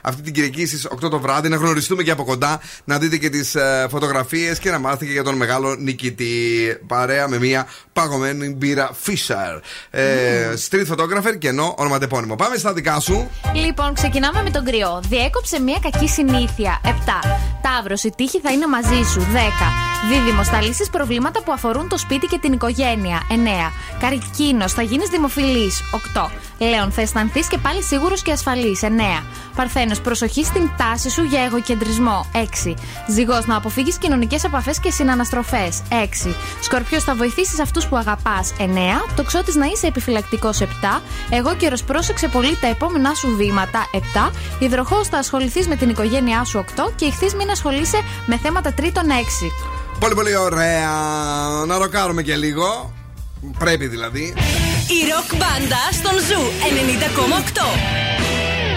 αυτή 0.00 0.22
την 0.22 0.32
Κυριακή 0.32 0.66
στις 0.66 0.86
8 1.04 1.10
το 1.10 1.20
βράδυ, 1.20 1.48
να 1.48 1.56
γνωριστούμε 1.56 2.02
και 2.02 2.10
από 2.10 2.24
κοντά, 2.24 2.60
να 2.84 2.98
δείτε 2.98 3.16
και 3.16 3.30
τις 3.30 3.56
φωτογραφίες 3.90 4.58
και 4.58 4.70
να 4.70 4.78
μάθετε 4.78 5.04
και 5.04 5.12
για 5.12 5.24
τον 5.24 5.36
μεγάλο 5.36 5.74
νικητή. 5.74 6.24
Παρέα 6.86 7.28
με 7.28 7.38
μια 7.38 7.66
παγωμένη 7.92 8.54
μπύρα 8.54 8.90
Fisher. 9.06 9.60
Ε, 9.90 10.54
street 10.68 10.86
photographer, 10.92 11.38
κενό 11.38 11.74
ονοματεπώνυμο. 11.78 12.34
Πάμε 12.34 12.56
στα 12.56 12.72
δικά 12.72 13.00
σου. 13.00 13.30
Λοιπόν, 13.54 13.94
ξεκινάμε 13.94 14.42
με 14.42 14.50
τον 14.50 14.64
κρυό. 14.64 15.02
Διέκοψε 15.08 15.60
μια 15.60 15.78
κακή 15.82 16.08
συνήθεια. 16.08 16.80
7. 16.84 16.88
Ταύρος, 17.62 18.02
η 18.02 18.12
τύχη 18.16 18.40
θα 18.40 18.52
είναι 18.52 18.66
μαζί 18.66 19.02
σου. 19.12 19.20
10. 19.20 19.86
Δίδυμος, 20.08 20.48
θα 20.48 20.62
λύσεις 20.62 20.90
προβλήματα 20.90 21.42
που 21.42 21.52
αφορούν 21.52 21.88
το 21.88 21.98
σπίτι 21.98 22.26
και 22.26 22.38
την 22.38 22.52
οικογένεια. 22.52 23.22
9. 23.30 23.72
Καρκίνος, 24.00 24.72
θα 24.72 24.82
γίνεις 24.82 25.08
δημοφιλής. 25.08 25.82
8. 25.90 26.30
Λέων, 26.58 26.90
θα 26.90 27.00
αισθανθείς 27.00 27.46
και 27.46 27.58
πάλι 27.58 27.82
σίγουρος 27.82 28.22
και 28.22 28.32
ασφαλής. 28.32 28.82
9. 28.82 29.24
Παρθένος, 29.56 30.00
προσοχή 30.00 30.44
στην 30.44 30.70
τάση 30.76 31.10
σου 31.10 31.22
για 31.22 31.42
εγωκεντρισμό. 31.42 32.26
6. 32.32 32.74
Ζυγός, 33.08 33.46
να 33.46 33.56
αποφύγεις 33.56 33.98
κοινωνικές 33.98 34.44
επαφές 34.44 34.80
και 34.80 34.90
συναναστροφές. 34.90 35.82
6. 35.88 36.34
Σκορπιός, 36.60 37.04
θα 37.04 37.14
βοηθήσεις 37.14 37.60
αυτούς 37.60 37.86
που 37.86 37.96
αγαπάς. 37.96 38.52
9. 38.58 39.04
Τοξότη, 39.16 39.58
να 39.58 39.66
είσαι 39.66 39.86
επιφυλακτικός. 39.86 40.60
7. 40.60 41.02
Αιγόκερως, 41.30 41.82
πρόσεξε 41.82 42.28
πολύ 42.28 42.56
τα 42.60 42.66
επόμενά 42.66 43.14
σου 43.14 43.36
βήματα. 43.36 43.86
7. 43.92 44.30
Υδροχόος, 44.58 45.08
θα 45.08 45.18
ασχοληθείς 45.18 45.68
με 45.68 45.76
την 45.76 45.88
οικογένειά 45.88 46.44
σου. 46.44 46.58
8. 46.58 46.92
Και 46.96 47.04
Ιχθύς, 47.04 47.34
μην 47.34 47.50
ασχολείσαι 47.50 48.00
με 48.26 48.38
θέματα 48.38 48.72
τρίτων. 48.72 49.10
6. 49.10 49.52
Πολύ 49.98 50.14
πολύ 50.14 50.36
ωραία. 50.36 50.90
Να 51.66 51.78
ροκάρουμε 51.78 52.22
και 52.22 52.36
λίγο. 52.36 52.92
Πρέπει 53.58 53.86
δηλαδή. 53.86 54.34
Η 54.88 55.10
ροκ 55.12 55.36
μπάντα 55.38 55.82
στον 55.92 56.18
Zoo 56.18 56.42
90,8. 56.62 58.75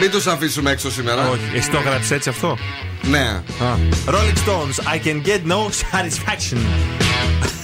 Μην 0.00 0.10
τους 0.10 0.26
αφήσουμε 0.26 0.70
έξω 0.70 0.90
σήμερα. 0.90 1.28
Όχι. 1.28 1.40
Εσύ 1.54 1.70
το 1.70 1.76
έγραψες 1.78 2.10
έτσι 2.10 2.28
αυτό; 2.28 2.58
Ναι. 3.02 3.18
Α. 3.18 3.76
Rolling 4.06 4.36
Stones, 4.48 4.94
I 4.94 5.06
can 5.06 5.26
get 5.26 5.52
no 5.52 5.58
satisfaction. 5.64 6.58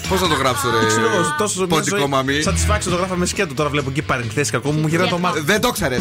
Πώς 0.08 0.20
θα 0.20 0.28
το 0.28 0.34
γράψω, 0.34 0.70
ρε. 0.70 0.86
Ξέρω 0.86 1.06
εγώ, 1.06 1.34
τόσο 1.38 1.58
μια 1.58 1.66
Ποντικό 1.66 1.96
ζωή. 1.96 2.08
μαμί; 2.08 2.42
Satisfaction 2.44 2.90
το 2.90 2.96
γράφαμε 2.96 3.26
σκέτο. 3.26 3.54
Τώρα 3.54 3.68
βλέπω 3.68 3.90
εκεί 3.90 4.02
παρενθέσει 4.02 4.50
κακό 4.50 4.72
μου 4.72 4.86
γυρνά 4.86 5.06
το 5.08 5.18
μάτι. 5.18 5.40
Δεν 5.40 5.60
το 5.60 5.70
ξέρες. 5.70 6.00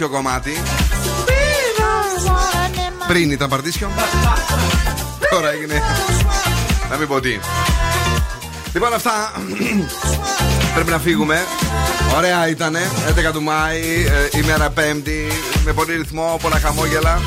Παρτίσιο 0.00 0.18
κομμάτι. 0.18 0.52
Πριν 3.08 3.30
ήταν 3.30 3.48
παρτίσιο. 3.48 3.90
Τώρα 5.30 5.50
έγινε. 5.50 5.82
Να 6.90 6.96
μην 6.96 7.08
πω 7.08 7.20
τι. 7.20 7.38
Λοιπόν, 8.72 8.94
αυτά. 8.94 9.32
Πρέπει 10.74 10.90
να 10.90 10.98
φύγουμε. 10.98 11.44
Ωραία 12.16 12.48
ήταν. 12.48 12.76
11 12.76 13.32
του 13.32 13.42
Μάη, 13.42 13.80
ε, 14.32 14.38
ημέρα 14.38 14.70
Πέμπτη. 14.70 15.26
Με 15.64 15.72
πολύ 15.72 15.96
ρυθμό, 15.96 16.38
πολλά 16.42 16.58
χαμόγελα. 16.58 17.20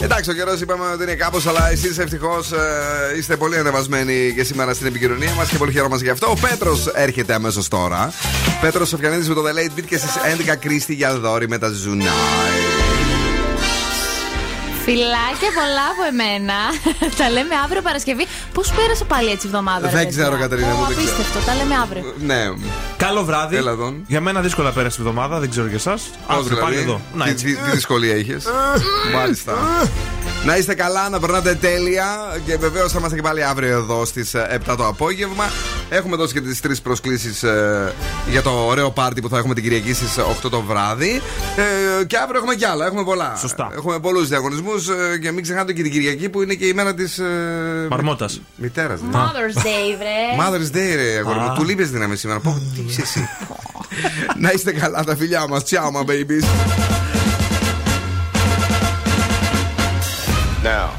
Εντάξει, 0.00 0.30
ο 0.30 0.32
καιρός 0.32 0.60
είπαμε 0.60 0.84
ότι 0.92 1.02
είναι 1.02 1.14
κάπως, 1.14 1.46
αλλά 1.46 1.70
εσείς 1.70 1.98
ευτυχώς 1.98 2.50
είστε 3.18 3.36
πολύ 3.36 3.56
ανεβασμένοι 3.58 4.32
και 4.36 4.44
σήμερα 4.44 4.74
στην 4.74 4.86
επικοινωνία 4.86 5.32
μας 5.34 5.48
και 5.48 5.56
πολύ 5.56 5.72
χαιρόμαστε 5.72 6.04
γι' 6.04 6.10
αυτό. 6.10 6.30
Ο 6.30 6.34
Πέτρος 6.40 6.86
έρχεται 6.86 7.34
αμέσως 7.34 7.68
τώρα. 7.68 8.12
Πέτρος 8.60 8.88
Σοφιανίδης 8.88 9.28
με 9.28 9.34
το 9.34 9.42
The 9.42 9.50
Late 9.58 9.78
Beat 9.78 9.84
και 9.86 9.98
στις 9.98 10.10
11 10.52 10.56
Κρίστη 10.60 10.94
για 10.94 11.18
δόρυ 11.18 11.48
με 11.48 11.58
τα 11.58 11.68
Zoo 11.68 11.81
Night. 11.81 12.06
Φιλάκια 14.84 15.50
πολλά 15.58 15.86
από 15.92 16.02
εμένα. 16.12 16.54
τα 17.18 17.30
λέμε 17.30 17.54
αύριο 17.64 17.82
Παρασκευή. 17.82 18.26
Πώς 18.52 18.72
πέρασε 18.72 19.04
πάλι 19.04 19.30
έτσι 19.30 19.46
η 19.46 19.50
εβδομάδα, 19.50 19.80
ρε 19.86 19.92
Δεν 19.96 20.04
παιδιά; 20.04 20.22
ξέρω, 20.22 20.38
Κατερίνα 20.40 20.72
Ω, 20.72 20.76
μου, 20.76 20.86
δεν 20.86 20.96
ξέρω. 20.96 21.12
Απίστευτο, 21.12 21.46
τα 21.46 21.54
λέμε 21.54 21.74
αύριο. 21.74 22.14
Ναι. 22.20 22.42
Καλό 22.96 23.24
βράδυ. 23.24 23.56
Έλα 23.56 23.70
εδώ. 23.70 23.94
Για 24.06 24.20
μένα 24.20 24.40
δύσκολα 24.40 24.70
πέρασε 24.70 24.96
η 25.00 25.04
εβδομάδα, 25.06 25.38
δεν 25.38 25.50
ξέρω 25.50 25.66
για 25.66 25.76
εσάς. 25.76 26.10
Πώς 26.26 26.58
πάλι 26.60 26.76
εδώ. 26.76 27.00
Να, 27.14 27.24
Τι, 27.24 27.30
έτσι. 27.30 27.44
τι, 27.44 27.54
τι 27.54 27.70
δυσκολία 27.70 28.14
είχες; 28.16 28.44
Μάλιστα. 29.16 29.52
Να 30.44 30.56
είστε 30.56 30.74
καλά, 30.74 31.08
να 31.08 31.20
περνάτε 31.20 31.54
τέλεια 31.54 32.06
και 32.46 32.56
βεβαίως 32.56 32.92
θα 32.92 32.98
είμαστε 32.98 33.16
και 33.16 33.22
πάλι 33.22 33.44
αύριο 33.44 33.76
εδώ 33.76 34.04
στις 34.04 34.34
7 34.70 34.74
το 34.76 34.86
απόγευμα. 34.86 35.50
Έχουμε 35.92 36.16
δώσει 36.16 36.32
και 36.32 36.40
τις 36.40 36.60
τρεις 36.60 36.80
προσκλήσεις 36.80 37.44
για 38.30 38.42
το 38.42 38.50
ωραίο 38.50 38.90
πάρτι 38.90 39.20
που 39.20 39.28
θα 39.28 39.38
έχουμε 39.38 39.54
την 39.54 39.62
Κυριακή 39.62 39.92
στις 39.94 40.18
8 40.44 40.50
το 40.50 40.60
βράδυ. 40.62 41.22
Ε, 42.00 42.04
και 42.04 42.16
αύριο 42.16 42.38
έχουμε 42.38 42.54
κι 42.54 42.64
άλλα, 42.64 42.86
έχουμε 42.86 43.04
πολλά. 43.04 43.36
Σωστά. 43.36 43.70
Έχουμε 43.74 43.98
πολλούς 43.98 44.28
διαγωνισμούς 44.28 44.88
και 45.22 45.30
μην 45.30 45.42
ξεχάσετε 45.42 45.72
και 45.72 45.82
την 45.82 45.92
Κυριακή 45.92 46.28
που 46.28 46.42
είναι 46.42 46.54
και 46.54 46.66
η 46.66 46.72
μέρα 46.72 46.94
της. 46.94 47.18
Ε, 47.18 47.86
Μαρμότας. 47.90 48.40
Μητέρας. 48.56 49.00
Mother's 49.12 49.58
Day, 49.58 49.96
βρε. 49.98 50.38
Mother's 50.38 50.76
Day, 50.76 50.94
ρε 50.96 51.18
αγόρι 51.18 51.38
μου. 51.38 51.50
Α. 51.50 51.54
Του 51.54 51.64
λείπει 51.64 51.84
δύναμη 51.84 52.16
σήμερα. 52.16 52.40
Πω, 52.40 52.60
τι 52.74 52.80
είσαι 52.88 53.00
εσύ. 53.02 53.28
Να 54.42 54.50
είστε 54.50 54.72
καλά, 54.72 55.04
τα 55.04 55.16
φιλιά 55.16 55.46
μας. 55.48 55.62
Ciao, 55.62 55.90
my 55.90 56.04
babies. 56.10 56.44
Now, 60.62 60.90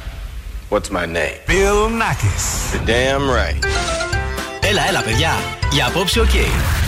what's 0.70 0.90
my 0.92 1.06
name? 1.06 1.38
Bill 1.48 1.90
Nackis. 2.02 2.46
You're 2.74 2.86
damn 2.86 3.30
right. 3.30 4.11
Έλα, 4.72 4.88
έλα, 4.88 5.02
παιδιά. 5.02 5.32
Για 5.72 5.88
απόψε 5.88 6.20
ο 6.20 6.26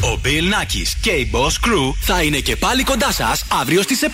Ο 0.01 0.19
Bill 0.23 0.27
Nackis 0.27 0.91
και 1.01 1.09
η 1.09 1.29
Boss 1.33 1.67
Crew 1.67 1.93
θα 1.99 2.23
είναι 2.23 2.39
και 2.39 2.55
πάλι 2.55 2.83
κοντά 2.83 3.11
σας 3.11 3.45
αύριο 3.61 3.81
στις 3.81 4.03
7. 4.03 4.07